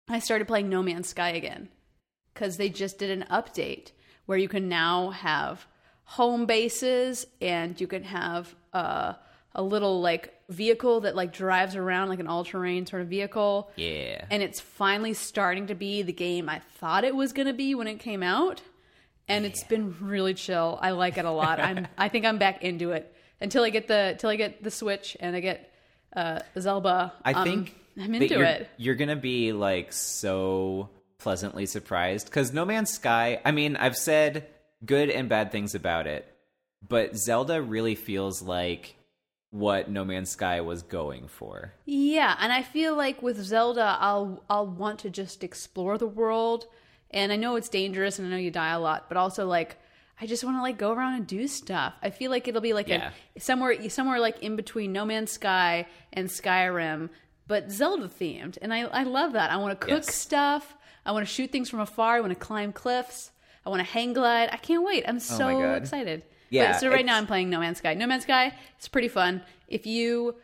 I 0.09 0.19
started 0.19 0.49
playing 0.49 0.71
No 0.71 0.83
Man's 0.83 1.09
Sky 1.09 1.29
again 1.29 1.69
because 2.33 2.57
they 2.57 2.71
just 2.71 2.99
did 2.99 3.11
an 3.11 3.27
update 3.31 3.93
where 4.25 4.39
you 4.39 4.49
can 4.49 4.71
now 4.71 5.11
have 5.11 5.67
home 6.05 6.47
bases 6.47 7.27
and 7.43 7.79
you 7.79 7.87
can 7.87 8.05
have 8.05 8.55
uh, 8.73 9.13
a 9.55 9.63
little 9.63 10.01
like 10.01 10.35
vehicle 10.49 11.01
that 11.03 11.15
like 11.15 11.33
drives 11.33 11.77
around 11.77 12.09
like 12.09 12.21
an 12.21 12.27
all-terrain 12.27 12.87
sort 12.87 13.03
of 13.03 13.09
vehicle. 13.09 13.71
Yeah. 13.77 14.25
And 14.31 14.43
it's 14.43 14.59
finally 14.59 15.13
starting 15.13 15.67
to 15.67 15.75
be 15.75 16.01
the 16.01 16.13
game 16.13 16.49
I 16.49 16.61
thought 16.77 17.05
it 17.05 17.15
was 17.15 17.35
going 17.35 17.49
to 17.49 17.53
be 17.53 17.75
when 17.75 17.87
it 17.87 17.99
came 17.99 18.23
out. 18.23 18.63
And 19.29 19.45
it's 19.45 19.63
been 19.65 19.95
really 20.01 20.35
chill. 20.35 20.79
I 20.83 20.91
like 20.91 21.17
it 21.17 21.25
a 21.25 21.31
lot. 21.31 21.61
I'm 21.61 21.87
I 21.99 22.09
think 22.09 22.25
I'm 22.25 22.39
back 22.39 22.63
into 22.63 22.93
it 22.93 23.15
until 23.41 23.63
I 23.63 23.71
get 23.71 23.89
the 23.89 24.11
until 24.13 24.31
I 24.31 24.37
get 24.37 24.63
the 24.63 24.71
Switch 24.71 25.17
and 25.21 25.37
I 25.37 25.41
get 25.41 25.72
uh 26.15 26.41
Zelda. 26.59 27.13
I 27.25 27.33
um, 27.33 27.45
think 27.45 27.77
I'm 28.01 28.15
into 28.15 28.35
you're, 28.35 28.45
it. 28.45 28.71
You're 28.77 28.95
gonna 28.95 29.17
be 29.17 29.53
like 29.53 29.93
so 29.93 30.89
pleasantly 31.19 31.67
surprised 31.67 32.27
because 32.27 32.53
No 32.53 32.65
Man's 32.65 32.91
Sky. 32.91 33.41
I 33.45 33.53
mean, 33.53 33.77
I've 33.77 33.97
said 33.97 34.47
good 34.85 35.11
and 35.11 35.29
bad 35.29 35.53
things 35.53 35.75
about 35.75 36.07
it, 36.07 36.27
but 36.87 37.17
Zelda 37.17 37.63
really 37.63 37.95
feels 37.95 38.43
like 38.43 38.97
what 39.51 39.91
No 39.91 40.05
Man's 40.05 40.31
Sky 40.31 40.63
was 40.63 40.83
going 40.83 41.29
for. 41.29 41.75
Yeah, 41.85 42.35
and 42.41 42.53
I 42.53 42.63
feel 42.63 42.97
like 42.97 43.23
with 43.23 43.41
Zelda, 43.41 43.97
I'll 44.01 44.43
I'll 44.49 44.67
want 44.67 45.01
to 45.01 45.11
just 45.11 45.45
explore 45.45 45.99
the 45.99 46.07
world, 46.07 46.67
and 47.11 47.33
I 47.33 47.37
know 47.37 47.57
it's 47.57 47.69
dangerous, 47.69 48.19
and 48.19 48.27
I 48.27 48.31
know 48.31 48.37
you 48.37 48.51
die 48.51 48.73
a 48.73 48.81
lot, 48.81 49.09
but 49.09 49.17
also 49.17 49.47
like 49.47 49.77
I 50.21 50.27
just 50.27 50.45
want 50.45 50.57
to 50.57 50.63
like 50.63 50.79
go 50.79 50.93
around 50.93 51.15
and 51.15 51.27
do 51.27 51.49
stuff. 51.49 51.95
I 52.03 52.11
feel 52.11 52.31
like 52.31 52.47
it'll 52.47 52.61
be 52.61 52.73
like 52.75 52.89
Yeah. 52.89 53.11
a 53.37 53.41
somewhere 53.41 53.89
somewhere 53.91 54.21
like 54.21 54.41
in 54.43 54.57
between 54.57 54.93
No 54.93 55.05
Man's 55.05 55.33
Sky 55.33 55.87
and 56.13 56.29
Skyrim, 56.29 57.09
but 57.47 57.71
Zelda 57.73 58.09
themed, 58.09 58.57
and 58.63 58.73
I 58.73 58.83
I 58.83 59.03
love 59.03 59.33
that. 59.33 59.51
I 59.51 59.57
want 59.57 59.79
to 59.81 59.87
cook 59.87 60.05
Yes. 60.07 60.15
stuff. 60.15 60.77
I 61.05 61.11
want 61.13 61.27
to 61.27 61.33
shoot 61.33 61.51
things 61.51 61.69
from 61.69 61.81
afar. 61.81 62.17
I 62.17 62.21
want 62.21 62.31
to 62.33 62.39
climb 62.39 62.73
cliffs. 62.73 63.33
I 63.67 63.71
want 63.71 63.81
to 63.81 63.85
hang 63.93 64.13
glide. 64.13 64.49
I 64.53 64.57
can't 64.57 64.85
wait. 64.85 65.05
I'm 65.09 65.17
oh 65.17 65.19
so 65.19 65.49
Oh 65.49 65.75
excited. 65.75 66.25
Yeah, 66.51 66.73
But, 66.73 66.81
so 66.81 66.89
right 66.89 67.01
it's- 67.01 67.07
now 67.07 67.17
I'm 67.17 67.27
playing 67.27 67.51
No 67.51 67.59
Man's 67.61 67.79
Sky. 67.79 67.95
No 67.95 68.07
Man's 68.07 68.23
Sky, 68.25 68.53
it's 68.77 68.87
pretty 68.89 69.09
fun. 69.09 69.43
If 69.69 69.87
you 69.87 70.37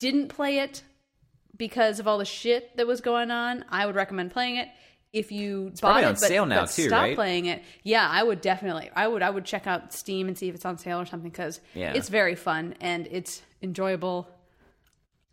didn't 0.00 0.28
play 0.28 0.58
it 0.58 0.82
because 1.56 2.00
of 2.00 2.08
all 2.08 2.18
the 2.18 2.24
shit 2.24 2.76
that 2.76 2.86
was 2.86 3.00
going 3.00 3.30
on, 3.30 3.64
I 3.68 3.86
would 3.86 3.94
recommend 3.94 4.32
playing 4.32 4.56
it. 4.56 4.68
If 5.14 5.30
you 5.32 5.70
bought 5.70 5.80
probably 5.80 6.02
it 6.02 6.06
on 6.06 6.12
but, 6.14 6.18
sale 6.20 6.44
now 6.46 6.60
but 6.62 6.70
too, 6.70 6.88
stopped 6.88 7.00
right? 7.02 7.14
playing 7.14 7.46
it, 7.46 7.62
yeah, 7.84 8.06
I 8.10 8.22
would 8.22 8.40
definitely. 8.40 8.90
I 8.94 9.06
would. 9.08 9.22
I 9.22 9.30
would 9.30 9.44
check 9.44 9.66
out 9.66 9.92
Steam 9.92 10.26
and 10.28 10.36
see 10.36 10.48
if 10.48 10.54
it's 10.54 10.64
on 10.64 10.76
sale 10.76 11.00
or 11.00 11.06
something 11.06 11.30
because 11.30 11.60
Yeah. 11.74 11.92
it's 11.92 12.08
very 12.08 12.34
fun 12.34 12.74
and 12.80 13.06
it's 13.10 13.40
enjoyable, 13.62 14.28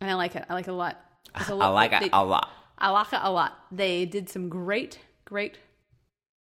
and 0.00 0.08
I 0.10 0.14
like 0.14 0.36
it. 0.36 0.44
I 0.48 0.54
like 0.54 0.68
it 0.68 0.70
a 0.70 0.74
lot. 0.74 0.98
It's 1.36 1.48
a 1.48 1.52
I 1.52 1.56
lot- 1.56 1.74
like 1.74 1.90
they- 1.98 2.06
it 2.06 2.10
a 2.12 2.24
lot. 2.24 2.48
I 2.78 2.90
like 2.90 3.12
it 3.12 3.20
a 3.22 3.30
lot. 3.30 3.58
They 3.70 4.06
did 4.06 4.28
some 4.28 4.48
great, 4.48 4.98
great 5.24 5.58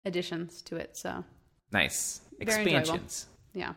additions 0.05 0.61
to 0.63 0.75
it. 0.77 0.95
So 0.97 1.23
Nice 1.71 2.21
Very 2.39 2.61
enjoyable. 2.61 2.79
expansions. 2.79 3.27
yeah. 3.53 3.73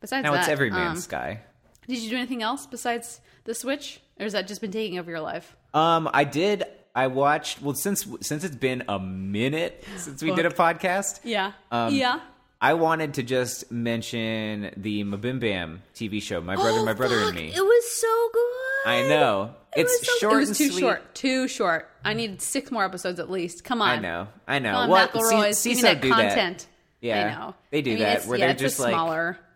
Besides 0.00 0.24
Now 0.24 0.32
that, 0.32 0.40
it's 0.40 0.48
every 0.48 0.70
man's 0.70 0.98
um, 0.98 1.02
sky. 1.02 1.40
Did 1.86 1.98
you 1.98 2.10
do 2.10 2.16
anything 2.16 2.42
else 2.42 2.66
besides 2.66 3.20
the 3.44 3.54
Switch, 3.54 4.00
or 4.18 4.24
has 4.24 4.32
that 4.34 4.46
just 4.46 4.60
been 4.60 4.70
taking 4.72 4.98
over 4.98 5.10
your 5.10 5.20
life? 5.20 5.56
Um, 5.74 6.08
I 6.12 6.24
did. 6.24 6.64
I 6.94 7.06
watched. 7.06 7.62
Well, 7.62 7.74
since 7.74 8.06
since 8.20 8.44
it's 8.44 8.56
been 8.56 8.84
a 8.88 8.98
minute 8.98 9.84
since 9.96 10.22
we 10.22 10.34
did 10.34 10.46
a 10.46 10.50
podcast, 10.50 11.20
Yeah. 11.24 11.52
Um, 11.70 11.94
yeah. 11.94 12.20
I 12.62 12.74
wanted 12.74 13.14
to 13.14 13.22
just 13.22 13.72
mention 13.72 14.70
the 14.76 15.02
MBMBaM 15.02 15.78
TV 15.94 16.20
show, 16.20 16.42
My 16.42 16.56
Brother, 16.56 16.80
Oh, 16.80 16.84
My 16.84 16.92
Brother, 16.92 17.18
and 17.20 17.34
Me. 17.34 17.46
It 17.54 17.60
was 17.60 17.90
so 17.92 18.28
good. 18.34 18.90
I 18.90 19.08
know. 19.08 19.54
It 19.74 19.82
It's 19.82 19.98
was 20.00 20.06
so- 20.06 20.18
short 20.18 20.34
It 20.42 20.48
was 20.48 20.58
too 20.58 20.68
sweet. 20.70 20.80
short. 20.80 21.14
Too 21.14 21.48
short. 21.48 21.88
I 22.04 22.12
needed 22.12 22.42
six 22.42 22.70
more 22.70 22.84
episodes 22.84 23.18
at 23.18 23.30
least. 23.30 23.64
Come 23.64 23.80
on. 23.80 23.88
I 23.90 23.98
know. 23.98 24.28
I 24.46 24.58
know. 24.58 24.72
Come 24.72 24.80
on, 24.82 24.90
Well, 24.90 25.08
McElroy. 25.08 25.54
C- 25.54 25.70
give 25.70 25.78
Seeso 25.78 25.82
that 25.82 26.00
do 26.02 26.08
that. 26.10 26.66
Yeah, 27.00 27.26
I 27.26 27.38
know. 27.38 27.54
they 27.70 27.80
do 27.80 27.92
I 27.92 27.94
mean, 27.94 28.02
that, 28.02 28.26
where 28.26 28.38
yeah, 28.38 28.46
they're 28.48 28.54
just, 28.56 28.78
like- 28.80 28.92
smaller. 28.92 29.38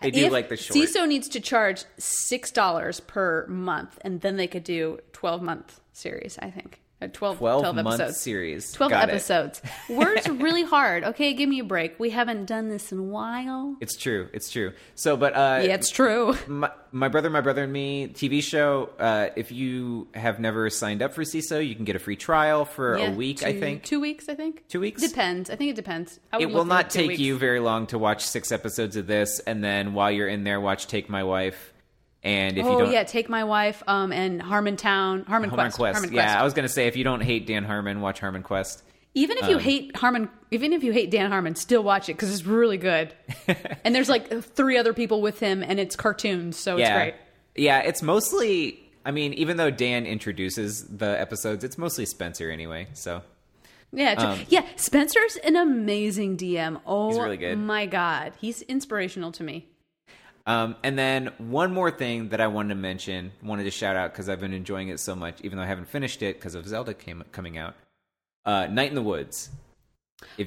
They 0.00 0.10
do 0.10 0.24
If 0.26 0.32
like 0.32 0.48
the 0.48 0.56
short. 0.56 0.78
Seeso 0.78 1.06
needs 1.06 1.28
to 1.28 1.40
charge 1.40 1.84
six 1.98 2.50
dollars 2.50 3.00
per 3.00 3.46
month, 3.48 3.98
and 4.00 4.22
then 4.22 4.36
they 4.38 4.46
could 4.46 4.64
do 4.64 5.00
twelve 5.12 5.42
month 5.42 5.79
series. 6.00 6.38
I 6.40 6.50
think 6.50 6.80
Uh, 7.02 7.06
12, 7.12 7.38
12, 7.38 7.62
12 7.62 7.74
month 7.76 8.00
episodes. 8.00 8.20
series. 8.20 8.72
12 8.72 8.90
Got 8.90 9.08
episodes. 9.08 9.62
Words 9.88 10.28
are 10.28 10.34
really 10.34 10.64
hard. 10.64 11.02
Okay, 11.04 11.32
give 11.32 11.48
me 11.48 11.58
a 11.60 11.64
break. 11.64 11.98
We 11.98 12.10
haven't 12.10 12.44
done 12.44 12.68
this 12.68 12.92
in 12.92 12.98
a 12.98 13.02
while. 13.02 13.74
It's 13.80 13.96
true. 13.96 14.28
It's 14.34 14.50
true. 14.50 14.72
So, 14.96 15.16
but 15.16 15.32
uh, 15.34 15.62
Yeah, 15.64 15.74
it's 15.76 15.88
true. 15.90 16.36
my, 16.46 16.70
my 16.92 17.08
brother, 17.08 17.30
my 17.30 17.40
brother, 17.40 17.62
and 17.64 17.72
me 17.72 18.08
TV 18.08 18.42
show. 18.42 18.90
Uh, 18.98 19.28
if 19.34 19.50
you 19.50 20.08
have 20.12 20.40
never 20.40 20.68
signed 20.68 21.00
up 21.00 21.14
for 21.14 21.22
Seeso, 21.22 21.66
you 21.66 21.74
can 21.74 21.86
get 21.86 21.96
a 21.96 22.00
free 22.00 22.16
trial 22.16 22.66
for 22.66 22.98
Yeah, 22.98 23.12
a 23.12 23.14
week. 23.14 23.42
I 23.44 23.58
think 23.58 23.82
two 23.84 24.00
weeks. 24.00 24.28
I 24.28 24.34
think 24.34 24.68
Two 24.68 24.80
weeks? 24.80 25.00
Depends. 25.00 25.48
I 25.48 25.56
think 25.56 25.70
it 25.70 25.76
depends. 25.76 26.20
It 26.38 26.50
will 26.50 26.66
not 26.66 26.90
take 26.90 27.08
weeks. 27.08 27.20
you 27.20 27.38
very 27.38 27.60
long 27.60 27.86
to 27.88 27.98
watch 27.98 28.26
six 28.26 28.52
episodes 28.52 28.96
of 28.96 29.06
this, 29.06 29.40
and 29.40 29.64
then 29.64 29.94
while 29.94 30.10
you're 30.10 30.28
in 30.28 30.44
there, 30.44 30.60
watch 30.60 30.86
Take 30.86 31.08
My 31.08 31.24
Wife. 31.24 31.72
And 32.22 32.58
if 32.58 32.66
oh 32.66 32.72
you 32.72 32.78
don't, 32.84 32.92
yeah, 32.92 33.04
take 33.04 33.28
my 33.28 33.44
wife. 33.44 33.82
Um, 33.86 34.12
and 34.12 34.42
Harmon, 34.42 34.76
Harmon 34.76 35.50
Quest. 35.50 35.76
Quest. 35.76 35.94
Harmon 35.98 36.12
Yeah, 36.12 36.24
Quest. 36.24 36.36
I 36.38 36.44
was 36.44 36.52
gonna 36.54 36.68
say 36.68 36.86
if 36.86 36.96
you 36.96 37.04
don't 37.04 37.22
hate 37.22 37.46
Dan 37.46 37.64
Harmon, 37.64 38.00
watch 38.00 38.20
Harmon 38.20 38.42
Quest. 38.42 38.82
Even 39.14 39.38
if 39.38 39.48
you 39.48 39.58
hate 39.58 39.96
Harmon, 39.96 40.28
even 40.52 40.72
if 40.72 40.84
you 40.84 40.92
hate 40.92 41.10
Dan 41.10 41.30
Harmon, 41.30 41.54
still 41.56 41.82
watch 41.82 42.08
it 42.08 42.12
because 42.14 42.32
it's 42.32 42.44
really 42.44 42.76
good. 42.76 43.12
and 43.84 43.94
there's 43.94 44.08
like 44.08 44.42
three 44.44 44.76
other 44.76 44.92
people 44.92 45.20
with 45.22 45.40
him, 45.40 45.62
and 45.64 45.80
it's 45.80 45.96
cartoons, 45.96 46.56
so 46.56 46.76
it's 46.76 46.88
great. 46.90 47.14
yeah. 47.56 47.80
It's 47.80 48.02
mostly. 48.02 48.78
I 49.04 49.10
mean, 49.12 49.32
even 49.32 49.56
though 49.56 49.70
Dan 49.70 50.04
introduces 50.06 50.86
the 50.86 51.18
episodes, 51.18 51.64
it's 51.64 51.78
mostly 51.78 52.04
Spencer 52.06 52.50
anyway. 52.50 52.86
So 52.92 53.22
Yeah, 53.92 54.14
tr- 54.36 54.42
yeah. 54.50 54.66
Spencer's 54.76 55.36
an 55.42 55.56
amazing 55.56 56.36
DM. 56.36 56.80
Oh, 56.86 57.06
Um, 57.06 57.10
He's 57.12 57.18
really 57.18 57.36
good. 57.38 57.58
My 57.58 57.86
God, 57.86 58.34
he's 58.38 58.60
inspirational 58.62 59.32
to 59.32 59.42
me. 59.42 59.66
Um, 60.50 60.74
and 60.82 60.98
then 60.98 61.26
one 61.38 61.72
more 61.72 61.90
thing 61.92 62.30
that 62.30 62.40
I 62.40 62.48
wanted 62.48 62.70
to 62.70 62.74
mention, 62.74 63.30
wanted 63.42 63.64
to 63.64 63.70
shout 63.70 63.94
out 63.94 64.12
because 64.12 64.28
I've 64.28 64.40
been 64.40 64.52
enjoying 64.52 64.88
it 64.88 64.98
so 64.98 65.14
much, 65.14 65.40
even 65.42 65.56
though 65.58 65.62
I 65.64 65.68
haven't 65.68 65.88
finished 65.88 66.22
it 66.22 66.36
because 66.36 66.56
of 66.56 66.66
Zelda 66.66 66.92
came, 66.92 67.22
coming 67.30 67.56
out. 67.56 67.74
Uh, 68.44 68.66
Night 68.66 68.88
in 68.88 68.96
the 68.96 69.02
Woods. 69.02 69.50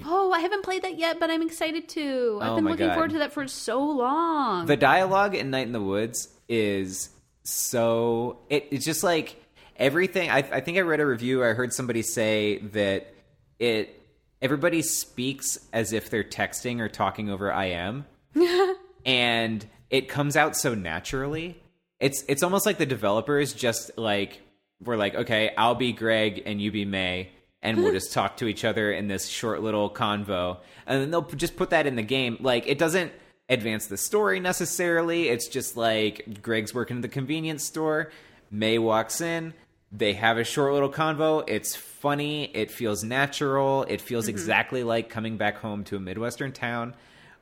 Oh, 0.05 0.31
I 0.31 0.39
haven't 0.39 0.63
played 0.63 0.81
that 0.83 0.97
yet, 0.97 1.19
but 1.19 1.31
I'm 1.31 1.41
excited 1.41 1.87
to. 1.89 2.39
I've 2.41 2.51
Oh 2.51 2.55
been 2.55 2.65
looking 2.65 2.87
God. 2.87 2.93
forward 2.95 3.11
to 3.11 3.19
that 3.19 3.31
for 3.31 3.47
so 3.47 3.81
long. 3.81 4.65
The 4.65 4.75
dialogue 4.75 5.35
in 5.35 5.49
Night 5.51 5.67
in 5.67 5.73
the 5.73 5.81
Woods 5.81 6.27
is 6.49 7.09
so. 7.43 8.39
It, 8.49 8.67
it's 8.71 8.85
just 8.85 9.03
like 9.03 9.35
everything. 9.77 10.29
I, 10.29 10.39
I 10.39 10.59
think 10.59 10.77
I 10.77 10.81
read 10.81 10.99
a 10.99 11.05
review. 11.05 11.43
I 11.43 11.53
heard 11.53 11.71
somebody 11.71 12.01
say 12.01 12.57
that 12.73 13.13
it. 13.57 13.99
Everybody 14.41 14.81
speaks 14.81 15.57
as 15.71 15.93
if 15.93 16.09
they're 16.09 16.23
texting 16.25 16.81
or 16.81 16.89
talking 16.89 17.29
over 17.29 17.49
IM. 17.51 18.05
and 19.05 19.65
it 19.93 20.09
comes 20.09 20.35
out 20.35 20.57
so 20.57 20.73
naturally. 20.73 21.61
It's 21.99 22.25
it's 22.27 22.41
almost 22.41 22.65
like 22.65 22.79
the 22.79 22.85
developers 22.85 23.53
just 23.53 23.95
like 23.95 24.41
were 24.83 24.97
like, 24.97 25.13
okay, 25.13 25.53
I'll 25.55 25.75
be 25.75 25.93
Greg 25.93 26.41
and 26.47 26.59
you 26.59 26.71
be 26.71 26.83
May, 26.83 27.29
and 27.61 27.77
we'll 27.77 27.93
just 27.93 28.11
talk 28.19 28.37
to 28.37 28.47
each 28.47 28.65
other 28.65 28.91
in 28.91 29.07
this 29.07 29.27
short 29.27 29.61
little 29.61 29.91
convo, 29.91 30.57
and 30.87 30.99
then 30.99 31.11
they'll 31.11 31.21
just 31.21 31.55
put 31.55 31.69
that 31.69 31.85
in 31.85 31.95
the 31.95 32.01
game. 32.01 32.37
Like 32.41 32.67
it 32.67 32.77
doesn't. 32.77 33.13
advance 33.49 33.85
the 33.85 33.97
story 33.97 34.39
necessarily. 34.39 35.29
It's 35.29 35.47
just 35.47 35.77
like 35.77 36.41
Greg's 36.41 36.73
working 36.73 36.97
at 36.97 37.01
the 37.03 37.09
convenience 37.09 37.63
store. 37.63 38.11
May 38.49 38.79
walks 38.79 39.21
in. 39.21 39.53
They 39.91 40.13
have 40.13 40.39
a 40.39 40.43
short 40.43 40.73
little 40.73 40.89
convo. 40.89 41.43
It's 41.45 41.75
funny. 41.75 42.45
It 42.45 42.71
feels 42.71 43.03
natural. 43.03 43.83
It 43.83 44.01
feels 44.01 44.25
mm-hmm. 44.25 44.31
exactly 44.31 44.83
like 44.83 45.09
coming 45.09 45.37
back 45.37 45.57
home 45.57 45.83
to 45.85 45.97
a 45.97 45.99
Midwestern 45.99 46.51
town, 46.51 46.95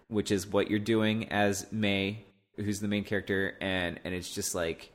which 0.09 0.31
is 0.31 0.47
what 0.47 0.69
you're 0.69 0.79
doing 0.79 1.29
as 1.29 1.71
May, 1.71 2.25
who's 2.61 2.79
the 2.79 2.87
main 2.87 3.03
character. 3.03 3.55
And, 3.61 3.99
and 4.03 4.13
it's 4.13 4.33
just 4.33 4.55
like, 4.55 4.91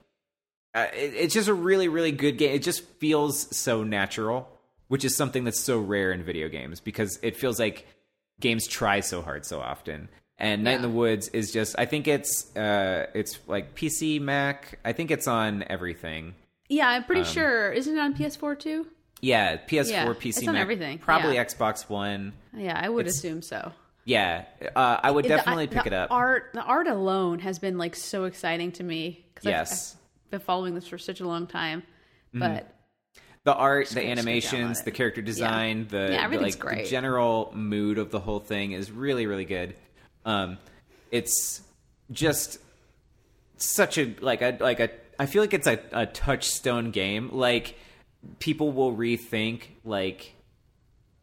uh, 0.74 0.86
it, 0.94 1.14
it's 1.14 1.34
just 1.34 1.48
a 1.48 1.54
really, 1.54 1.88
really 1.88 2.12
good 2.12 2.38
game. 2.38 2.54
It 2.54 2.62
just 2.62 2.84
feels 2.98 3.54
so 3.56 3.82
natural, 3.84 4.48
which 4.88 5.04
is 5.04 5.16
something 5.16 5.44
that's 5.44 5.60
so 5.60 5.78
rare 5.78 6.12
in 6.12 6.22
video 6.22 6.48
games 6.48 6.80
because 6.80 7.18
it 7.22 7.36
feels 7.36 7.58
like 7.58 7.86
games 8.40 8.66
try 8.66 9.00
so 9.00 9.22
hard 9.22 9.44
so 9.46 9.60
often. 9.60 10.08
And 10.38 10.64
Night 10.64 10.76
in 10.76 10.82
the 10.82 10.90
Woods 10.90 11.28
is 11.28 11.50
just 11.50 11.76
I 11.78 11.86
think 11.86 12.06
it's 12.06 12.54
uh 12.54 13.06
it's 13.14 13.38
like 13.46 13.74
PC, 13.74 14.20
Mac. 14.20 14.78
I 14.84 14.92
think 14.92 15.10
it's 15.10 15.26
on 15.26 15.64
everything. 15.70 16.34
Yeah, 16.68 16.88
I'm 16.90 17.02
Um, 17.02 17.04
pretty 17.06 17.24
sure. 17.24 17.72
Isn't 17.72 17.96
it 17.96 18.00
on 18.00 18.12
PS4 18.14 18.58
too? 18.58 18.86
Yeah, 19.22 19.56
PS4, 19.56 19.90
Yeah, 19.90 20.06
PC, 20.08 20.26
it's 20.26 20.46
on 20.48 20.52
Mac, 20.52 20.60
everything, 20.60 20.98
Probably 20.98 21.36
yeah. 21.36 21.44
Xbox 21.46 21.88
One. 21.88 22.34
Yeah, 22.54 22.78
I 22.78 22.90
would 22.90 23.06
It's- 23.06 23.16
assume 23.16 23.40
so. 23.40 23.72
Yeah, 24.06 24.44
uh, 24.74 25.00
I 25.02 25.10
would 25.10 25.26
definitely 25.26 25.66
the 25.66 25.74
pick 25.76 25.86
it 25.86 25.92
up. 25.92 26.10
Art, 26.12 26.50
the 26.54 26.62
art 26.62 26.86
alone 26.86 27.40
has 27.40 27.58
been 27.58 27.76
like 27.76 27.94
so 27.96 28.24
exciting 28.24 28.72
to 28.72 28.82
me. 28.84 29.26
'cause 29.34 29.46
I've- 29.46 29.50
Yes. 29.50 29.90
Mm-hmm. 29.90 29.98
I've 30.26 30.30
been 30.30 30.40
following 30.40 30.74
this 30.74 30.86
for 30.88 30.96
such 30.96 31.20
a 31.20 31.26
long 31.26 31.46
time. 31.46 31.82
But 32.32 32.72
the 33.44 33.54
art, 33.54 33.88
the 33.88 34.04
animations, 34.06 34.82
the 34.82 34.90
character 34.92 35.22
design, 35.22 35.86
the, 35.88 36.08
Yeah, 36.12 36.28
the, 36.28 36.38
like 36.38 36.58
great. 36.58 36.84
the 36.84 36.90
general 36.90 37.52
mood 37.54 37.98
of 37.98 38.10
the 38.10 38.20
whole 38.20 38.40
thing 38.40 38.72
is 38.72 38.90
really 38.90 39.26
really 39.26 39.44
good. 39.44 39.74
Um, 40.24 40.58
it's 41.10 41.62
just 42.10 42.58
such 43.56 43.98
a 43.98 44.14
like 44.20 44.42
a 44.42 44.56
like 44.60 44.80
a 44.80 44.90
I 45.18 45.26
feel 45.26 45.42
like 45.42 45.54
it's 45.54 45.66
a, 45.66 45.80
a 45.92 46.06
touchstone 46.06 46.90
game. 46.90 47.30
Like 47.32 47.76
people 48.38 48.70
will 48.72 48.94
rethink 48.94 49.62
like 49.84 50.34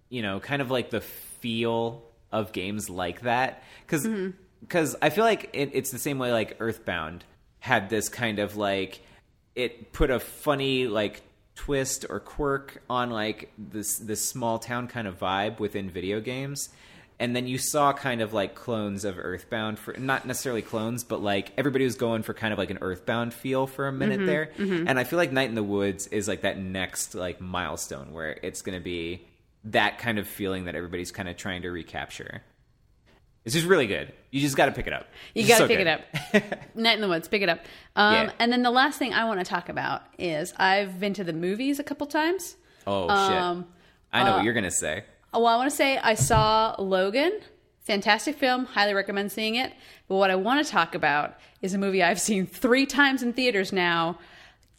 you 0.10 0.22
know 0.22 0.40
kind 0.40 0.62
of 0.62 0.72
like 0.72 0.90
the 0.90 1.02
feel 1.02 2.04
of 2.34 2.52
games 2.52 2.90
like 2.90 3.22
that. 3.22 3.64
Because 3.86 4.06
Mm-hmm. 4.06 4.96
I 5.02 5.10
feel 5.10 5.24
like 5.24 5.50
it, 5.54 5.72
it's 5.74 5.92
the 5.92 6.00
same 6.00 6.20
way 6.20 6.32
like 6.32 6.58
Earthbound 6.60 7.24
had 7.60 7.90
this 7.90 8.10
kind 8.10 8.40
of 8.40 8.58
like 8.58 9.02
it 9.56 9.94
put 9.94 10.10
a 10.10 10.20
funny 10.20 10.88
like 10.88 11.22
twist 11.56 12.06
or 12.10 12.20
quirk 12.20 12.82
on 12.90 13.10
like 13.12 13.52
this 13.58 13.98
this 14.00 14.28
small 14.28 14.60
town 14.60 14.88
kind 14.88 15.08
of 15.08 15.20
vibe 15.20 15.60
within 15.60 15.90
video 15.90 16.20
games. 16.20 16.70
And 17.20 17.36
then 17.36 17.46
you 17.48 17.58
saw 17.58 17.94
kind 17.94 18.22
of 18.22 18.34
like 18.34 18.56
clones 18.56 19.06
of 19.06 19.18
earthbound 19.20 19.80
for 19.80 19.94
not 19.98 20.26
necessarily 20.26 20.62
clones 20.64 21.04
but 21.04 21.22
like 21.22 21.52
everybody 21.58 21.86
was 21.86 21.96
going 21.96 22.24
for 22.24 22.34
kind 22.34 22.52
of 22.52 22.58
like 22.60 22.72
an 22.72 22.80
earthbound 22.82 23.34
feel 23.34 23.68
for 23.68 23.88
a 23.88 23.92
minute 23.94 24.26
there. 24.26 24.52
and 24.58 24.98
i 25.00 25.04
feel 25.04 25.18
like 25.18 25.32
night 25.32 25.48
in 25.48 25.56
the 25.56 25.64
woods 25.64 26.08
is 26.08 26.28
like 26.28 26.42
that 26.42 26.58
next 26.58 27.16
like 27.16 27.40
milestone 27.40 28.12
where 28.14 28.40
it's 28.42 28.62
going 28.62 28.78
to 28.78 28.84
be 28.84 29.22
that 29.66 29.98
kind 29.98 30.20
of 30.20 30.28
feeling 30.28 30.66
that 30.66 30.76
everybody's 30.76 31.12
kind 31.12 31.30
of 31.30 31.38
trying 31.38 31.62
to 31.62 31.70
recapture 31.72 32.42
it's 33.46 33.54
just 33.56 33.68
really 33.68 33.88
good 33.88 34.12
you 34.32 34.40
just 34.42 34.56
got 34.56 34.68
to 34.68 34.72
pick 34.72 34.88
it 34.88 34.94
up 34.94 35.08
you 35.34 35.46
got 35.48 35.56
to 35.60 35.64
so 35.64 35.68
pick 35.68 35.78
good. 35.78 35.88
it 35.88 36.44
up. 36.44 36.60
Night 36.76 36.96
in 36.96 37.02
the 37.02 37.08
Woods, 37.10 37.28
pick 37.28 37.42
it 37.42 37.50
up. 37.50 37.60
Um, 37.96 38.14
Yeah. 38.14 38.32
And 38.40 38.52
then 38.52 38.64
the 38.64 38.72
last 38.72 38.98
thing 39.00 39.14
I 39.14 39.26
want 39.26 39.40
to 39.40 39.46
talk 39.46 39.70
about 39.70 40.02
is 40.18 40.54
I've 40.58 41.00
been 41.00 41.14
to 41.16 41.24
the 41.24 41.34
movies 41.34 41.80
a 41.80 41.84
couple 41.84 42.08
times. 42.08 42.56
oh 42.88 43.08
Um, 43.10 43.62
shit 43.64 43.68
i 44.14 44.24
know 44.24 44.32
uh, 44.34 44.36
what 44.38 44.44
you're 44.46 44.54
going 44.54 44.64
to 44.64 44.72
say 44.72 45.04
Well, 45.34 45.48
I 45.48 45.56
want 45.58 45.70
to 45.70 45.76
say 45.76 45.98
I 45.98 46.14
saw 46.16 46.76
Logan. 46.80 47.40
Fantastic 47.82 48.38
film. 48.38 48.66
Highly 48.66 48.94
recommend 48.94 49.32
seeing 49.32 49.56
it. 49.56 49.74
But 50.08 50.16
what 50.16 50.30
I 50.32 50.36
want 50.36 50.66
to 50.66 50.72
talk 50.72 50.96
about 50.96 51.36
is 51.62 51.74
a 51.74 51.78
movie 51.78 52.02
I've 52.04 52.20
seen 52.22 52.46
three 52.46 52.86
times 52.86 53.22
in 53.24 53.34
theaters 53.34 53.74
now 53.74 54.20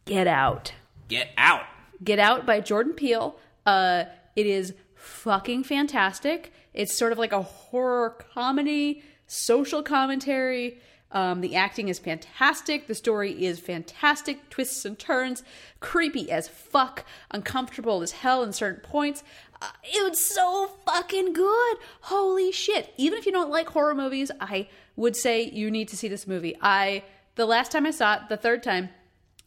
Get 0.07 0.27
Out. 0.27 0.73
get 1.09 1.29
out 1.37 1.65
Get 2.03 2.19
Out 2.19 2.47
by 2.47 2.61
Jordan 2.61 2.93
Peele. 2.95 3.37
Uh, 3.67 4.05
it 4.37 4.47
is 4.47 4.75
fucking 4.95 5.65
fantastic. 5.65 6.53
It's 6.73 6.95
sort 6.95 7.13
of 7.13 7.19
like 7.19 7.33
a 7.33 7.43
horror 7.43 8.17
comedy, 8.35 9.03
social 9.27 9.83
commentary. 9.83 10.79
Um, 11.13 11.41
the 11.41 11.55
acting 11.55 11.89
is 11.89 12.01
fantastic. 12.01 12.89
The 12.89 12.95
story 12.95 13.45
is 13.45 13.61
fantastic. 13.61 14.51
Twists 14.51 14.85
and 14.85 14.99
turns, 14.99 15.45
creepy 15.79 16.31
as 16.31 16.49
fuck, 16.49 17.05
uncomfortable 17.31 18.03
as 18.03 18.11
hell 18.11 18.43
in 18.43 18.53
certain 18.53 18.81
points. 18.81 19.23
Uh, 19.63 19.69
it 19.85 20.11
was 20.11 20.19
so 20.19 20.71
fucking 20.85 21.33
good. 21.33 21.77
Holy 22.01 22.51
shit! 22.51 22.93
Even 22.97 23.19
if 23.19 23.27
you 23.27 23.33
don't 23.33 23.51
like 23.51 23.69
horror 23.69 23.95
movies, 23.95 24.33
I 24.41 24.69
would 24.97 25.15
say 25.15 25.45
you 25.45 25.71
need 25.71 25.89
to 25.89 25.97
see 25.97 26.09
this 26.09 26.27
movie. 26.27 26.57
I 26.61 27.05
the 27.37 27.47
last 27.47 27.71
time 27.71 27.87
I 27.87 27.93
saw 27.93 28.15
it, 28.15 28.23
the 28.29 28.37
third 28.37 28.63
time, 28.63 28.89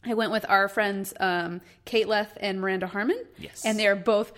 I 0.04 0.14
went 0.14 0.30
with 0.30 0.46
our 0.48 0.68
friends 0.68 1.12
um, 1.20 1.60
Kate 1.84 2.08
Leth 2.08 2.36
and 2.40 2.60
Miranda 2.60 2.86
Harmon. 2.86 3.22
Yes. 3.36 3.64
And 3.64 3.78
they 3.78 3.86
are 3.86 3.96
both 3.96 4.32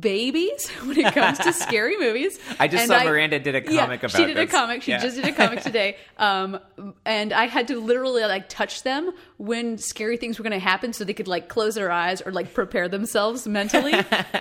babies 0.00 0.68
when 0.84 0.98
it 0.98 1.12
comes 1.12 1.38
to 1.38 1.52
scary 1.52 1.96
movies. 1.98 2.38
I 2.60 2.68
just 2.68 2.82
And 2.82 2.88
saw 2.90 3.04
Miranda 3.04 3.38
did 3.40 3.54
a 3.56 3.60
comic 3.60 3.74
yeah, 3.74 3.84
about 4.06 4.10
She 4.12 4.26
did 4.26 4.36
a 4.38 4.46
comic. 4.46 4.82
She 4.82 4.92
Yeah. 4.92 4.98
just 5.00 5.16
did 5.16 5.24
a 5.26 5.32
comic 5.32 5.60
today. 5.62 5.96
Um, 6.18 6.58
and 7.04 7.32
I 7.32 7.46
had 7.46 7.68
to 7.68 7.80
literally 7.80 8.22
like 8.22 8.48
touch 8.48 8.84
them 8.84 9.12
when 9.38 9.78
scary 9.78 10.16
things 10.16 10.38
were 10.38 10.44
going 10.44 10.52
to 10.52 10.58
happen 10.58 10.92
so 10.92 11.04
they 11.04 11.14
could 11.14 11.28
like 11.28 11.48
close 11.48 11.74
their 11.74 11.90
eyes 11.90 12.20
or 12.22 12.30
like 12.32 12.54
prepare 12.54 12.88
themselves 12.88 13.46
mentally. 13.48 13.94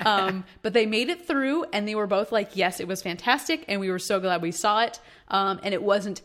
um, 0.06 0.44
but 0.62 0.74
they 0.74 0.86
made 0.86 1.10
it 1.10 1.28
through 1.28 1.66
and 1.74 1.88
they 1.88 1.96
were 1.96 2.08
both 2.08 2.32
like, 2.32 2.56
yes, 2.56 2.80
it 2.80 2.88
was 2.88 3.02
fantastic. 3.02 3.66
And 3.68 3.80
we 3.80 3.90
were 3.90 4.00
so 4.00 4.20
glad 4.20 4.42
we 4.42 4.52
saw 4.52 4.84
it. 4.84 5.00
Um, 5.28 5.60
and 5.64 5.74
it 5.74 5.82
wasn't 5.82 6.22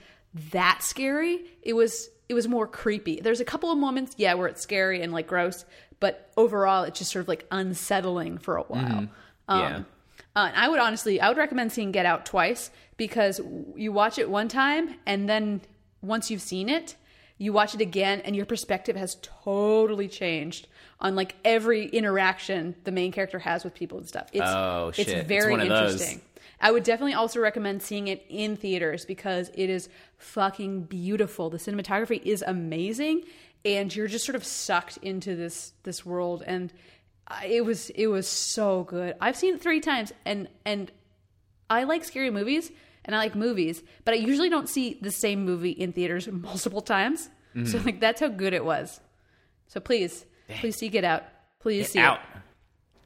that 0.52 0.82
scary. 0.82 1.44
It 1.62 1.72
was, 1.72 2.10
it 2.28 2.34
was 2.34 2.48
more 2.48 2.66
creepy. 2.66 3.20
There's 3.20 3.40
a 3.40 3.44
couple 3.44 3.70
of 3.70 3.78
moments, 3.78 4.14
yeah, 4.18 4.34
where 4.34 4.48
it's 4.48 4.60
scary 4.60 5.02
and 5.02 5.12
like 5.12 5.26
gross, 5.26 5.64
but 6.00 6.30
overall 6.36 6.84
it's 6.84 6.98
just 6.98 7.10
sort 7.12 7.22
of 7.22 7.28
like 7.28 7.46
unsettling 7.50 8.38
for 8.38 8.56
a 8.56 8.62
while. 8.62 9.08
Um, 9.48 9.60
Yeah. 9.60 9.82
uh, 10.34 10.46
and 10.48 10.56
I 10.56 10.68
would 10.68 10.78
honestly, 10.80 11.20
I 11.20 11.28
would 11.28 11.38
recommend 11.38 11.72
seeing 11.72 11.92
Get 11.92 12.06
Out 12.06 12.26
twice 12.26 12.70
because 12.96 13.40
you 13.76 13.92
watch 13.92 14.18
it 14.18 14.28
one 14.28 14.48
time 14.48 14.96
and 15.06 15.28
then 15.28 15.60
once 16.02 16.30
you've 16.30 16.42
seen 16.42 16.68
it, 16.68 16.96
you 17.38 17.52
watch 17.52 17.74
it 17.74 17.80
again 17.80 18.20
and 18.24 18.34
your 18.34 18.46
perspective 18.46 18.96
has 18.96 19.16
totally 19.20 20.08
changed 20.08 20.68
on 21.00 21.14
like 21.14 21.34
every 21.44 21.86
interaction 21.86 22.74
the 22.84 22.90
main 22.92 23.12
character 23.12 23.38
has 23.38 23.62
with 23.62 23.74
people 23.74 23.98
and 23.98 24.08
stuff. 24.08 24.28
It's, 24.32 24.42
Oh, 24.44 24.90
shit. 24.94 25.08
It's 25.08 25.16
It's 25.20 25.28
very 25.28 25.52
one 25.52 25.60
of 25.60 25.68
those. 25.68 26.16
I 26.60 26.70
would 26.70 26.84
definitely 26.84 27.14
also 27.14 27.40
recommend 27.40 27.82
seeing 27.82 28.08
it 28.08 28.24
in 28.28 28.56
theaters 28.56 29.04
because 29.04 29.50
it 29.54 29.68
is 29.68 29.88
fucking 30.16 30.84
beautiful. 30.84 31.50
The 31.50 31.58
cinematography 31.58 32.22
is 32.24 32.42
amazing 32.46 33.24
and 33.64 33.94
you're 33.94 34.06
just 34.06 34.24
sort 34.24 34.36
of 34.36 34.44
sucked 34.44 34.96
into 34.98 35.36
this 35.36 35.72
this 35.82 36.06
world 36.06 36.42
and 36.46 36.72
it 37.44 37.64
was 37.64 37.90
it 37.90 38.06
was 38.06 38.26
so 38.26 38.84
good. 38.84 39.16
I've 39.20 39.36
seen 39.36 39.54
it 39.54 39.60
3 39.60 39.80
times 39.80 40.12
and 40.24 40.48
and 40.64 40.90
I 41.68 41.84
like 41.84 42.04
scary 42.04 42.30
movies 42.30 42.70
and 43.04 43.14
I 43.14 43.18
like 43.18 43.34
movies, 43.34 43.82
but 44.04 44.14
I 44.14 44.16
usually 44.16 44.48
don't 44.48 44.68
see 44.68 44.98
the 45.00 45.10
same 45.10 45.44
movie 45.44 45.70
in 45.70 45.92
theaters 45.92 46.28
multiple 46.32 46.80
times. 46.80 47.28
Mm-hmm. 47.54 47.66
So 47.66 47.78
like 47.78 48.00
that's 48.00 48.20
how 48.20 48.28
good 48.28 48.54
it 48.54 48.64
was. 48.64 49.00
So 49.68 49.80
please, 49.80 50.24
please 50.60 50.76
see 50.76 50.88
Get 50.88 51.04
Out. 51.04 51.24
Please 51.60 51.90
see 51.90 51.98
out. 51.98 52.20
it. 52.34 52.42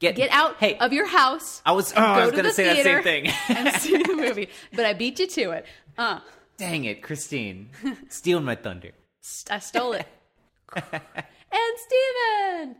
Get, 0.01 0.15
Get 0.15 0.31
out 0.31 0.57
Hey, 0.57 0.77
of 0.79 0.91
your 0.93 1.05
house. 1.05 1.61
I 1.63 1.73
was. 1.73 1.93
Oh, 1.95 2.01
I 2.01 2.25
was 2.25 2.31
to 2.31 2.31
going 2.31 2.43
to 2.45 2.49
the 2.49 2.53
say 2.55 2.63
that 2.73 2.83
same 2.83 3.03
thing. 3.03 3.27
and 3.49 3.71
see 3.75 3.95
the 3.97 4.15
movie, 4.15 4.49
but 4.73 4.83
I 4.83 4.93
beat 4.93 5.19
you 5.19 5.27
to 5.27 5.51
it. 5.51 5.65
Uh, 5.97 6.19
Dang 6.57 6.85
it, 6.85 7.01
Christine, 7.03 7.69
stealing 8.09 8.43
my 8.43 8.55
thunder. 8.55 8.91
I 9.49 9.59
stole 9.59 9.93
it. 9.93 10.07
and 10.75 11.75
Steven! 11.85 12.75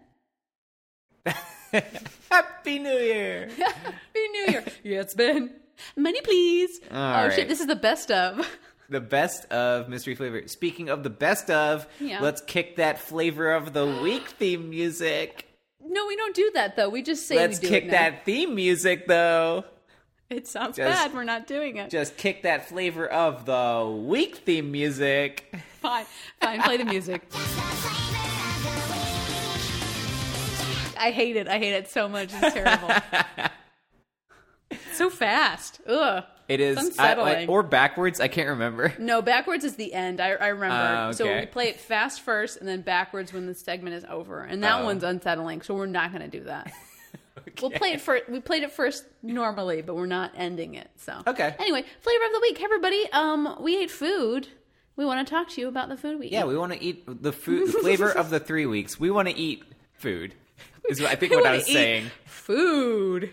Happy 2.31 2.79
New 2.79 2.89
Year. 2.89 3.49
Happy 3.55 4.27
New 4.33 4.45
Year. 4.49 4.63
yeah, 4.83 5.01
it's 5.01 5.13
been. 5.13 5.51
Money, 5.95 6.21
please. 6.21 6.79
All 6.91 6.97
oh, 6.97 7.01
right. 7.27 7.33
shit. 7.33 7.47
This 7.47 7.59
is 7.59 7.67
the 7.67 7.75
best 7.75 8.11
of. 8.11 8.47
the 8.89 8.99
best 8.99 9.45
of 9.51 9.89
mystery 9.89 10.15
flavor. 10.15 10.47
Speaking 10.47 10.89
of 10.89 11.03
the 11.03 11.09
best 11.11 11.49
of, 11.51 11.87
Yeah. 11.99 12.19
let's 12.19 12.41
kick 12.41 12.77
that 12.77 12.97
flavor 12.99 13.51
of 13.53 13.73
the 13.73 13.85
week 14.01 14.27
theme 14.29 14.69
music. 14.71 15.47
No, 15.91 16.07
we 16.07 16.15
don't 16.15 16.33
do 16.33 16.49
that, 16.53 16.77
though. 16.77 16.87
We 16.89 17.01
just 17.03 17.27
say 17.27 17.35
Let's 17.35 17.59
we 17.59 17.67
do 17.67 17.73
kick 17.73 17.83
it 17.83 17.87
now. 17.87 17.91
that 17.93 18.23
theme 18.25 18.55
music 18.55 19.07
though. 19.07 19.65
It 20.29 20.47
sounds 20.47 20.77
Just- 20.77 20.89
bad. 20.89 21.13
We're 21.13 21.25
not 21.25 21.45
doing 21.47 21.75
it. 21.75 21.89
Just 21.89 22.15
kick 22.15 22.43
that 22.43 22.69
flavor 22.69 23.05
of 23.05 23.45
the 23.45 23.85
week 24.07 24.37
theme 24.37 24.71
music. 24.71 25.53
Fine. 25.81 26.05
Fine. 26.39 26.61
Play 26.61 26.77
the 26.77 26.85
music. 26.85 27.23
I 30.97 31.11
hate 31.11 31.35
it. 31.35 31.47
I 31.49 31.57
hate 31.57 31.73
it 31.73 31.89
so 31.89 32.07
much. 32.07 32.29
It's 32.33 32.53
terrible. 32.53 32.93
so 34.93 35.09
fast. 35.09 35.81
Ugh. 35.87 36.23
It 36.51 36.59
is 36.59 36.77
I- 36.77 36.81
I- 36.81 36.85
unsettling. 36.85 37.49
or 37.49 37.63
backwards. 37.63 38.19
I 38.19 38.27
can't 38.27 38.49
remember. 38.49 38.93
No, 38.99 39.21
backwards 39.21 39.63
is 39.65 39.75
the 39.75 39.93
end. 39.93 40.19
I, 40.21 40.31
I 40.31 40.47
remember. 40.47 40.75
Ah, 40.75 41.11
So 41.11 41.25
we 41.39 41.45
play 41.45 41.69
it 41.69 41.79
fast 41.79 42.21
first, 42.21 42.57
and 42.57 42.67
then 42.67 42.81
backwards 42.81 43.33
when 43.33 43.45
the 43.47 43.55
segment 43.55 43.95
is 43.95 44.05
over, 44.09 44.41
and 44.41 44.63
that 44.63 44.81
Oh. 44.81 44.85
one's 44.85 45.03
unsettling. 45.03 45.61
So 45.61 45.73
we're 45.73 45.85
not 45.85 46.11
going 46.11 46.29
to 46.29 46.37
do 46.39 46.45
that. 46.45 46.71
We'll 47.61 47.71
play 47.71 47.93
it 47.93 48.01
for 48.01 48.19
we 48.29 48.39
played 48.39 48.63
it 48.63 48.71
first 48.71 49.03
normally, 49.23 49.81
but 49.81 49.95
we're 49.95 50.05
not 50.05 50.31
ending 50.35 50.75
it. 50.75 50.89
So 50.97 51.21
Okay. 51.25 51.55
Anyway, 51.59 51.83
flavor 52.01 52.25
of 52.25 52.31
the 52.33 52.39
week, 52.41 52.57
Hey, 52.57 52.63
everybody. 52.65 53.09
Um, 53.11 53.57
we 53.61 53.77
ate 53.81 53.89
food. 53.89 54.47
We 54.95 55.05
want 55.05 55.25
to 55.25 55.33
talk 55.33 55.49
to 55.49 55.61
you 55.61 55.67
about 55.67 55.89
the 55.89 55.97
food 55.97 56.19
we 56.19 56.27
Yeah, 56.27 56.41
ate. 56.41 56.47
we 56.47 56.57
want 56.57 56.71
to 56.73 56.81
eat 56.83 57.03
the 57.23 57.31
food 57.33 57.69
flavor 57.73 58.11
of 58.11 58.29
the 58.29 58.39
three 58.39 58.65
weeks. 58.67 58.99
We 58.99 59.09
want 59.11 59.27
to 59.27 59.35
eat 59.35 59.63
food. 59.93 60.35
Is 60.89 61.01
what 61.01 61.09
I 61.11 61.15
think 61.15 61.31
what 61.35 61.45
I 61.45 61.53
was 61.53 61.67
eat 61.69 61.73
saying. 61.73 62.11
Food. 62.25 63.31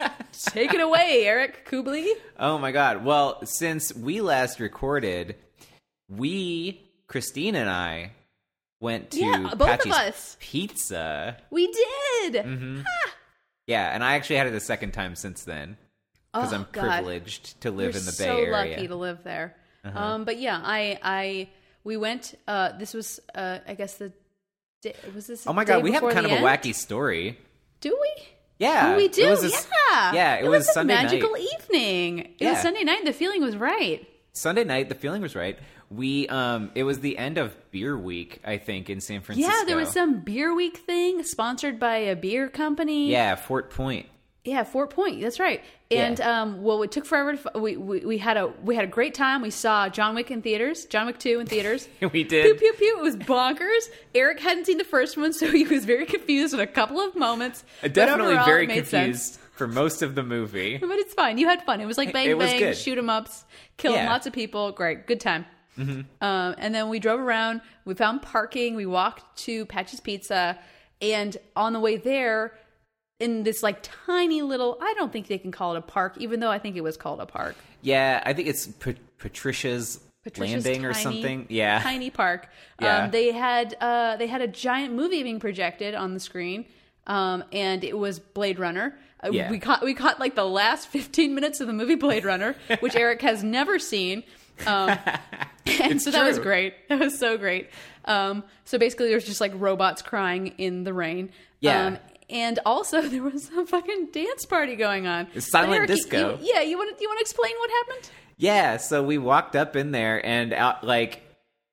Take 0.32 0.72
it 0.74 0.80
away, 0.80 1.22
Eric 1.24 1.68
Kubli. 1.68 2.06
Oh 2.38 2.58
my 2.58 2.72
god. 2.72 3.04
Well, 3.04 3.40
since 3.44 3.94
we 3.94 4.20
last 4.20 4.60
recorded, 4.60 5.36
we 6.08 6.80
Christine 7.06 7.54
and 7.54 7.68
I 7.68 8.12
went 8.80 9.10
to 9.12 9.18
Yeah, 9.20 9.54
both 9.56 9.84
of 9.84 9.92
us. 9.92 10.36
Pizza. 10.40 11.36
We 11.50 11.66
did. 11.66 12.34
Mm-hmm. 12.34 12.80
Yeah, 13.66 13.90
and 13.92 14.02
I 14.04 14.14
actually 14.14 14.36
had 14.36 14.46
it 14.46 14.54
a 14.54 14.60
second 14.60 14.92
time 14.92 15.14
since 15.16 15.44
then 15.44 15.76
because 16.32 16.52
Oh, 16.52 16.56
I'm 16.56 16.66
God. 16.72 16.88
privileged 17.02 17.60
to 17.62 17.70
live 17.70 17.94
You're 17.94 18.00
in 18.00 18.06
the 18.06 18.12
so 18.12 18.24
Bay 18.24 18.30
Area. 18.42 18.52
Uh-huh. 18.54 18.70
lucky 18.70 18.88
to 18.88 18.96
live 18.96 19.24
there. 19.24 19.54
Um, 19.84 20.24
but 20.24 20.38
yeah, 20.38 20.60
I 20.62 20.98
I 21.02 21.48
we 21.84 21.96
went. 21.96 22.34
Uh, 22.46 22.76
this 22.78 22.92
was 22.94 23.20
uh, 23.34 23.58
I 23.66 23.74
guess 23.74 23.94
the 23.94 24.12
day, 24.82 24.94
was 25.14 25.26
this. 25.28 25.46
oh 25.46 25.52
my 25.52 25.64
god, 25.64 25.82
we 25.82 25.92
have 25.92 26.02
kind 26.02 26.26
of 26.26 26.32
a 26.32 26.36
wacky 26.36 26.74
story. 26.74 27.38
Do 27.80 27.96
we? 28.00 28.24
Yeah, 28.58 28.92
Oh, 28.92 28.96
we 28.96 29.08
do. 29.08 29.28
was 29.28 29.44
a 29.44 29.48
yeah, 29.50 30.12
yeah, 30.12 30.34
it 30.36 30.44
it 30.44 30.48
was 30.48 30.68
a 30.68 30.72
Sunday 30.72 30.94
magical 30.94 31.32
night. 31.32 31.46
evening. 31.60 32.18
It 32.18 32.30
Yeah. 32.40 32.52
was 32.52 32.62
Sunday 32.62 32.82
night. 32.84 33.04
The 33.04 33.12
feeling 33.12 33.40
was 33.42 33.56
right. 33.56 34.06
Sunday 34.32 34.64
night, 34.64 34.88
the 34.88 34.94
feeling 34.94 35.22
was 35.22 35.34
right. 35.36 35.58
We 35.90 36.28
um, 36.28 36.70
it 36.74 36.82
was 36.84 37.00
the 37.00 37.16
end 37.18 37.38
of 37.38 37.56
beer 37.70 37.96
week, 37.96 38.40
I 38.44 38.58
think, 38.58 38.90
in 38.90 39.00
San 39.00 39.20
Francisco. 39.22 39.50
Yeah, 39.50 39.64
there 39.64 39.76
was 39.76 39.90
some 39.90 40.20
beer 40.20 40.54
week 40.54 40.76
thing 40.78 41.22
sponsored 41.22 41.78
by 41.78 41.96
a 41.96 42.14
beer 42.16 42.48
company. 42.48 43.10
Yeah, 43.10 43.36
Fort 43.36 43.70
Point. 43.70 44.06
Yeah, 44.48 44.64
Fort 44.64 44.90
Point. 44.90 45.20
That's 45.20 45.38
right. 45.38 45.62
And 45.90 46.18
Yeah. 46.18 46.42
um, 46.42 46.62
well, 46.62 46.82
it 46.82 46.90
took 46.90 47.04
forever. 47.04 47.36
To, 47.36 47.58
we, 47.58 47.76
we 47.76 48.00
we 48.00 48.18
had 48.18 48.36
a 48.36 48.46
we 48.62 48.74
had 48.74 48.84
a 48.84 48.88
great 48.88 49.14
time. 49.14 49.42
We 49.42 49.50
saw 49.50 49.88
John 49.88 50.14
Wick 50.14 50.30
in 50.30 50.40
theaters. 50.42 50.86
John 50.86 51.06
Wick 51.06 51.18
two 51.18 51.38
in 51.40 51.46
theaters. 51.46 51.88
we 52.12 52.24
did. 52.24 52.44
pew 52.44 52.54
pew. 52.54 52.72
Pew. 52.78 52.96
It 52.98 53.02
was 53.02 53.16
bonkers. 53.16 53.88
Eric 54.14 54.40
hadn't 54.40 54.64
seen 54.66 54.78
the 54.78 54.84
first 54.84 55.16
one, 55.16 55.32
so 55.32 55.50
he 55.50 55.64
was 55.64 55.84
very 55.84 56.06
confused 56.06 56.54
in 56.54 56.60
a 56.60 56.66
couple 56.66 56.98
of 57.00 57.14
moments. 57.16 57.64
But 57.82 57.92
Definitely 57.94 58.32
overall, 58.34 58.46
very 58.46 58.66
made 58.66 58.86
confused 58.88 59.34
sense. 59.34 59.38
for 59.52 59.66
most 59.68 60.02
of 60.02 60.14
the 60.14 60.22
movie. 60.22 60.78
But 60.80 60.98
it's 60.98 61.14
fine. 61.14 61.36
You 61.38 61.46
had 61.48 61.62
fun. 61.64 61.80
It 61.80 61.86
was 61.86 61.98
like 61.98 62.12
bang 62.12 62.36
was 62.36 62.46
bang, 62.50 62.58
good. 62.58 62.76
shoot 62.76 62.96
'em 62.96 63.10
ups, 63.10 63.44
killing 63.76 63.96
Yeah. 63.96 64.02
Mm-hmm. 64.04 64.12
lots 64.12 64.26
of 64.26 64.32
people. 64.32 64.72
Great, 64.72 65.06
good 65.06 65.20
time. 65.20 65.44
Um, 65.78 66.06
and 66.58 66.74
then 66.74 66.88
we 66.88 66.98
drove 66.98 67.20
around. 67.20 67.60
We 67.84 67.94
found 67.94 68.22
parking. 68.22 68.74
We 68.74 68.86
walked 68.86 69.36
to 69.44 69.64
Patch's 69.66 70.00
Pizza, 70.00 70.58
and 71.00 71.36
on 71.54 71.72
the 71.72 71.80
way 71.80 71.96
there, 71.96 72.54
in 73.20 73.42
this 73.42 73.62
like 73.62 73.78
tiny 74.06 74.42
little, 74.42 74.78
I 74.80 74.94
don't 74.94 75.12
think 75.12 75.26
they 75.26 75.38
can 75.38 75.50
call 75.50 75.74
it 75.74 75.78
a 75.78 75.82
park, 75.82 76.14
even 76.18 76.40
though 76.40 76.50
I 76.50 76.58
think 76.58 76.76
it 76.76 76.82
was 76.82 76.96
called 76.96 77.20
a 77.20 77.26
park. 77.26 77.56
Yeah, 77.82 78.22
I 78.24 78.32
think 78.32 78.48
it's 78.48 78.66
Pa- 78.66 78.92
Patricia's, 79.18 80.00
Patricia's 80.24 80.64
Landing 80.64 80.84
or 80.84 80.94
something. 80.94 81.46
Yeah, 81.48 81.80
tiny 81.80 82.10
park. 82.10 82.48
Yeah. 82.80 83.04
Um, 83.04 83.10
they 83.10 83.32
had 83.32 83.76
uh, 83.80 84.16
they 84.16 84.28
had 84.28 84.40
a 84.40 84.46
giant 84.46 84.94
movie 84.94 85.22
being 85.24 85.40
projected 85.40 85.94
on 85.96 86.14
the 86.14 86.20
screen, 86.20 86.64
um, 87.08 87.42
and 87.52 87.82
it 87.82 87.98
was 87.98 88.20
Blade 88.20 88.58
Runner. 88.60 88.96
Uh, 89.22 89.30
Yeah. 89.32 89.50
We 89.50 89.58
caught 89.58 89.82
we 89.82 89.94
caught 89.94 90.20
like 90.20 90.36
the 90.36 90.44
last 90.44 90.86
fifteen 90.88 91.34
minutes 91.34 91.60
of 91.60 91.66
the 91.66 91.72
movie 91.72 91.96
Blade 91.96 92.24
Runner, 92.24 92.54
which 92.80 92.94
Eric 92.94 93.22
has 93.22 93.42
never 93.42 93.80
seen. 93.80 94.22
Um, 94.64 94.96
and 95.80 96.00
so 96.00 96.12
that 96.12 96.24
was 96.24 96.38
great. 96.38 96.74
That 96.88 97.00
was 97.00 97.18
so 97.18 97.36
great. 97.36 97.70
Um, 98.04 98.44
so 98.64 98.78
basically, 98.78 99.08
there's 99.08 99.26
just 99.26 99.40
like 99.40 99.52
robots 99.56 100.02
crying 100.02 100.48
in 100.58 100.84
the 100.84 100.92
rain. 100.94 101.30
Yeah. 101.60 101.98
And 102.30 102.58
also, 102.66 103.00
there 103.08 103.22
was 103.22 103.50
a 103.56 103.64
fucking 103.66 104.08
dance 104.12 104.44
party 104.44 104.76
going 104.76 105.06
on. 105.06 105.28
It's 105.34 105.50
silent 105.50 105.74
Eric, 105.74 105.88
disco. 105.88 106.38
you- 106.40 106.52
yeah, 106.54 106.60
you 106.62 106.76
want 106.76 106.96
to 106.96 107.02
you 107.02 107.08
want 107.08 107.18
to 107.18 107.22
explain 107.22 107.52
what 107.58 107.70
happened? 107.70 108.10
Yeah, 108.36 108.76
so 108.76 109.02
we 109.02 109.18
walked 109.18 109.56
up 109.56 109.74
in 109.76 109.90
there 109.90 110.24
and 110.24 110.52
out 110.52 110.84
like 110.84 111.22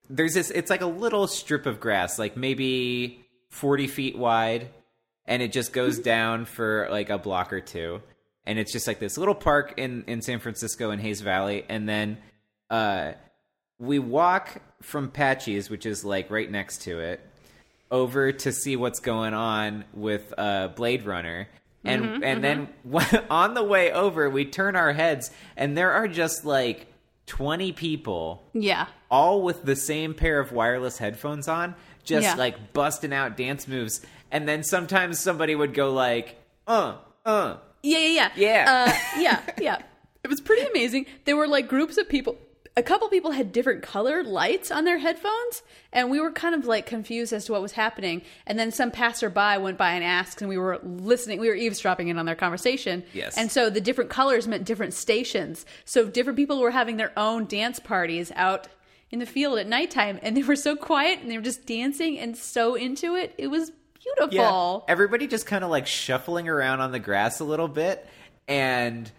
there's 0.10 0.34
this 0.34 0.50
it's 0.52 0.70
like 0.70 0.82
a 0.82 0.88
little 0.88 1.28
strip 1.28 1.66
of 1.66 1.80
grass, 1.80 2.18
like 2.18 2.36
maybe 2.38 3.26
40 3.50 3.88
feet 3.88 4.18
wide, 4.18 4.70
and 5.26 5.42
it 5.42 5.52
just 5.52 5.74
goes 5.74 6.00
down 6.14 6.46
for 6.46 6.88
like 6.90 7.10
a 7.10 7.18
block 7.18 7.54
or 7.54 7.62
two. 7.62 8.02
And 8.48 8.60
it's 8.60 8.72
just 8.72 8.86
like 8.88 9.00
this 9.00 9.18
little 9.18 9.36
park 9.36 9.74
in 9.78 10.04
in 10.08 10.22
San 10.22 10.40
Francisco 10.40 10.92
in 10.92 11.00
Hayes 11.00 11.22
Valley 11.22 11.66
and 11.68 11.90
then 11.90 12.18
uh 12.70 13.14
we 13.78 14.00
walk 14.00 14.62
from 14.82 15.12
Patxi's, 15.12 15.70
which 15.70 15.86
is 15.86 16.06
like 16.06 16.30
right 16.32 16.50
next 16.50 16.84
to 16.84 17.00
it, 17.00 17.20
over 17.92 18.32
to 18.32 18.52
see 18.52 18.76
what's 18.76 19.00
going 19.00 19.34
on 19.34 19.86
with 19.94 20.34
uh, 20.38 20.70
Blade 20.70 21.06
Runner. 21.06 21.48
And 21.84 22.24
and 22.24 22.44
then 22.44 22.70
on 23.30 23.54
the 23.54 23.64
way 23.64 23.92
over, 23.92 24.28
we 24.30 24.46
turn 24.46 24.76
our 24.76 24.92
heads, 24.94 25.30
and 25.56 25.78
there 25.78 25.92
are 25.92 26.08
just 26.08 26.44
like 26.44 26.88
twenty 27.28 27.72
people, 27.72 28.44
Yeah. 28.54 28.88
all 29.12 29.44
with 29.44 29.64
the 29.66 29.76
same 29.76 30.16
pair 30.16 30.40
of 30.40 30.52
wireless 30.52 30.98
headphones 30.98 31.48
on, 31.48 31.76
just 32.04 32.24
Yeah. 32.24 32.36
like 32.36 32.74
busting 32.74 33.14
out 33.14 33.38
dance 33.38 33.68
moves. 33.68 34.04
And 34.32 34.48
then 34.48 34.64
sometimes 34.64 35.20
somebody 35.20 35.54
would 35.54 35.76
go 35.76 35.92
like, 35.94 36.38
"Uh, 36.68 36.96
uh." 37.24 37.58
Yeah, 37.84 38.00
yeah, 38.00 38.08
yeah. 38.08 38.30
Yeah. 38.36 38.66
Uh, 39.16 39.20
yeah, 39.22 39.42
yeah. 39.62 39.78
It 40.24 40.28
was 40.28 40.42
pretty 40.42 40.64
amazing. 40.66 41.06
There 41.26 41.38
were 41.38 41.48
like 41.48 41.68
groups 41.68 41.98
of 42.00 42.10
people. 42.10 42.36
A 42.78 42.84
couple 42.84 43.08
people 43.08 43.32
had 43.32 43.54
different 43.54 43.84
colored 43.84 44.28
lights 44.28 44.70
on 44.70 44.84
their 44.84 44.98
headphones, 44.98 45.64
and 45.94 46.12
we 46.12 46.20
were 46.20 46.32
kind 46.32 46.54
of 46.54 46.66
like 46.66 46.86
confused 46.86 47.32
as 47.32 47.46
to 47.46 47.54
what 47.54 47.62
was 47.62 47.72
happening. 47.72 48.22
And 48.46 48.60
then 48.60 48.72
some 48.72 48.92
passerby 48.92 49.58
went 49.60 49.78
by 49.78 49.92
and 49.94 50.04
asked, 50.04 50.42
and 50.42 50.50
we 50.50 50.58
were 50.58 50.80
listening. 50.84 51.40
We 51.40 51.48
were 51.48 51.56
eavesdropping 51.56 52.10
in 52.10 52.18
on 52.18 52.26
their 52.26 52.36
conversation. 52.36 53.04
Yes. 53.14 53.38
And 53.38 53.50
so 53.50 53.70
the 53.70 53.80
different 53.80 54.10
colors 54.10 54.46
meant 54.46 54.66
different 54.66 54.94
stations. 54.94 55.66
So 55.86 56.08
different 56.08 56.36
people 56.36 56.60
were 56.60 56.72
having 56.72 56.98
their 56.98 57.14
own 57.16 57.46
dance 57.46 57.80
parties 57.80 58.34
out 58.36 58.68
in 59.10 59.20
the 59.20 59.26
field 59.26 59.58
at 59.58 59.68
nighttime, 59.68 60.20
and 60.22 60.36
they 60.36 60.44
were 60.44 60.58
so 60.58 60.76
quiet 60.76 61.20
and 61.22 61.32
they 61.32 61.38
were 61.38 61.44
just 61.44 61.66
dancing 61.66 62.20
and 62.20 62.36
so 62.36 62.76
into 62.76 63.16
it. 63.16 63.34
It 63.38 63.48
was 63.48 63.72
beautiful. 64.04 64.84
Yeah. 64.86 64.92
Everybody 64.92 65.28
just 65.28 65.46
kind 65.46 65.64
of 65.64 65.70
like 65.70 65.88
shuffling 65.88 66.50
around 66.50 66.82
on 66.82 66.92
the 66.92 67.00
grass 67.00 67.40
a 67.40 67.46
little 67.46 67.70
bit 67.70 68.06
and 68.48 69.10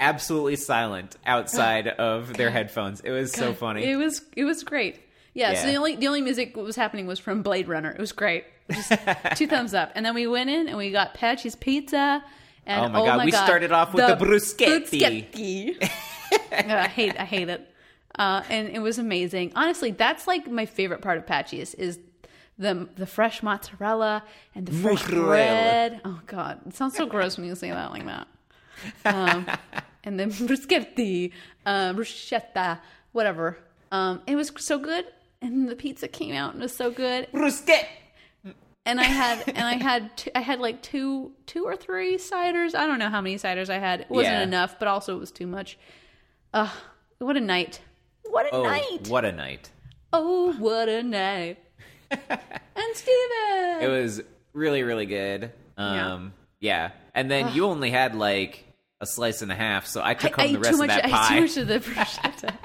absolutely 0.00 0.56
silent 0.56 1.16
outside 1.24 1.86
of 1.98 2.34
their 2.34 2.50
headphones. 2.50 3.00
It 3.00 3.10
was 3.10 3.32
so 3.32 3.52
funny. 3.54 3.84
It 3.84 3.96
was 3.96 4.22
it 4.36 4.44
was 4.44 4.64
great. 4.64 4.98
Yeah, 5.32 5.54
So 5.54 5.66
the 5.68 5.76
only 5.76 5.94
the 5.94 6.08
only 6.08 6.22
music 6.22 6.54
that 6.54 6.62
was 6.62 6.74
happening 6.74 7.06
was 7.06 7.20
from 7.20 7.42
Blade 7.42 7.68
Runner. 7.68 7.90
It 7.92 8.00
was 8.00 8.10
great. 8.10 8.44
Just 8.68 8.92
two 9.36 9.46
thumbs 9.46 9.74
up. 9.74 9.92
And 9.94 10.04
then 10.04 10.14
we 10.14 10.26
went 10.26 10.50
in 10.50 10.66
and 10.66 10.76
we 10.76 10.90
got 10.90 11.14
Patxi's 11.14 11.54
Pizza. 11.54 12.24
And 12.66 12.86
Oh 12.86 12.88
my 12.88 13.06
God, 13.06 13.24
we 13.24 13.30
started 13.30 13.70
off 13.70 13.94
with 13.94 14.06
the 14.06 14.16
bruschetti. 14.16 15.00
bruschetti. 15.30 15.90
I 16.52 16.88
hate 16.88 17.18
I 17.20 17.24
hate 17.24 17.48
it. 17.48 17.66
Uh, 18.18 18.42
and 18.50 18.68
it 18.68 18.80
was 18.80 18.98
amazing. 18.98 19.52
Honestly, 19.54 19.92
that's 19.92 20.26
like 20.26 20.50
my 20.50 20.66
favorite 20.66 21.00
part 21.00 21.16
of 21.18 21.26
Patxi's 21.26 21.74
is 21.74 22.00
the 22.58 22.88
the 22.96 23.06
fresh 23.06 23.42
mozzarella 23.42 24.22
and 24.54 24.66
the 24.66 24.72
fresh 24.72 25.02
Mozzarella. 25.04 25.26
bread. 25.26 26.00
Oh 26.04 26.20
god, 26.26 26.60
it 26.66 26.74
sounds 26.74 26.96
so 26.96 27.06
gross 27.06 27.36
when 27.38 27.46
you 27.46 27.54
say 27.54 27.70
that 27.70 27.92
like 27.92 28.04
that. 28.04 28.28
Um, 29.04 29.46
and 30.04 30.18
then 30.18 30.30
bruschetti, 30.32 31.32
uh, 31.66 31.92
bruschetta, 31.92 32.78
whatever. 33.12 33.58
Um, 33.92 34.22
it 34.26 34.36
was 34.36 34.52
so 34.58 34.78
good, 34.78 35.04
and 35.42 35.68
the 35.68 35.76
pizza 35.76 36.08
came 36.08 36.34
out 36.34 36.52
and 36.54 36.62
it 36.62 36.64
was 36.64 36.74
so 36.76 36.90
good. 36.90 37.28
Bruschetta. 37.32 37.86
And 38.86 38.98
I 38.98 39.04
had 39.04 39.44
and 39.46 39.58
I 39.58 39.74
had 39.74 40.16
two, 40.16 40.30
I 40.34 40.40
had 40.40 40.58
like 40.58 40.80
two 40.82 41.32
two 41.46 41.64
or 41.64 41.76
three 41.76 42.16
ciders. 42.16 42.74
I 42.74 42.86
don't 42.86 42.98
know 42.98 43.10
how 43.10 43.20
many 43.20 43.36
ciders 43.36 43.68
I 43.68 43.78
had. 43.78 44.00
It 44.00 44.10
wasn't 44.10 44.36
Yeah. 44.36 44.42
enough, 44.42 44.78
but 44.78 44.88
also 44.88 45.14
it 45.16 45.20
was 45.20 45.30
too 45.30 45.46
much. 45.46 45.78
Ugh, 46.54 46.70
what 47.18 47.36
a 47.36 47.40
night! 47.40 47.80
What 48.24 48.46
a 48.46 48.50
Oh, 48.54 48.62
night! 48.64 49.06
what 49.08 49.24
a 49.26 49.32
night. 49.32 49.70
Oh, 50.12 50.54
what 50.54 50.88
a 50.88 51.02
night! 51.02 51.58
and 52.10 52.94
Steven! 52.94 53.82
It 53.82 53.88
was 53.90 54.22
really, 54.54 54.82
really 54.82 55.06
good. 55.06 55.52
Um, 55.76 56.32
yeah. 56.58 56.90
And 57.14 57.30
then 57.30 57.52
you 57.54 57.66
only 57.66 57.90
had 57.90 58.14
like 58.14 58.64
a 59.00 59.06
slice 59.06 59.42
and 59.42 59.50
a 59.50 59.54
half, 59.54 59.86
so 59.86 60.02
I 60.04 60.14
took 60.14 60.38
I 60.38 60.44
home 60.44 60.52
the 60.54 60.58
rest 60.60 60.70
too 60.70 60.82
of 60.82 60.86
much. 60.88 60.96
that 60.96 61.04
I 61.04 61.08
ate 61.08 61.12
pie. 61.12 61.34
too 61.36 61.40
much 61.42 61.56
of 61.56 61.68
the 61.68 61.80
bruschetta. 61.80 62.56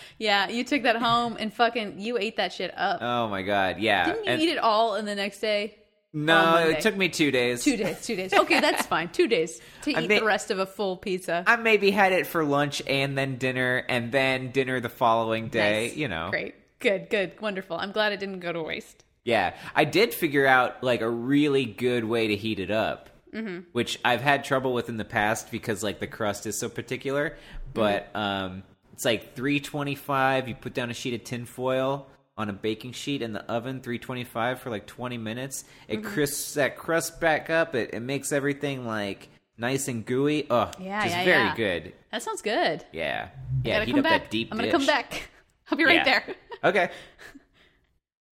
yeah, 0.18 0.48
you 0.48 0.64
took 0.64 0.82
that 0.84 0.96
home 0.96 1.36
and 1.38 1.52
fucking 1.52 1.98
you 1.98 2.18
ate 2.18 2.36
that 2.36 2.52
shit 2.52 2.72
up. 2.76 3.00
Oh 3.02 3.28
my 3.28 3.42
god, 3.42 3.78
yeah. 3.80 4.06
Didn't 4.06 4.24
you 4.24 4.30
And- 4.30 4.42
eat 4.42 4.48
it 4.50 4.58
all 4.58 4.94
in 4.96 5.04
the 5.04 5.14
next 5.14 5.40
day? 5.40 5.76
no, 6.12 6.56
it 6.68 6.80
took 6.80 6.96
me 6.96 7.08
two 7.10 7.30
days. 7.30 7.62
Two 7.62 7.76
days. 7.76 8.00
Two 8.06 8.16
days. 8.16 8.32
Okay, 8.32 8.60
that's 8.60 8.86
fine. 8.94 9.08
Two 9.10 9.28
days 9.28 9.60
to 9.82 9.92
I 9.94 10.00
eat 10.02 10.08
may- 10.08 10.18
the 10.20 10.24
rest 10.24 10.50
of 10.50 10.58
a 10.58 10.64
full 10.66 10.96
pizza. 10.96 11.44
I 11.46 11.56
maybe 11.56 11.90
had 11.90 12.12
it 12.12 12.26
for 12.26 12.42
lunch 12.44 12.80
and 12.86 13.18
then 13.18 13.36
dinner 13.36 13.84
and 13.88 14.10
then 14.12 14.50
dinner 14.50 14.80
the 14.80 14.88
following 14.88 15.48
day, 15.48 15.88
Nice. 15.88 15.96
you 15.96 16.08
know. 16.08 16.28
Great. 16.30 16.54
Good. 16.78 17.10
Good. 17.10 17.40
Wonderful. 17.40 17.76
I'm 17.76 17.92
glad 17.92 18.12
it 18.12 18.20
didn't 18.20 18.40
go 18.40 18.52
to 18.52 18.62
waste. 18.62 19.02
Yeah, 19.24 19.56
I 19.74 19.84
did 19.84 20.14
figure 20.14 20.46
out 20.46 20.82
like 20.84 21.00
a 21.00 21.10
really 21.10 21.64
good 21.64 22.04
way 22.04 22.28
to 22.28 22.36
heat 22.36 22.60
it 22.60 22.70
up, 22.70 23.10
Mm-hmm. 23.34 23.58
which 23.72 23.98
I've 24.04 24.20
had 24.22 24.44
trouble 24.44 24.72
with 24.72 24.88
in 24.88 24.96
the 24.96 25.04
past 25.04 25.50
because 25.50 25.82
like 25.82 25.98
the 26.00 26.06
crust 26.06 26.46
is 26.46 26.58
so 26.58 26.68
particular. 26.68 27.36
But 27.74 28.12
Mm-hmm. 28.14 28.18
um, 28.18 28.62
it's 28.92 29.04
like 29.04 29.34
three 29.34 29.60
twenty 29.60 29.94
five. 29.94 30.48
You 30.48 30.54
put 30.54 30.72
down 30.74 30.90
a 30.90 30.94
sheet 30.94 31.14
of 31.14 31.24
tin 31.24 31.44
foil, 31.44 32.06
on 32.38 32.48
a 32.48 32.52
baking 32.52 32.92
sheet 32.92 33.22
in 33.22 33.32
the 33.32 33.42
oven, 33.50 33.80
325 33.80 34.60
for 34.60 34.68
like 34.70 34.86
20 34.86 35.16
minutes. 35.18 35.64
It 35.88 36.00
Mm-hmm. 36.00 36.08
crisps 36.14 36.54
that 36.54 36.76
crust 36.76 37.18
back 37.20 37.48
up. 37.50 37.74
It, 37.74 37.90
it 37.94 38.00
makes 38.00 38.30
everything 38.32 38.86
like 38.86 39.28
nice 39.58 39.88
and 39.88 40.04
gooey. 40.04 40.46
Oh, 40.50 40.70
Yeah, 40.78 41.02
just 41.04 41.16
yeah, 41.16 41.24
very 41.24 41.44
yeah. 41.44 41.56
good. 41.56 41.92
That 42.12 42.22
sounds 42.22 42.42
good. 42.42 42.84
Yeah, 42.92 43.28
yeah. 43.64 43.84
Heat 43.84 43.96
up 43.96 44.02
back. 44.04 44.22
that 44.24 44.30
deep. 44.30 44.48
I'm 44.52 44.58
gonna 44.58 44.68
dish. 44.70 44.72
come 44.78 44.86
back. 44.86 45.28
I'll 45.70 45.76
be 45.78 45.84
right 45.84 45.96
Yeah. 45.96 46.04
there. 46.04 46.34
Okay. 46.64 46.90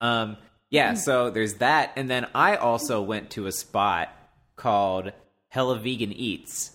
Um. 0.01 0.37
Yeah. 0.71 0.95
So 0.95 1.31
there's 1.31 1.55
that, 1.55 1.93
and 1.97 2.09
then 2.11 2.27
I 2.35 2.57
also 2.57 3.03
went 3.03 3.31
to 3.31 3.47
a 3.47 3.53
spot 3.53 4.09
called 4.57 5.13
Hella 5.49 5.79
Vegan 5.79 6.13
Eats, 6.13 6.73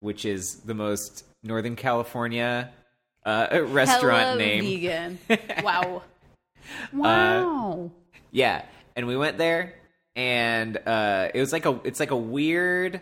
which 0.00 0.24
is 0.24 0.56
the 0.60 0.74
most 0.74 1.24
Northern 1.42 1.76
California 1.76 2.70
uh, 3.24 3.48
restaurant 3.66 4.22
Hella 4.22 4.36
name. 4.38 4.64
vegan. 4.64 5.18
Wow. 5.62 6.02
Wow. 6.92 7.90
Yeah, 8.30 8.64
and 8.94 9.06
we 9.06 9.16
went 9.16 9.38
there, 9.38 9.74
and 10.14 10.76
uh, 10.86 11.28
it 11.34 11.40
was 11.40 11.52
like 11.52 11.66
a 11.66 11.80
it's 11.84 11.98
like 11.98 12.10
a 12.12 12.16
weird 12.16 13.00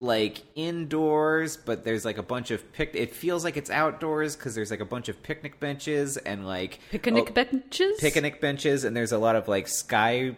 like 0.00 0.42
indoors, 0.54 1.56
but 1.56 1.84
there's 1.84 2.04
like 2.04 2.18
a 2.18 2.22
bunch 2.22 2.50
of 2.50 2.72
pic. 2.72 2.90
It 2.94 3.14
feels 3.14 3.44
like 3.44 3.56
it's 3.56 3.70
outdoors 3.70 4.36
because 4.36 4.54
there's 4.54 4.70
like 4.70 4.80
a 4.80 4.86
bunch 4.86 5.08
of 5.08 5.22
picnic 5.22 5.58
benches 5.60 6.16
and 6.16 6.46
like 6.46 6.78
Picnic 6.90 7.26
oh, 7.28 7.32
benches. 7.32 7.98
picnic 8.00 8.40
benches, 8.40 8.84
and 8.84 8.96
there's 8.96 9.12
a 9.12 9.18
lot 9.18 9.36
of 9.36 9.48
like 9.48 9.68
skylight 9.68 10.36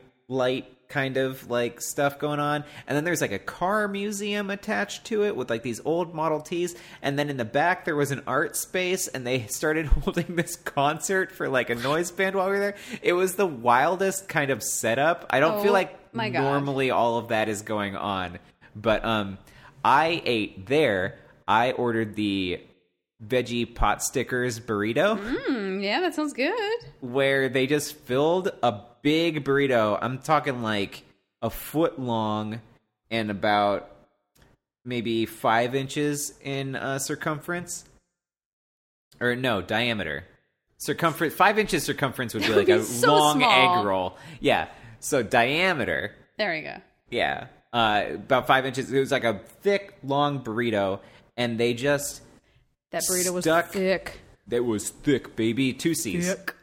kind 0.89 1.17
of 1.19 1.51
like 1.51 1.81
stuff 1.81 2.19
going 2.19 2.41
on. 2.41 2.65
And 2.87 2.97
then 2.97 3.05
there's 3.05 3.21
like 3.21 3.33
a 3.33 3.39
car 3.39 3.89
museum 3.89 4.49
attached 4.51 5.05
to 5.07 5.25
it 5.25 5.37
with 5.37 5.51
like 5.51 5.63
these 5.63 5.81
old 5.85 6.15
Model 6.15 6.41
Ts. 6.41 6.75
And 7.03 7.19
then 7.19 7.29
in 7.29 7.37
the 7.37 7.45
back 7.45 7.85
there 7.85 7.95
was 7.97 8.11
an 8.11 8.23
art 8.27 8.57
space, 8.57 9.07
and 9.09 9.27
they 9.27 9.47
started 9.49 9.87
holding 10.05 10.37
this 10.37 10.57
concert 10.57 11.31
for 11.33 11.49
like 11.49 11.71
a 11.71 11.75
noise 11.75 12.11
band 12.11 12.37
while 12.37 12.47
we 12.47 12.53
were 12.53 12.59
there. 12.59 12.77
It 13.03 13.13
was 13.13 13.35
the 13.35 13.47
wildest 13.47 14.29
kind 14.29 14.51
of 14.51 14.63
setup. 14.63 15.27
I 15.31 15.41
don't 15.41 15.59
Oh, 15.59 15.63
feel 15.63 15.73
like 15.73 16.15
normally 16.43 16.91
all 16.91 17.19
of 17.19 17.29
that 17.29 17.49
is 17.49 17.63
going 17.63 17.95
on, 17.97 18.39
but 18.75 19.05
um, 19.05 19.39
I 19.85 20.23
ate 20.25 20.67
there. 20.67 21.19
I 21.47 21.73
ordered 21.73 22.15
the 22.15 22.61
veggie 23.27 23.73
pot 23.75 24.03
stickers 24.03 24.61
burrito 24.61 25.19
Mm, 25.49 25.83
yeah, 25.83 26.01
that 26.01 26.15
sounds 26.15 26.33
good. 26.33 26.55
where 27.01 27.49
they 27.49 27.67
just 27.67 27.97
filled 27.97 28.51
a 28.63 28.81
big 29.03 29.45
burrito. 29.45 29.99
I'm 30.01 30.19
talking 30.19 30.63
like 30.63 31.03
a 31.43 31.51
foot 31.51 31.99
long 31.99 32.61
and 33.11 33.31
about 33.31 33.91
maybe 34.85 35.27
five 35.27 35.75
inches 35.75 36.33
in 36.43 36.75
uh, 36.77 36.99
circumference. 36.99 37.85
Or 39.21 39.35
no, 39.35 39.63
diameter. 39.63 40.25
Circumference, 40.79 41.35
five 41.35 41.59
inches 41.59 41.83
circumference 41.85 42.35
would 42.35 42.45
be 42.45 42.51
like 42.51 42.69
would 42.69 42.77
a 42.81 42.83
so 42.85 43.15
long 43.17 43.39
small. 43.39 43.79
egg 43.81 43.85
roll. 43.85 44.17
Yeah. 44.41 44.69
So 45.01 45.23
diameter, 45.23 46.15
There 46.39 46.53
we 46.53 46.61
go. 46.63 46.77
yeah, 47.11 47.47
uh, 47.73 48.03
about 48.15 48.47
five 48.47 48.65
inches. 48.67 48.93
It 48.93 48.99
was 48.99 49.11
like 49.13 49.25
a 49.25 49.41
thick, 49.63 49.97
long 50.03 50.43
burrito, 50.43 51.01
and 51.37 51.59
they 51.59 51.75
just 51.75 52.21
That 52.91 53.03
burrito 53.03 53.33
was 53.33 53.45
Stuck. 53.45 53.69
thick. 53.71 54.21
that 54.49 54.65
was 54.65 54.89
thick, 54.91 55.37
baby. 55.37 55.73
Two 55.73 55.95
C's. 55.95 56.29
Thick. 56.33 56.55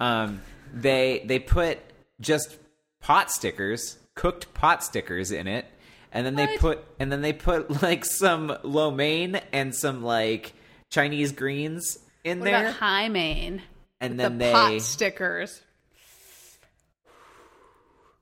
um, 0.00 0.40
they 0.72 1.22
they 1.26 1.38
put 1.38 1.78
just 2.20 2.56
pot 3.00 3.30
stickers, 3.30 3.98
cooked 4.14 4.52
pot 4.54 4.82
stickers 4.84 5.30
in 5.32 5.46
it, 5.46 5.66
and 6.12 6.24
then 6.24 6.34
they 6.36 6.56
put 6.58 6.84
and 7.00 7.10
then 7.10 7.20
they 7.22 7.32
put 7.32 7.82
like 7.82 8.04
some 8.04 8.56
lo 8.62 8.90
mein 8.90 9.40
and 9.52 9.74
some 9.74 10.02
like 10.04 10.52
Chinese 10.90 11.32
greens 11.32 11.98
in 12.24 12.38
What 12.40 12.44
there, 12.46 12.60
about 12.68 12.74
high 12.74 13.08
main? 13.08 13.62
and 14.00 14.20
then 14.20 14.38
the 14.38 14.44
they 14.46 14.52
pot 14.52 14.80
stickers. 14.82 15.62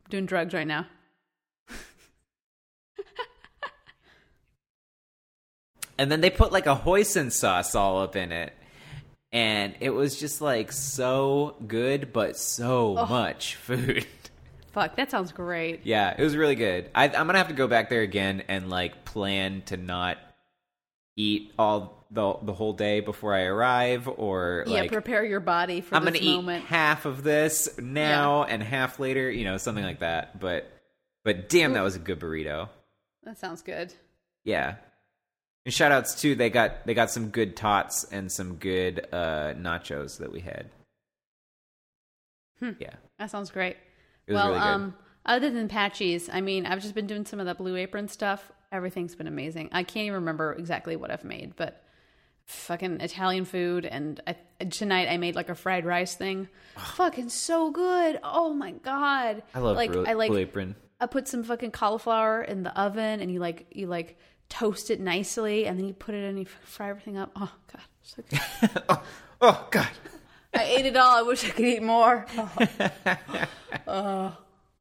doing 0.09 0.27
drugs 0.27 0.55
right 0.55 0.67
now. 0.67 0.87
And 5.99 6.11
then 6.11 6.21
they 6.21 6.31
put 6.31 6.53
like 6.53 6.67
a 6.67 6.75
hoisin 6.75 7.31
sauce 7.31 7.75
all 7.75 8.03
up 8.03 8.17
in 8.17 8.33
it. 8.33 8.53
And 9.33 9.75
it 9.81 9.91
was 9.91 10.19
just 10.19 10.41
like 10.41 10.71
so 10.71 11.57
good, 11.67 12.13
but 12.13 12.37
so 12.39 12.95
much 12.95 13.57
food. 13.57 14.07
Fuck, 14.73 14.97
that 14.97 15.11
sounds 15.11 15.33
great. 15.33 15.81
Yeah, 15.85 16.15
it 16.17 16.23
was 16.23 16.37
really 16.37 16.55
good. 16.57 16.91
I, 16.95 17.05
I'm 17.05 17.27
gonna 17.27 17.39
have 17.39 17.49
to 17.49 17.55
go 17.55 17.69
back 17.69 17.91
there 17.91 18.03
again 18.03 18.43
and 18.49 18.71
like 18.71 19.05
plan 19.05 19.63
to 19.67 19.77
not 19.77 20.19
eat 21.17 21.53
all 21.59 22.07
the 22.11 22.35
the 22.43 22.53
whole 22.53 22.73
day 22.73 23.01
before 23.01 23.35
I 23.35 23.43
arrive, 23.43 24.09
or 24.09 24.65
yeah, 24.67 24.81
like 24.81 24.93
prepare 24.93 25.25
your 25.25 25.41
body 25.41 25.81
for 25.81 25.95
I'm 25.95 26.05
gonna 26.05 26.21
moment. 26.21 26.65
eat 26.65 26.69
half 26.69 27.07
of 27.07 27.23
this 27.23 27.69
now 27.79 28.45
and 28.45 28.63
half 28.63 28.99
later, 28.99 29.31
you 29.31 29.45
know, 29.45 29.59
something 29.59 29.85
like 29.85 30.01
that. 30.01 30.41
But 30.41 30.71
but 31.25 31.49
damn, 31.49 31.73
that 31.75 31.83
was 31.83 31.97
a 31.97 32.01
good 32.01 32.21
burrito. 32.21 32.69
That 33.25 33.39
sounds 33.39 33.63
good. 33.63 33.93
Yeah. 34.45 34.77
And 35.65 35.73
shout 35.73 35.93
outs 35.93 36.21
too, 36.21 36.35
they 36.35 36.51
got 36.51 36.87
they 36.87 36.95
got 36.95 37.11
some 37.11 37.29
good 37.29 37.57
tots 37.57 38.05
and 38.05 38.31
some 38.31 38.57
good 38.57 39.07
uh 39.13 39.55
nachos 39.55 40.19
that 40.19 40.33
we 40.33 40.41
had. 40.41 40.71
Yeah. 42.79 42.95
That 43.19 43.31
sounds 43.31 43.51
great. 43.51 43.77
Well, 44.29 44.49
really 44.49 44.61
um, 44.61 44.95
other 45.27 45.51
than 45.51 45.69
Patxi's, 45.69 46.29
I 46.33 46.41
mean, 46.41 46.67
I've 46.67 46.81
just 46.81 46.95
been 46.95 47.07
doing 47.07 47.27
some 47.27 47.41
of 47.41 47.47
that 47.47 47.59
Blue 47.59 47.77
Apron 47.77 48.09
stuff. 48.09 48.53
Everything's 48.73 49.15
been 49.15 49.27
amazing. 49.27 49.69
I 49.73 49.83
can't 49.83 50.07
even 50.07 50.15
remember 50.21 50.53
exactly 50.53 50.97
what 50.97 51.11
I've 51.11 51.25
made, 51.25 51.55
but 51.57 51.83
fucking 52.47 53.01
Italian 53.01 53.45
food. 53.45 53.87
And 53.87 54.21
I, 54.27 54.37
tonight 54.67 55.09
I 55.09 55.17
made 55.17 55.35
like 55.35 55.49
a 55.49 55.55
fried 55.55 55.85
rice 55.85 56.15
thing. 56.15 56.49
fucking 56.77 57.29
so 57.31 57.71
good. 57.71 58.19
Oh 58.23 58.53
my 58.53 58.73
god. 58.73 59.43
I 59.55 59.59
love 59.61 59.77
like 59.77 59.93
Blue, 59.93 60.07
I 60.07 60.13
like 60.15 60.31
Blue 60.31 60.39
Apron. 60.41 60.77
I 61.01 61.07
put 61.07 61.29
some 61.29 61.43
fucking 61.43 61.73
cauliflower 61.73 62.43
in 62.43 62.63
the 62.63 62.79
oven, 62.81 63.21
and 63.21 63.31
you 63.31 63.41
like 63.41 63.67
you 63.71 63.87
like 63.87 64.17
toast 64.49 64.91
it 64.91 65.01
nicely, 65.01 65.67
and 65.67 65.79
then 65.79 65.87
you 65.87 65.95
put 65.95 66.15
it 66.15 66.19
in, 66.19 66.25
and 66.25 66.39
you 66.39 66.47
fry 66.63 66.91
everything 66.91 67.17
up. 67.17 67.31
Oh 67.37 67.53
god, 67.73 67.83
so 68.03 68.23
good. 68.29 68.83
oh, 68.89 69.03
oh 69.41 69.69
god. 69.71 69.89
I 70.55 70.63
ate 70.65 70.87
it 70.87 70.97
all. 70.97 71.19
I 71.19 71.23
wish 71.23 71.45
I 71.45 71.51
could 71.51 71.65
eat 71.65 71.83
more. 71.83 72.27
Oh. 73.87 74.35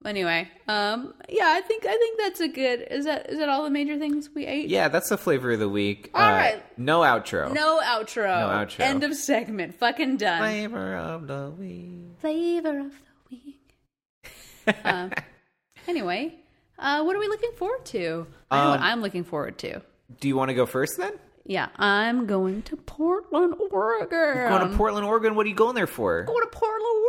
Anyway, 0.06 0.50
um, 0.68 1.14
yeah, 1.30 1.48
I 1.48 1.62
think 1.62 1.86
I 1.86 1.96
think 1.98 2.20
that's 2.20 2.42
a 2.42 2.48
good. 2.50 2.88
Is 2.92 3.06
that 3.06 3.30
is 3.30 3.40
that 3.40 3.48
all 3.48 3.64
the 3.64 3.70
major 3.70 3.98
things 3.98 4.30
we 4.36 4.46
ate? 4.46 4.70
Yeah, 4.70 4.90
that's 4.90 5.10
the 5.10 5.18
flavor 5.18 5.52
of 5.52 5.60
the 5.60 5.70
week. 5.70 6.12
All 6.14 6.22
uh, 6.22 6.32
right. 6.32 6.78
No 6.78 7.02
outro. 7.02 7.54
No 7.54 7.80
outro. 7.82 8.26
No 8.26 8.48
outro. 8.50 8.82
End 8.82 9.04
of 9.04 9.16
segment. 9.16 9.76
Fucking 9.76 10.18
done. 10.18 10.40
Flavor 10.40 10.96
of 10.98 11.28
the 11.28 11.54
week. 11.58 12.20
Flavor 12.20 12.80
of 12.80 12.92
the 12.92 13.32
week. 13.32 14.76
uh, 14.84 15.10
anyway, 15.88 16.36
uh, 16.84 17.02
what 17.04 17.16
are 17.16 17.20
we 17.20 17.28
looking 17.28 17.52
forward 17.58 17.84
to? 17.86 18.28
I 18.52 18.64
know 18.64 18.70
what 18.72 18.80
Um, 18.80 18.86
I'm 18.86 19.02
looking 19.02 19.24
forward 19.24 19.58
to. 19.60 19.82
Do 20.20 20.28
you 20.28 20.36
want 20.36 20.50
to 20.50 20.54
go 20.54 20.66
first 20.68 20.98
then? 20.98 21.14
Yeah, 21.46 21.68
I'm 21.78 22.26
going 22.26 22.62
to 22.64 22.78
Portland, 22.78 23.56
Oregon. 23.72 24.48
Going 24.50 24.70
to 24.72 24.78
Portland, 24.78 25.06
Oregon. 25.06 25.36
What 25.36 25.46
are 25.46 25.50
you 25.50 25.56
going 25.56 25.76
there 25.76 25.88
for? 25.88 26.24
going 26.24 26.42
to 26.42 26.48
Portland, 26.50 27.06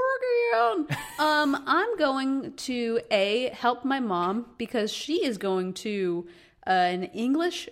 Oregon. 0.55 0.97
um, 1.19 1.63
I'm 1.67 1.97
going 1.99 2.53
to 2.55 3.01
a 3.13 3.51
help 3.51 3.85
my 3.85 4.01
mom 4.01 4.47
because 4.59 4.93
she 4.93 5.25
is 5.25 5.39
going 5.39 5.75
to 5.75 6.27
uh, 6.67 6.71
an 6.71 7.05
English 7.05 7.69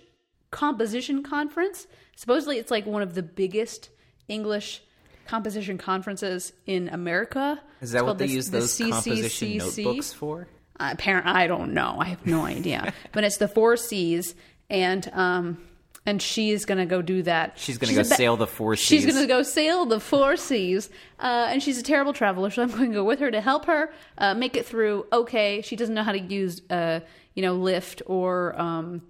composition 0.51 1.23
conference. 1.23 1.87
Supposedly, 2.15 2.59
it's 2.59 2.71
like 2.71 2.85
one 2.85 3.01
of 3.01 3.13
the 3.15 3.23
biggest 3.23 3.89
English 4.27 4.81
composition 5.27 5.77
conferences 5.77 6.53
in 6.65 6.87
America. 6.89 7.59
Is 7.81 7.89
It's 7.89 7.91
that 7.93 8.03
what 8.03 8.09
called 8.09 8.17
they 8.19 8.27
the- 8.27 8.33
use 8.33 8.49
the 8.49 8.59
those 8.59 8.77
composition 8.77 9.47
CCCC. 9.49 9.57
notebooks 9.57 10.13
for? 10.13 10.47
Apparent, 10.91 11.27
I 11.27 11.47
don't 11.47 11.73
know. 11.73 11.97
I 11.99 12.05
have 12.05 12.25
no 12.25 12.45
idea. 12.45 12.93
but 13.11 13.23
it's 13.23 13.37
the 13.37 13.47
four 13.47 13.77
Seas, 13.77 14.35
and 14.69 15.09
um, 15.13 15.57
and 16.05 16.21
she's 16.21 16.65
gonna 16.65 16.85
go 16.85 17.01
do 17.01 17.23
that. 17.23 17.53
She's 17.57 17.77
gonna 17.77 17.93
a 17.93 17.95
go 17.95 18.01
ba- 18.01 18.15
sail 18.15 18.37
the 18.37 18.47
four 18.47 18.75
seas. 18.75 18.87
She's 18.87 19.05
gonna 19.05 19.27
go 19.27 19.41
sail 19.43 19.85
the 19.85 19.99
four 19.99 20.35
seas, 20.35 20.89
uh, 21.19 21.47
and 21.49 21.63
she's 21.63 21.77
a 21.77 21.83
terrible 21.83 22.13
traveler. 22.13 22.49
So 22.49 22.61
I'm 22.63 22.69
going 22.69 22.89
to 22.91 22.95
go 22.95 23.03
with 23.03 23.19
her 23.19 23.31
to 23.31 23.39
help 23.39 23.65
her 23.65 23.93
uh, 24.17 24.33
make 24.33 24.57
it 24.57 24.65
through. 24.65 25.05
Okay, 25.13 25.61
she 25.61 25.75
doesn't 25.75 25.95
know 25.95 26.03
how 26.03 26.11
to 26.11 26.19
use, 26.19 26.61
uh, 26.69 26.99
you 27.33 27.41
know, 27.41 27.57
Lyft 27.57 28.01
or 28.05 28.59
um, 28.59 29.01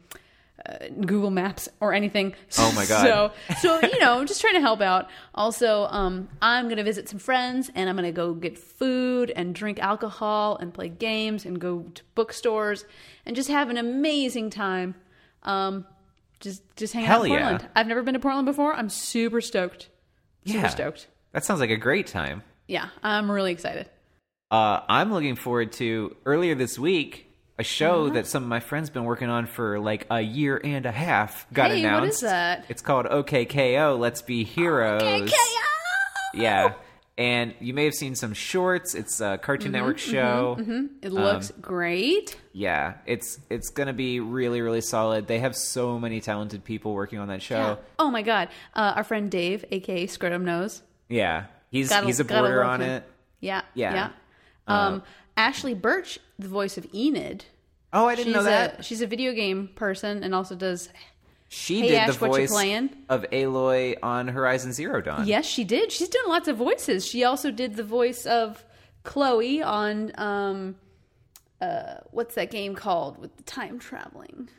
uh, 0.66 0.88
Google 1.06 1.32
Maps 1.32 1.68
or 1.80 1.94
anything. 1.94 2.34
Oh 2.60 2.72
my 2.76 2.86
God. 2.88 3.02
So 3.04 3.32
so 3.60 3.88
you 3.88 4.00
know, 4.00 4.20
I'm 4.20 4.28
just 4.28 4.40
trying 4.42 4.54
to 4.54 4.62
help 4.62 4.82
out. 4.82 5.10
Also, 5.36 5.86
um, 5.86 6.30
I'm 6.42 6.70
gonna 6.70 6.84
visit 6.84 7.10
some 7.10 7.20
friends, 7.20 7.70
and 7.76 7.90
I'm 7.90 7.96
gonna 7.96 8.12
go 8.12 8.34
get 8.34 8.58
food 8.58 9.32
and 9.36 9.54
drink 9.56 9.80
alcohol 9.80 10.58
and 10.58 10.74
play 10.74 10.90
games 10.90 11.46
and 11.46 11.60
go 11.60 11.82
to 11.96 12.02
bookstores 12.16 12.86
and 13.26 13.36
just 13.36 13.50
have 13.50 13.70
an 13.70 13.78
amazing 13.78 14.50
time. 14.50 14.96
Um, 15.44 15.86
just 16.40 16.62
just 16.76 16.94
hang 16.94 17.06
Hell 17.06 17.22
out 17.22 17.26
in 17.26 17.32
yeah. 17.34 17.50
Portland. 17.50 17.70
I've 17.76 17.88
never 17.88 18.04
been 18.04 18.14
to 18.14 18.20
Portland 18.20 18.46
before. 18.46 18.74
I'm 18.74 18.90
super 18.90 19.42
stoked. 19.42 19.90
Super 20.46 20.60
Yeah. 20.60 20.68
stoked. 20.68 21.08
That 21.32 21.44
sounds 21.44 21.60
like 21.62 21.70
a 21.72 21.78
great 21.78 22.08
time. 22.08 22.44
Yeah, 22.68 22.90
I'm 23.02 23.30
really 23.32 23.52
excited. 23.52 23.90
Uh, 24.52 24.82
I'm 24.88 25.12
looking 25.12 25.36
forward 25.36 25.72
to 25.74 26.16
earlier 26.26 26.54
this 26.54 26.78
week 26.78 27.28
a 27.60 27.64
show 27.64 28.06
Uh-huh. 28.06 28.14
that 28.16 28.28
some 28.28 28.44
of 28.44 28.50
my 28.50 28.60
friends 28.60 28.90
been 28.90 29.04
working 29.06 29.30
on 29.30 29.46
for 29.46 29.80
like 29.80 30.08
a 30.10 30.22
year 30.22 30.60
and 30.64 30.86
a 30.86 30.92
half. 30.92 31.46
Got 31.54 31.72
Hey, 31.72 31.80
announced. 31.82 32.02
what 32.02 32.10
is 32.10 32.20
that? 32.22 32.66
It's 32.70 32.82
called 32.82 33.06
OKKO. 33.06 33.98
Let's 34.00 34.22
be 34.22 34.44
heroes. 34.44 35.02
KKO! 35.04 35.34
Yeah, 36.34 36.74
and 37.18 37.54
you 37.60 37.74
may 37.76 37.86
have 37.86 37.94
seen 37.94 38.16
some 38.16 38.34
shorts. 38.34 38.96
It's 38.96 39.22
a 39.22 39.38
Cartoon 39.38 39.68
Mm-hmm, 39.68 39.72
Network 39.74 39.98
show. 40.00 40.58
It 41.04 41.12
looks 41.14 41.52
Um, 41.52 41.58
great. 41.62 42.36
Yeah, 42.54 42.96
it's 43.06 43.40
it's 43.52 43.70
gonna 43.70 43.94
be 43.94 44.20
really 44.20 44.62
really 44.62 44.82
solid. 44.82 45.28
They 45.28 45.40
have 45.40 45.56
so 45.56 46.00
many 46.00 46.22
talented 46.22 46.64
people 46.64 46.94
working 46.94 47.20
on 47.20 47.28
that 47.28 47.42
show. 47.44 47.78
Oh 48.00 48.10
my 48.10 48.24
god. 48.24 48.50
Uh, 48.76 48.94
our 48.96 49.04
friend 49.04 49.30
Dave, 49.30 49.64
aka 49.72 50.08
Scrotum 50.08 50.44
Nose. 50.44 50.82
Yeah, 51.08 51.46
he's 51.70 51.90
Gotta- 51.90 52.08
he's 52.08 52.20
a 52.20 52.26
border 52.26 52.64
on 52.64 52.82
him. 52.82 52.90
it. 52.90 53.04
Yeah. 53.42 53.62
Yeah. 53.76 53.94
Yeah. 53.94 54.10
Um, 54.66 55.04
Ashly 55.38 55.74
Burch, 55.74 56.20
the 56.38 56.48
voice 56.48 56.78
of 56.78 56.88
Enid. 56.94 57.46
Oh, 57.92 58.08
I 58.08 58.16
didn't 58.16 58.28
She's 58.28 58.36
know 58.36 58.44
that. 58.44 58.80
a 58.80 58.84
she's 58.84 59.02
a 59.02 59.08
video 59.08 59.34
game 59.34 59.70
person 59.76 60.24
and 60.24 60.34
also 60.34 60.56
does 60.56 60.90
she 61.50 61.82
Hey, 61.82 61.88
did 61.90 61.96
Ash, 61.96 62.08
the 62.18 62.26
voice 62.28 62.52
of 63.10 63.26
Aloy 63.32 63.96
on 64.02 64.28
Horizon 64.28 64.74
Zero 64.74 65.02
Dawn. 65.02 65.28
Yes, 65.28 65.46
she 65.46 65.64
did. 65.64 65.92
She's 65.92 66.10
doing 66.10 66.28
lots 66.28 66.48
of 66.48 66.58
voices. 66.58 67.06
She 67.06 67.24
also 67.24 67.52
did 67.52 67.76
the 67.76 67.84
voice 67.84 68.26
of 68.26 68.64
Chloe 69.04 69.62
on 69.62 70.12
um 70.18 70.76
uh 71.62 71.96
what's 72.12 72.36
that 72.36 72.50
game 72.50 72.74
called 72.74 73.20
with 73.20 73.36
the 73.38 73.44
time 73.44 73.78
traveling? 73.78 74.50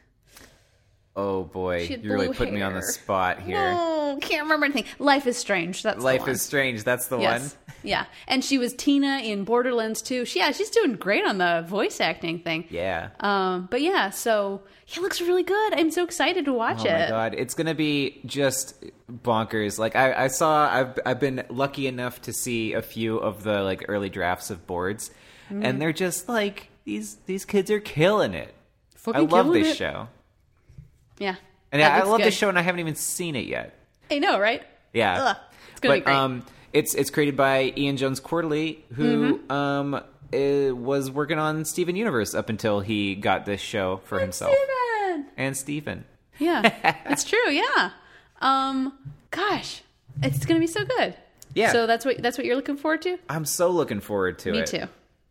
Oh 1.16 1.44
boy, 1.44 1.82
you 1.88 2.00
really 2.10 2.34
put 2.34 2.52
me 2.52 2.60
on 2.62 2.74
the 2.74 2.82
spot 2.82 3.40
here. 3.40 3.56
Oh, 3.76 4.18
can't 4.20 4.42
remember 4.42 4.66
anything. 4.66 4.84
Life 4.98 5.26
is 5.28 5.36
Strange. 5.36 5.82
That's 5.84 5.98
the 5.98 6.02
Life 6.04 6.22
one. 6.22 6.30
is 6.30 6.42
strange. 6.42 6.82
That's 6.84 7.06
the 7.06 7.18
yes. 7.18 7.40
one. 7.42 7.50
Yeah. 7.86 8.06
And 8.26 8.42
she 8.42 8.56
was 8.56 8.72
Tina 8.72 9.18
in 9.18 9.44
Borderlands 9.44 10.00
too. 10.00 10.24
She, 10.24 10.38
yeah, 10.38 10.52
she's 10.52 10.70
doing 10.70 10.94
great 10.94 11.22
on 11.22 11.36
the 11.36 11.66
voice 11.68 12.00
acting 12.00 12.38
thing. 12.38 12.64
Yeah. 12.70 13.10
Um, 13.20 13.68
but 13.70 13.82
yeah, 13.82 14.08
so 14.08 14.62
yeah, 14.88 15.00
it 15.00 15.02
looks 15.02 15.20
really 15.20 15.42
good. 15.42 15.74
I'm 15.74 15.90
so 15.90 16.02
excited 16.02 16.46
to 16.46 16.52
watch 16.54 16.78
Oh 16.80 16.88
it. 16.88 16.98
my 16.98 17.08
god, 17.10 17.34
it's 17.36 17.52
gonna 17.52 17.74
be 17.74 18.22
just 18.24 18.82
bonkers. 19.12 19.78
Like 19.78 19.96
I, 19.96 20.24
I 20.24 20.26
saw, 20.28 20.66
I've 20.72 20.98
I've 21.04 21.20
been 21.20 21.44
lucky 21.50 21.86
enough 21.86 22.22
to 22.22 22.32
see 22.32 22.72
a 22.72 22.80
few 22.80 23.18
of 23.18 23.42
the 23.42 23.62
like 23.62 23.84
early 23.88 24.08
drafts 24.08 24.48
of 24.50 24.66
boards, 24.66 25.10
Mm-hmm. 25.50 25.62
and 25.66 25.82
they're 25.82 25.92
just 25.92 26.26
like 26.26 26.68
these 26.86 27.16
these 27.26 27.44
kids 27.44 27.70
are 27.70 27.80
killing 27.80 28.32
it. 28.32 28.54
Fucking 28.96 29.20
I 29.20 29.36
love 29.36 29.52
this 29.52 29.72
it. 29.72 29.76
show, 29.76 30.08
Yeah. 31.18 31.36
and 31.72 31.80
That 31.82 32.02
I, 32.02 32.06
love 32.06 32.18
good. 32.18 32.26
this 32.26 32.34
show, 32.36 32.48
and 32.48 32.58
I 32.58 32.62
haven't 32.62 32.80
even 32.80 32.94
seen 32.94 33.36
it 33.36 33.46
yet. 33.46 33.74
I 34.10 34.18
know, 34.18 34.38
right? 34.38 34.62
Yeah, 34.92 35.22
Ugh, 35.22 35.36
it's 35.72 35.80
gonna 35.80 35.94
but 35.94 36.00
be 36.00 36.04
great. 36.04 36.16
um, 36.16 36.46
it's 36.72 36.94
it's 36.94 37.10
created 37.10 37.36
by 37.36 37.72
Ian 37.76 37.96
Jones-Quartey, 37.96 38.78
who 38.94 39.38
Mm-hmm. 39.38 39.52
um 39.52 39.94
uh, 39.94 40.74
was 40.74 41.10
working 41.10 41.38
on 41.38 41.64
Steven 41.64 41.94
Universe 41.96 42.34
up 42.34 42.48
until 42.48 42.80
he 42.80 43.14
got 43.14 43.44
this 43.46 43.60
show 43.60 44.00
for 44.04 44.18
himself 44.18 44.52
Steven! 44.54 45.26
and 45.36 45.56
Steven. 45.56 46.04
Yeah, 46.38 46.96
it's 47.06 47.22
true. 47.24 47.50
Yeah. 47.50 47.90
Um, 48.40 48.92
gosh, 49.30 49.82
it's 50.22 50.44
gonna 50.44 50.60
be 50.60 50.66
so 50.66 50.84
good. 50.84 51.14
Yeah. 51.54 51.70
So 51.72 51.86
that's 51.86 52.04
what 52.04 52.20
that's 52.22 52.36
what 52.36 52.44
you're 52.46 52.56
looking 52.56 52.76
forward 52.76 53.02
to. 53.02 53.18
I'm 53.28 53.44
so 53.44 53.70
looking 53.70 54.00
forward 54.00 54.38
to 54.40 54.52
Me 54.52 54.58
it. 54.58 54.72
Me 54.72 54.78
too. 54.80 54.86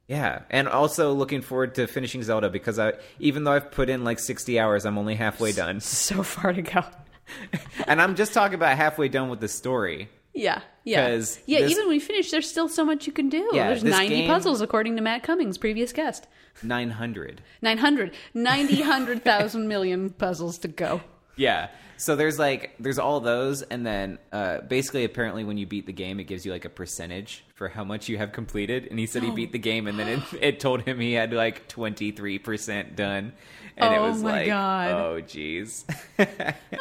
Yeah, 0.07 0.41
and 0.49 0.67
also 0.67 1.13
looking 1.13 1.41
forward 1.41 1.75
to 1.75 1.87
finishing 1.87 2.23
Zelda 2.23 2.49
because 2.49 2.77
I, 2.77 2.93
even 3.19 3.45
though 3.45 3.53
I've 3.53 3.71
put 3.71 3.89
in 3.89 4.03
like 4.03 4.19
60 4.19 4.59
hours, 4.59 4.85
I'm 4.85 4.97
only 4.97 5.15
halfway 5.15 5.51
done, 5.53 5.79
So 5.81 6.23
far 6.23 6.51
to 6.53 6.61
go. 6.61 6.83
and 7.87 8.01
I'm 8.01 8.15
just 8.15 8.33
talking 8.33 8.55
about 8.55 8.75
halfway 8.77 9.07
done 9.07 9.29
with 9.29 9.39
the 9.39 9.47
story. 9.47 10.09
Yeah, 10.33 10.61
yeah, 10.83 11.07
yeah. 11.07 11.09
this- 11.11 11.39
even 11.47 11.77
when 11.77 11.89
we 11.89 11.99
finish, 11.99 12.31
there's 12.31 12.49
still 12.49 12.67
so 12.67 12.83
much 12.83 13.07
you 13.07 13.13
can 13.13 13.29
do. 13.29 13.49
Yeah, 13.53 13.67
there's 13.69 13.83
90 13.83 14.09
game- 14.09 14.29
puzzles 14.29 14.61
according 14.61 14.95
to 14.97 15.01
Matt 15.01 15.23
Cummings, 15.23 15.57
previous 15.57 15.93
guest. 15.93 16.27
900. 16.61 17.41
900, 17.61 18.13
90, 18.33 18.79
100,000 18.81 19.67
million 19.67 20.09
puzzles 20.09 20.57
to 20.59 20.67
go. 20.67 21.01
Yeah. 21.35 21.69
So 22.03 22.17
there's 22.17 22.37
like 22.37 22.75
there's 22.79 22.99
all 22.99 23.21
those, 23.21 23.61
and 23.61 23.85
then 23.85 24.19
uh, 24.33 24.59
basically 24.61 25.05
apparently 25.05 25.45
when 25.45 25.57
you 25.57 25.65
beat 25.65 25.85
the 25.85 25.93
game, 25.93 26.19
it 26.19 26.25
gives 26.25 26.45
you 26.45 26.51
like 26.51 26.65
a 26.65 26.69
percentage 26.69 27.45
for 27.55 27.69
how 27.69 27.85
much 27.85 28.09
you 28.09 28.17
have 28.17 28.33
completed. 28.33 28.87
And 28.89 28.99
he 28.99 29.07
said 29.07 29.23
he 29.23 29.31
beat 29.31 29.53
the 29.53 29.57
game, 29.57 29.87
and 29.87 29.97
then 29.97 30.09
it, 30.09 30.19
it 30.41 30.59
told 30.59 30.81
him 30.81 30.99
he 30.99 31.13
had 31.13 31.31
like 31.31 31.69
23 31.69 32.39
percent 32.39 32.97
done, 32.97 33.31
and 33.77 33.93
it 33.93 33.97
Oh 33.99 34.09
was 34.09 34.21
my 34.21 34.31
like, 34.31 34.47
God. 34.47 34.91
oh 34.91 35.21
jeez. 35.21 35.85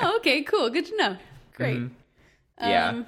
Oh, 0.00 0.16
okay, 0.16 0.42
cool. 0.42 0.68
Good 0.70 0.86
to 0.86 0.96
know. 0.96 1.16
Great. 1.54 1.76
Mm-hmm. 1.78 2.68
yeah. 2.68 2.88
Um, 2.88 3.06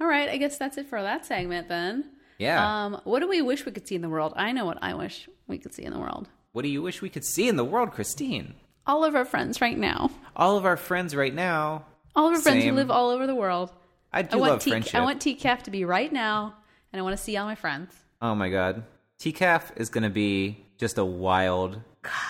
All 0.00 0.06
right, 0.06 0.28
I 0.28 0.36
guess 0.36 0.58
that's 0.58 0.76
it 0.76 0.88
for 0.90 1.00
that 1.00 1.24
segment 1.24 1.68
then. 1.68 2.04
yeah. 2.38 2.84
Um, 2.84 3.00
what 3.04 3.20
do 3.20 3.28
we 3.30 3.40
wish 3.40 3.64
we 3.64 3.72
could 3.72 3.88
see 3.88 3.94
in 3.94 4.02
the 4.02 4.10
world? 4.10 4.34
I 4.36 4.52
know 4.52 4.66
what 4.66 4.76
I 4.82 4.92
wish 4.92 5.26
we 5.46 5.56
could 5.56 5.72
see 5.72 5.84
in 5.84 5.92
the 5.94 5.98
world. 5.98 6.28
what 6.52 6.62
do 6.62 6.68
you 6.68 6.82
wish 6.82 7.00
we 7.00 7.08
could 7.08 7.24
see 7.24 7.48
in 7.48 7.56
the 7.56 7.64
world, 7.64 7.92
Christine? 7.92 8.56
All 8.86 9.04
of 9.04 9.14
our 9.14 9.24
friends 9.24 9.60
right 9.60 9.78
now. 9.78 10.10
All 10.36 10.56
of 10.56 10.64
our 10.66 10.76
friends 10.76 11.14
right 11.16 11.34
now. 11.34 11.84
All 12.16 12.28
of 12.28 12.34
our 12.34 12.40
friends 12.40 12.64
who 12.64 12.72
live 12.72 12.90
all 12.90 13.10
over 13.10 13.26
the 13.26 13.34
world. 13.34 13.72
I 14.12 14.20
I 14.20 14.22
do 14.22 14.38
want 14.38 14.50
love 14.52 14.60
T- 14.62 14.70
friendship. 14.70 14.94
I 14.94 15.00
want 15.02 15.20
TCAF 15.20 15.62
to 15.64 15.70
be 15.70 15.84
right 15.84 16.12
now, 16.12 16.54
and 16.92 17.00
I 17.00 17.02
want 17.02 17.16
to 17.16 17.22
see 17.22 17.36
all 17.36 17.46
my 17.46 17.54
friends. 17.56 17.92
oh 18.22 18.34
my 18.34 18.48
god, 18.50 18.84
TCAF 19.20 19.76
is 19.76 19.88
going 19.88 20.04
to 20.04 20.10
be 20.10 20.64
just 20.78 20.98
a 20.98 21.04
wild, 21.04 21.80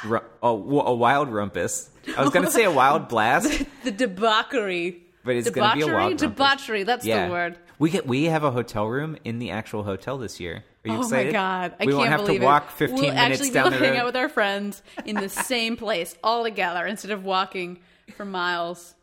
ru- 0.05 0.21
oh, 0.43 0.59
w- 0.59 0.81
a 0.81 0.95
wild 0.95 1.29
rumpus. 1.29 1.91
I 2.17 2.23
was 2.23 2.31
going 2.31 2.45
to 2.47 2.51
say 2.51 2.65
a 2.65 2.71
wild 2.71 3.09
blast, 3.11 3.65
The 3.85 3.91
debauchery. 3.91 5.03
but 5.25 5.37
it's 5.37 5.51
going 5.51 5.69
to 5.71 5.75
be 5.77 5.83
a 5.83 5.87
Debauchery? 5.87 5.95
wild 5.95 6.13
rumpus. 6.13 6.21
Debauchery, 6.29 6.83
that's 6.85 7.05
Yeah, 7.05 7.27
the 7.27 7.33
word. 7.33 7.59
we 7.79 7.91
get 7.91 8.07
we 8.07 8.25
have 8.25 8.45
a 8.45 8.51
hotel 8.51 8.87
room 8.87 9.17
in 9.25 9.39
the 9.39 9.51
actual 9.51 9.83
hotel 9.83 10.17
this 10.19 10.41
year. 10.41 10.65
Are 10.85 10.91
you 10.91 10.97
oh 10.99 11.01
excited? 11.01 11.27
my 11.27 11.33
god! 11.33 11.73
I 11.81 11.85
we 11.87 11.93
can't 11.93 11.97
won't 11.99 12.09
have 12.11 12.21
believe 12.27 12.41
to 12.41 12.47
walk 12.47 12.65
it. 12.69 12.73
15 12.73 12.95
we'll 13.01 13.15
minutes 13.15 13.41
actually 13.41 13.51
down 13.51 13.71
the 13.73 13.79
hang 13.79 13.97
out 13.97 14.07
with 14.07 14.17
our 14.17 14.29
friends 14.29 14.83
in 15.07 15.17
the 15.17 15.29
same 15.29 15.77
place 15.77 16.15
all 16.23 16.45
together 16.45 16.87
instead 16.87 17.11
of 17.11 17.25
walking 17.25 17.79
for 18.17 18.25
miles, 18.27 18.95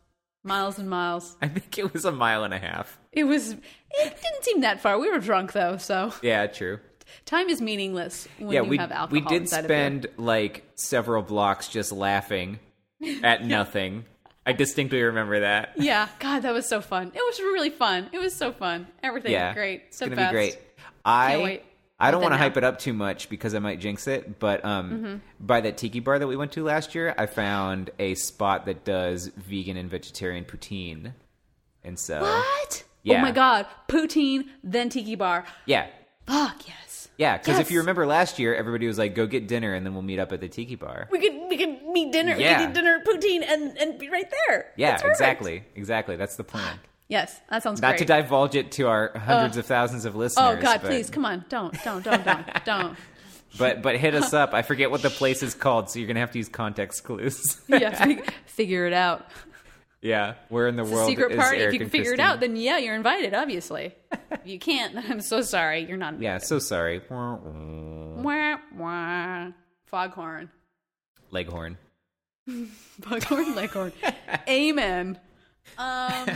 miles 0.44 0.78
and 0.78 0.88
miles. 0.88 1.36
I 1.42 1.48
think 1.48 1.78
it 1.78 1.92
was 1.92 2.04
a 2.04 2.12
mile 2.12 2.44
and 2.44 2.54
a 2.54 2.58
half. 2.58 2.98
It 3.12 3.24
was. 3.24 3.52
It 3.52 3.58
didn't 4.22 4.42
seem 4.44 4.60
that 4.62 4.80
far. 4.80 4.98
We 4.98 5.10
were 5.10 5.18
drunk 5.18 5.52
though, 5.52 5.76
so 5.76 6.12
Yeah, 6.22 6.46
true. 6.46 6.78
time 7.26 7.48
is 7.48 7.60
meaningless 7.60 8.26
when 8.38 8.50
yeah, 8.52 8.62
you 8.62 8.68
we 8.70 8.76
have 8.78 8.92
alcohol. 8.92 9.08
we 9.12 9.20
did 9.28 9.42
inside 9.42 9.58
of 9.58 9.62
you. 9.64 9.68
spend 9.68 10.06
like 10.16 10.64
several 10.76 11.22
blocks 11.22 11.68
just 11.68 11.90
laughing 11.92 12.58
at 13.24 13.44
nothing. 13.46 14.04
I 14.46 14.52
distinctly 14.52 15.02
remember 15.02 15.40
that. 15.40 15.72
Yeah, 15.76 16.08
God, 16.20 16.40
that 16.42 16.52
was 16.54 16.66
so 16.66 16.80
fun. 16.80 17.08
It 17.08 17.14
was 17.14 17.38
really 17.40 17.70
fun. 17.70 18.08
It 18.12 18.18
was 18.18 18.34
so 18.34 18.50
fun. 18.52 18.86
Everything 19.02 19.32
yeah, 19.32 19.48
was 19.50 19.54
great. 19.54 19.82
It's 19.88 19.96
So 19.98 20.06
gonna 20.06 20.16
fast. 20.16 20.30
be 20.32 20.34
great. 20.36 20.58
I 21.04 21.36
wait. 21.38 21.62
I 22.02 22.10
don't 22.10 22.20
want 22.20 22.34
to 22.34 22.38
hype 22.38 22.56
it 22.56 22.64
up 22.64 22.78
too 22.78 22.92
much 22.92 23.28
because 23.28 23.54
I 23.54 23.58
might 23.60 23.80
jinx 23.80 24.06
it. 24.06 24.38
But 24.38 24.64
um, 24.64 24.90
Mm-hmm. 24.90 25.16
by 25.46 25.60
that 25.62 25.76
tiki 25.78 26.00
bar 26.00 26.18
that 26.18 26.26
we 26.26 26.36
went 26.36 26.52
to 26.52 26.64
last 26.64 26.94
year, 26.94 27.14
I 27.16 27.26
found 27.26 27.90
a 27.98 28.14
spot 28.16 28.66
that 28.66 28.84
does 28.84 29.28
vegan 29.28 29.76
and 29.76 29.88
vegetarian 29.88 30.44
poutine, 30.44 31.14
and 31.84 31.98
so 31.98 32.20
What? 32.20 32.84
Yeah. 33.04 33.18
Oh 33.18 33.22
my 33.22 33.30
God! 33.32 33.66
Poutine, 33.88 34.44
then 34.62 34.88
tiki 34.88 35.14
bar. 35.16 35.44
yeah, 35.66 35.86
Fuck 36.26 36.68
yes. 36.68 37.08
yeah. 37.18 37.36
Because 37.36 37.58
if 37.58 37.70
you 37.72 37.80
remember 37.80 38.06
last 38.06 38.38
year, 38.38 38.54
everybody 38.54 38.86
was 38.86 38.96
like, 38.96 39.14
"Go 39.16 39.26
get 39.26 39.48
dinner, 39.48 39.74
and 39.74 39.84
then 39.84 39.92
we'll 39.92 40.02
meet 40.04 40.20
up 40.20 40.32
at 40.32 40.40
the 40.40 40.48
tiki 40.48 40.76
bar." 40.76 41.08
We 41.10 41.18
could 41.18 41.48
we 41.48 41.56
could 41.56 41.82
meet 41.88 42.12
dinner. 42.12 42.36
We 42.36 42.42
Yeah. 42.44 42.58
could 42.60 42.68
eat 42.70 42.74
dinner, 42.74 43.00
poutine, 43.04 43.42
and 43.48 43.76
and 43.76 43.98
be 43.98 44.08
right 44.08 44.30
there. 44.46 44.66
Yeah, 44.76 44.98
exactly, 45.04 45.64
exactly. 45.74 46.14
That's 46.16 46.36
the 46.36 46.44
plan. 46.44 46.78
Yes, 47.12 47.38
that 47.50 47.62
sounds 47.62 47.78
great. 47.78 47.88
Not 47.90 47.96
great. 47.98 48.06
to 48.06 48.22
divulge 48.22 48.54
it 48.54 48.72
to 48.72 48.88
our 48.88 49.12
hundreds 49.14 49.58
of 49.58 49.66
thousands 49.66 50.06
of 50.06 50.16
listeners. 50.16 50.58
oh 50.58 50.60
God, 50.62 50.80
but, 50.80 50.88
please 50.88 51.10
come 51.10 51.26
on! 51.26 51.44
Don't 51.50 51.74
don't 51.84 52.02
don't 52.02 52.24
don't 52.24 52.46
don't. 52.64 52.96
But 53.58 53.82
but 53.82 53.98
hit 53.98 54.14
us 54.14 54.32
up. 54.42 54.54
I 54.54 54.62
forget 54.62 54.90
what 54.90 55.02
the 55.02 55.10
place 55.10 55.42
is 55.42 55.54
called, 55.54 55.90
so 55.90 55.98
you're 55.98 56.08
gonna 56.08 56.20
have 56.20 56.30
to 56.30 56.38
use 56.38 56.48
context 56.48 57.04
clues. 57.04 57.60
Yeah, 57.68 58.02
fig- 58.02 58.32
figure 58.46 58.86
it 58.86 58.94
out. 58.94 59.26
yeah, 60.00 60.36
where 60.48 60.68
in 60.68 60.76
the 60.76 60.84
It's 60.84 60.90
a 60.90 60.94
world 60.94 61.08
secret 61.10 61.36
party. 61.36 61.58
If 61.58 61.74
you 61.74 61.80
can 61.80 61.90
figure 61.90 62.14
it 62.14 62.20
out, 62.20 62.40
then 62.40 62.56
yeah, 62.56 62.78
you're 62.78 62.94
invited. 62.94 63.34
Obviously. 63.34 63.94
if 64.30 64.46
you 64.46 64.58
can't, 64.58 64.94
then 64.94 65.04
I'm 65.10 65.20
so 65.20 65.42
sorry. 65.42 65.84
You're 65.84 65.98
not. 65.98 66.18
Yeah, 66.18 66.38
so 66.38 66.58
sorry. 66.58 67.02
Wah, 67.10 68.56
wah. 68.74 69.48
Foghorn. 69.84 70.48
Leghorn. 71.30 71.76
Foghorn 73.02 73.54
Leghorn. 73.54 73.92
Amen. 74.48 75.18
Um, 75.78 76.26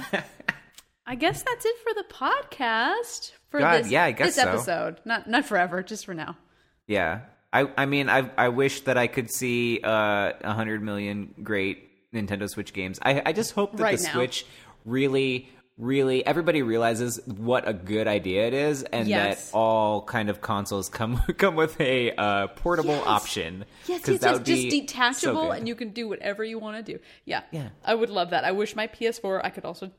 I 1.07 1.15
guess 1.15 1.43
that's 1.43 1.65
it 1.65 1.77
for 1.79 1.95
the 1.95 2.05
podcast 2.13 3.33
for 3.51 3.61
God, 3.61 3.85
this, 3.85 3.91
yeah, 3.91 4.05
I 4.05 4.13
guess 4.13 4.35
this 4.35 4.37
so. 4.37 4.49
episode. 4.49 5.01
Not 5.05 5.29
not 5.29 5.45
forever, 5.45 5.83
just 5.83 6.05
for 6.05 6.15
now. 6.15 6.37
Yeah. 6.87 7.21
I 7.53 7.71
I 7.77 7.87
mean 7.87 8.09
I 8.11 8.29
I 8.37 8.49
wish 8.49 8.81
that 8.83 8.99
I 8.99 9.07
could 9.07 9.31
see 9.31 9.81
uh 9.85 10.33
a 10.43 10.53
hundred 10.53 10.83
million 10.83 11.33
great 11.43 12.13
Nintendo 12.13 12.49
Switch 12.49 12.73
games. 12.73 12.99
I 13.03 13.23
I 13.25 13.33
just 13.33 13.53
hope 13.53 13.77
that 13.77 13.83
Right 13.83 13.99
the 13.99 14.05
now. 14.05 14.13
Switch 14.15 14.47
really 14.85 15.49
really 15.79 16.25
everybody 16.27 16.63
realizes 16.63 17.21
what 17.27 17.69
a 17.69 17.73
good 17.75 18.09
idea 18.09 18.47
it 18.47 18.55
is 18.55 18.83
and 18.83 19.07
Yes. 19.09 19.51
that 19.51 19.57
all 19.57 20.03
kind 20.03 20.31
of 20.31 20.41
consoles 20.41 20.89
come 20.89 21.19
come 21.39 21.55
with 21.55 21.79
a 21.81 22.13
uh, 22.17 22.47
portable 22.49 22.91
Yes. 22.95 23.07
option. 23.07 23.65
Yes, 23.87 24.01
yes, 24.09 24.19
yes. 24.23 24.39
Just 24.39 24.45
be 24.47 24.71
so 24.71 24.81
detachable, 24.81 25.51
and 25.53 25.69
you 25.69 25.75
can 25.75 25.91
do 25.91 26.09
whatever 26.09 26.43
you 26.43 26.59
want 26.59 26.85
to 26.85 26.93
do. 26.95 26.99
Yeah, 27.27 27.43
Yeah. 27.53 27.69
I 27.85 27.95
would 27.95 28.09
love 28.11 28.31
that. 28.31 28.45
I 28.45 28.53
wish 28.53 28.75
my 28.75 28.87
PS4 28.87 29.43
I 29.45 29.51
could 29.51 29.65
also 29.67 29.91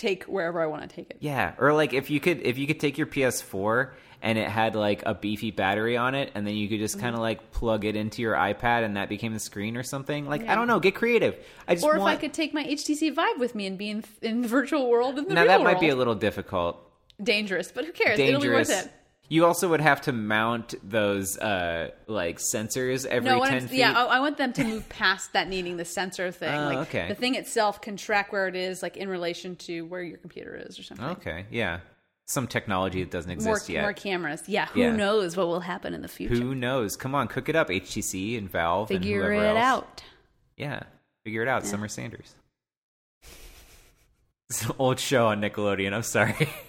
take 0.00 0.24
wherever 0.24 0.60
I 0.60 0.66
want 0.66 0.88
to 0.88 0.88
take 0.94 1.10
it. 1.10 1.16
Yeah, 1.20 1.52
or 1.58 1.72
like 1.72 1.92
if 1.92 2.10
you 2.10 2.18
could 2.20 2.40
if 2.42 2.58
you 2.58 2.66
could 2.66 2.80
take 2.80 2.98
your 2.98 3.06
PS4 3.06 3.90
and 4.22 4.36
it 4.38 4.48
had 4.48 4.74
like 4.74 5.02
a 5.06 5.14
beefy 5.14 5.50
battery 5.50 5.96
on 5.96 6.14
it 6.14 6.30
and 6.34 6.46
then 6.46 6.54
you 6.54 6.68
could 6.68 6.78
just 6.78 6.96
Mm-hmm. 6.96 7.04
kind 7.06 7.14
of 7.16 7.20
like 7.22 7.52
plug 7.52 7.84
it 7.84 7.96
into 7.96 8.20
your 8.22 8.34
iPad 8.34 8.84
and 8.84 8.96
that 8.96 9.08
became 9.08 9.32
the 9.32 9.38
screen 9.40 9.76
or 9.76 9.82
something. 9.82 10.26
Like 10.26 10.42
Yeah. 10.42 10.52
I 10.52 10.54
don't 10.56 10.66
know, 10.66 10.80
get 10.80 10.94
creative. 10.94 11.36
I 11.68 11.74
just 11.74 11.86
Or 11.86 11.94
if 11.94 12.00
want 12.00 12.12
I 12.12 12.16
could 12.20 12.32
take 12.34 12.52
my 12.52 12.64
HTC 12.64 13.14
Vive 13.14 13.38
with 13.38 13.54
me 13.54 13.66
and 13.66 13.78
be 13.78 13.88
in 13.90 14.04
in 14.22 14.42
the 14.42 14.48
virtual 14.48 14.90
world 14.90 15.18
in 15.18 15.26
the 15.28 15.34
Now 15.34 15.44
that 15.46 15.60
might 15.62 15.72
world. 15.74 15.80
be 15.80 15.88
a 15.90 15.96
little 15.96 16.14
difficult. 16.14 16.78
dangerous, 17.22 17.70
but 17.72 17.84
who 17.84 17.92
cares? 17.92 18.18
It'll 18.18 18.40
be 18.40 18.48
worth 18.48 18.68
dangerous. 18.68 18.86
it. 18.86 18.92
You 19.32 19.46
also 19.46 19.68
would 19.68 19.80
have 19.80 20.00
to 20.02 20.12
mount 20.12 20.74
those 20.82 21.38
uh 21.38 21.92
like 22.08 22.38
sensors 22.38 23.06
every 23.06 23.30
No, 23.30 23.44
ten 23.44 23.68
feet. 23.68 23.78
yeah, 23.78 23.92
I, 23.96 24.16
I 24.16 24.20
want 24.20 24.36
them 24.38 24.52
to 24.54 24.64
move 24.64 24.88
past 24.88 25.32
that 25.34 25.48
needing 25.48 25.76
the 25.76 25.84
sensor 25.84 26.30
thing. 26.32 26.52
Oh, 26.52 26.64
like 26.66 26.88
okay. 26.88 27.08
the 27.08 27.14
thing 27.14 27.36
itself 27.36 27.80
can 27.80 27.96
track 27.96 28.32
where 28.32 28.48
it 28.48 28.56
is, 28.56 28.82
like 28.82 28.96
in 28.96 29.08
relation 29.08 29.54
to 29.56 29.82
where 29.82 30.02
your 30.02 30.18
computer 30.18 30.56
is 30.68 30.78
or 30.78 30.82
something. 30.82 31.06
okay, 31.06 31.46
yeah. 31.50 31.78
Some 32.26 32.46
technology 32.48 33.02
that 33.02 33.10
doesn't 33.10 33.42
more, 33.42 33.52
exist 33.54 33.68
yet. 33.68 33.82
more 33.82 33.92
cameras. 33.92 34.42
Yeah, 34.48 34.66
who 34.66 34.80
Yeah. 34.80 34.94
knows 34.96 35.36
what 35.36 35.46
will 35.48 35.60
happen 35.60 35.94
in 35.94 36.02
the 36.02 36.08
future? 36.08 36.34
Who 36.34 36.54
knows? 36.54 36.94
Come 36.96 37.14
on, 37.14 37.26
cook 37.28 37.48
it 37.48 37.54
up, 37.56 37.68
HTC 37.70 38.36
and 38.36 38.50
Valve 38.50 38.88
Figure 38.88 39.30
and 39.32 39.42
it 39.42 39.60
else. 39.60 39.64
out. 39.84 40.02
Yeah, 40.56 40.80
figure 41.24 41.42
it 41.42 41.48
out, 41.48 41.64
Summer 41.66 41.86
Sanders. 41.88 42.34
It's 44.50 44.64
an 44.64 44.72
old 44.80 44.98
show 44.98 45.28
on 45.28 45.40
Nickelodeon. 45.40 45.92
I'm 45.92 46.02
sorry. 46.02 46.48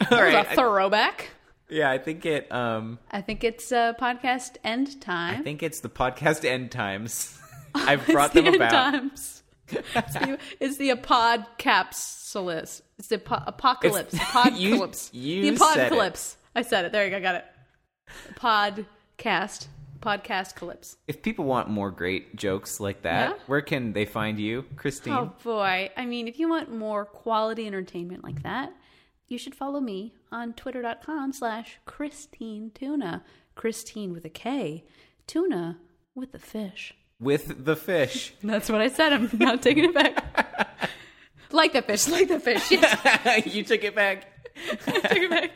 All 0.10 0.18
right. 0.22 0.46
a 0.50 0.54
throwback. 0.54 1.30
yeah, 1.68 1.90
I 1.90 1.98
think 1.98 2.24
it. 2.26 2.50
Um, 2.52 2.98
I 3.10 3.20
think 3.20 3.44
it's 3.44 3.72
uh, 3.72 3.92
podcast 3.94 4.56
end 4.64 5.00
time. 5.00 5.40
I 5.40 5.42
think 5.42 5.62
it's 5.62 5.80
the 5.80 5.88
podcast 5.88 6.44
end 6.48 6.70
times. 6.70 7.38
I've 7.74 8.06
brought 8.06 8.32
the 8.32 8.40
them 8.42 8.46
end 8.54 8.56
about. 8.56 8.70
times. 8.92 9.42
it's 9.68 10.14
the, 10.14 10.38
it's 10.60 10.76
the 10.78 10.90
apodcapsulus. 10.90 12.82
It's 12.98 13.08
the 13.08 13.16
apo- 13.16 13.42
apocalypse. 13.46 14.14
It's- 14.14 14.60
you- 14.60 14.90
you 15.12 15.42
the 15.50 15.56
apocalypse. 15.56 16.36
I 16.54 16.62
said 16.62 16.84
it. 16.86 16.92
There 16.92 17.04
you 17.04 17.10
go. 17.10 17.20
Got 17.20 17.34
it. 17.36 17.44
Podcast. 18.36 19.66
Podcast 20.00 20.54
calypse. 20.54 20.96
If 21.08 21.22
people 21.22 21.44
want 21.46 21.68
more 21.68 21.90
great 21.90 22.36
jokes 22.36 22.78
like 22.80 23.02
that, 23.02 23.30
Yeah? 23.30 23.36
where 23.46 23.60
can 23.62 23.92
they 23.92 24.04
find 24.04 24.38
you, 24.38 24.64
Christine? 24.76 25.12
Oh 25.14 25.32
boy. 25.42 25.90
I 25.96 26.06
mean, 26.06 26.28
if 26.28 26.38
you 26.38 26.48
want 26.48 26.72
more 26.72 27.04
quality 27.04 27.66
entertainment 27.66 28.22
like 28.22 28.42
that, 28.44 28.72
you 29.28 29.38
should 29.38 29.54
follow 29.54 29.80
me 29.80 30.14
on 30.30 30.52
twitter.com 30.54 31.32
slash 31.32 31.78
Christine 31.84 32.70
Tuna. 32.74 33.24
Christine 33.54 34.12
with 34.12 34.24
a 34.24 34.28
K. 34.30 34.84
Tuna 35.26 35.78
with 36.14 36.32
the 36.32 36.38
fish. 36.38 36.94
With 37.18 37.64
the 37.64 37.76
fish. 37.76 38.34
That's 38.42 38.68
what 38.70 38.80
I 38.80 38.88
said. 38.88 39.12
I'm 39.12 39.30
not 39.34 39.62
taking 39.62 39.84
it 39.84 39.94
back. 39.94 40.90
like 41.50 41.72
the 41.72 41.82
fish, 41.82 42.08
like 42.08 42.28
the 42.28 42.38
fish. 42.40 42.70
Yes, 42.70 43.46
you 43.54 43.64
took 43.64 43.82
it 43.84 43.94
back. 43.94 44.26
take 44.76 45.22
it 45.22 45.30
back. 45.30 45.50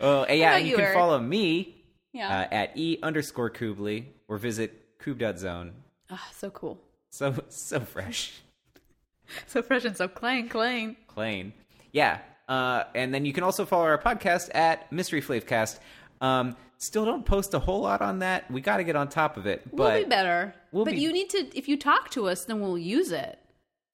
Oh, 0.00 0.24
and 0.24 0.38
yeah, 0.38 0.56
you, 0.58 0.70
you, 0.72 0.76
can 0.76 0.92
follow 0.94 1.18
me 1.18 1.84
Yeah. 2.12 2.40
uh, 2.40 2.54
at 2.54 2.76
e 2.76 2.98
underscore 3.02 3.50
Kubli 3.50 4.06
or 4.28 4.36
visit 4.38 4.98
kub.zone. 4.98 5.72
Ah, 6.10 6.28
so 6.34 6.50
cool. 6.50 6.78
So 7.10 7.34
so 7.48 7.80
fresh, 7.80 8.32
So 9.46 9.62
fresh 9.62 9.84
and 9.84 9.96
so 9.96 10.06
clean, 10.08 10.48
clean. 10.48 10.96
plain. 11.08 11.52
Yeah, 11.96 12.18
uh, 12.46 12.84
and 12.94 13.12
then 13.14 13.24
you 13.24 13.32
can 13.32 13.42
also 13.42 13.64
follow 13.64 13.84
our 13.84 13.96
podcast 13.96 14.50
at 14.54 14.92
Mystery 14.92 15.22
Flavecast. 15.22 15.78
Um, 16.20 16.54
still 16.76 17.06
don't 17.06 17.24
post 17.24 17.54
a 17.54 17.58
whole 17.58 17.80
lot 17.80 18.02
on 18.02 18.18
that. 18.18 18.50
We 18.50 18.60
got 18.60 18.76
to 18.76 18.84
get 18.84 18.96
on 18.96 19.08
top 19.08 19.38
of 19.38 19.46
it, 19.46 19.62
We'll 19.70 19.88
but 19.88 20.02
be 20.04 20.08
better. 20.08 20.54
we'll 20.72 20.84
but 20.84 20.92
be- 20.94 21.00
you 21.00 21.10
need 21.10 21.30
to, 21.30 21.38
if 21.56 21.68
you 21.68 21.78
talk 21.78 22.10
to 22.10 22.28
us, 22.28 22.44
then 22.44 22.60
we'll 22.60 22.76
use 22.76 23.12
it. 23.12 23.38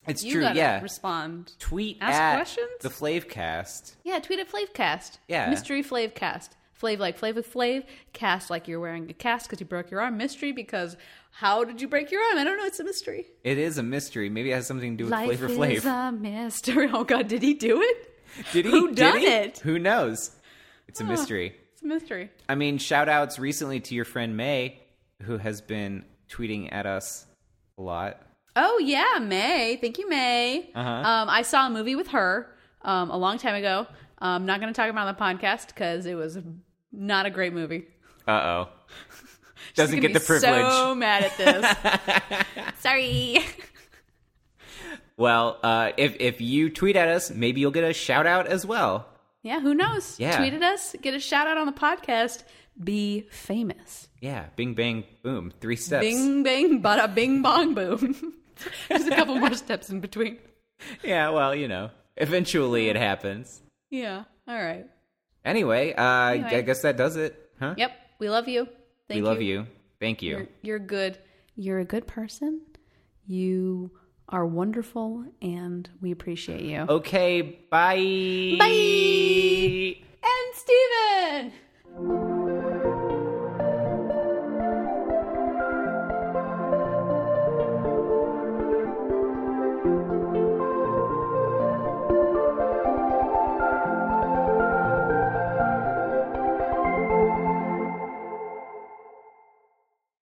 it's 0.08 0.24
You 0.24 0.32
true. 0.34 0.48
Yeah, 0.52 0.82
respond. 0.82 1.52
tweet 1.60 1.98
Ask 2.00 2.36
questions? 2.36 2.70
the 2.80 2.88
Flavecast. 2.88 3.94
Yeah, 4.02 4.18
tweet 4.18 4.40
at 4.40 4.50
Flavecast. 4.50 5.18
Yeah. 5.28 5.48
Mystery 5.48 5.84
Flavecast. 5.84 6.48
Flav 6.82 6.98
like 6.98 7.18
Flav 7.18 7.34
with 7.36 7.52
Flav. 7.52 7.84
Cast 8.12 8.50
like 8.50 8.66
you're 8.68 8.80
wearing 8.80 9.08
a 9.08 9.14
cast 9.14 9.46
because 9.46 9.60
you 9.60 9.66
broke 9.66 9.90
your 9.90 10.00
arm. 10.00 10.16
Mystery 10.16 10.52
because 10.52 10.96
how 11.30 11.64
did 11.64 11.80
you 11.80 11.88
break 11.88 12.10
your 12.10 12.20
arm? 12.22 12.38
I 12.38 12.44
don't 12.44 12.58
know. 12.58 12.66
It's 12.66 12.80
a 12.80 12.84
mystery. 12.84 13.26
It 13.44 13.56
is 13.58 13.78
a 13.78 13.82
mystery. 13.82 14.28
Maybe 14.28 14.50
it 14.50 14.54
has 14.54 14.66
something 14.66 14.92
to 14.92 14.96
do 14.98 15.04
with 15.04 15.12
Life 15.12 15.26
Flavor 15.38 15.46
is 15.46 15.84
Flav. 15.84 16.08
a 16.08 16.12
mystery. 16.12 16.88
Oh 16.92 17.04
God, 17.04 17.28
did 17.28 17.42
he 17.42 17.54
do 17.54 17.80
it? 17.80 18.08
Did 18.52 18.64
he? 18.66 18.70
Who 18.70 18.88
Did 18.88 18.96
done 18.96 19.18
he? 19.20 19.26
it? 19.26 19.58
Who 19.60 19.78
knows? 19.78 20.30
It's 20.88 21.00
a 21.00 21.04
mystery. 21.04 21.54
It's 21.72 21.82
a 21.82 21.86
mystery. 21.86 22.30
I 22.48 22.54
mean, 22.54 22.78
shout 22.78 23.08
outs 23.08 23.38
recently 23.38 23.80
to 23.80 23.94
your 23.94 24.04
friend 24.04 24.36
May, 24.36 24.80
who 25.22 25.38
has 25.38 25.60
been 25.60 26.04
tweeting 26.28 26.68
at 26.72 26.86
us 26.86 27.26
a 27.78 27.82
lot. 27.82 28.20
Oh 28.56 28.78
yeah, 28.78 29.18
May. 29.20 29.76
Thank 29.80 29.98
you, 29.98 30.08
May. 30.08 30.70
Uh-huh. 30.74 30.90
Um, 30.90 31.28
I 31.30 31.42
saw 31.42 31.66
a 31.66 31.70
movie 31.70 31.94
with 31.94 32.08
her 32.08 32.54
um, 32.82 33.10
a 33.10 33.16
long 33.16 33.38
time 33.38 33.54
ago. 33.54 33.86
I'm 34.18 34.44
not 34.46 34.60
going 34.60 34.72
to 34.72 34.76
talk 34.76 34.88
about 34.90 35.08
it 35.08 35.20
on 35.20 35.36
the 35.36 35.44
podcast 35.44 35.68
because 35.68 36.04
it 36.06 36.14
was 36.14 36.38
not 36.92 37.26
a 37.26 37.30
great 37.30 37.52
movie. 37.52 37.86
Uh 38.26 38.30
oh. 38.30 38.68
Doesn't 39.74 40.00
get 40.00 40.12
the 40.12 40.20
privilege. 40.20 40.70
So 40.72 40.94
mad 40.94 41.24
at 41.24 41.36
this. 41.36 42.46
Sorry. 42.80 43.38
Well, 45.18 45.58
uh, 45.62 45.92
if 45.98 46.16
if 46.20 46.40
you 46.40 46.70
tweet 46.70 46.96
at 46.96 47.06
us, 47.08 47.30
maybe 47.30 47.60
you'll 47.60 47.70
get 47.70 47.84
a 47.84 47.92
shout 47.92 48.26
out 48.26 48.46
as 48.46 48.64
well. 48.64 49.06
Yeah, 49.42 49.60
who 49.60 49.74
knows? 49.74 50.18
Yeah. 50.18 50.36
Tweet 50.38 50.54
at 50.54 50.62
us, 50.62 50.96
get 51.02 51.14
a 51.14 51.20
shout 51.20 51.46
out 51.46 51.58
on 51.58 51.66
the 51.66 51.72
podcast, 51.72 52.44
be 52.82 53.28
famous. 53.30 54.08
Yeah, 54.20 54.46
bing 54.56 54.74
bang 54.74 55.04
boom, 55.22 55.52
three 55.60 55.76
steps. 55.76 56.04
Bing 56.04 56.42
bang, 56.42 56.82
bada 56.82 57.14
bing 57.14 57.42
bong 57.42 57.74
boom. 57.74 58.34
There's 58.88 59.06
a 59.06 59.10
couple 59.10 59.36
more 59.36 59.54
steps 59.54 59.90
in 59.90 60.00
between. 60.00 60.38
Yeah, 61.04 61.28
well, 61.30 61.54
you 61.54 61.68
know, 61.68 61.90
eventually 62.16 62.88
it 62.88 62.96
happens. 62.96 63.60
Yeah. 63.90 64.24
All 64.48 64.60
right. 64.60 64.86
Anyway, 65.44 65.92
uh, 65.92 66.02
I 66.02 66.62
guess 66.64 66.82
that 66.82 66.96
does 66.96 67.16
it, 67.16 67.50
huh? 67.58 67.74
Yep. 67.76 67.92
We 68.18 68.30
love 68.30 68.48
you. 68.48 68.68
Thank 69.08 69.22
we 69.22 69.28
love 69.28 69.42
you. 69.42 69.66
Thank 70.00 70.22
you. 70.22 70.30
You're, 70.30 70.48
you're 70.62 70.78
good. 70.78 71.18
You're 71.56 71.80
a 71.80 71.84
good 71.84 72.06
person. 72.06 72.60
You 73.26 73.90
are 74.28 74.46
wonderful, 74.46 75.24
and 75.40 75.88
we 76.00 76.12
appreciate 76.12 76.62
you. 76.62 76.86
Okay, 76.88 77.42
bye. 77.70 78.56
Bye. 78.58 79.96
And 80.24 80.54
Steven! 80.54 82.31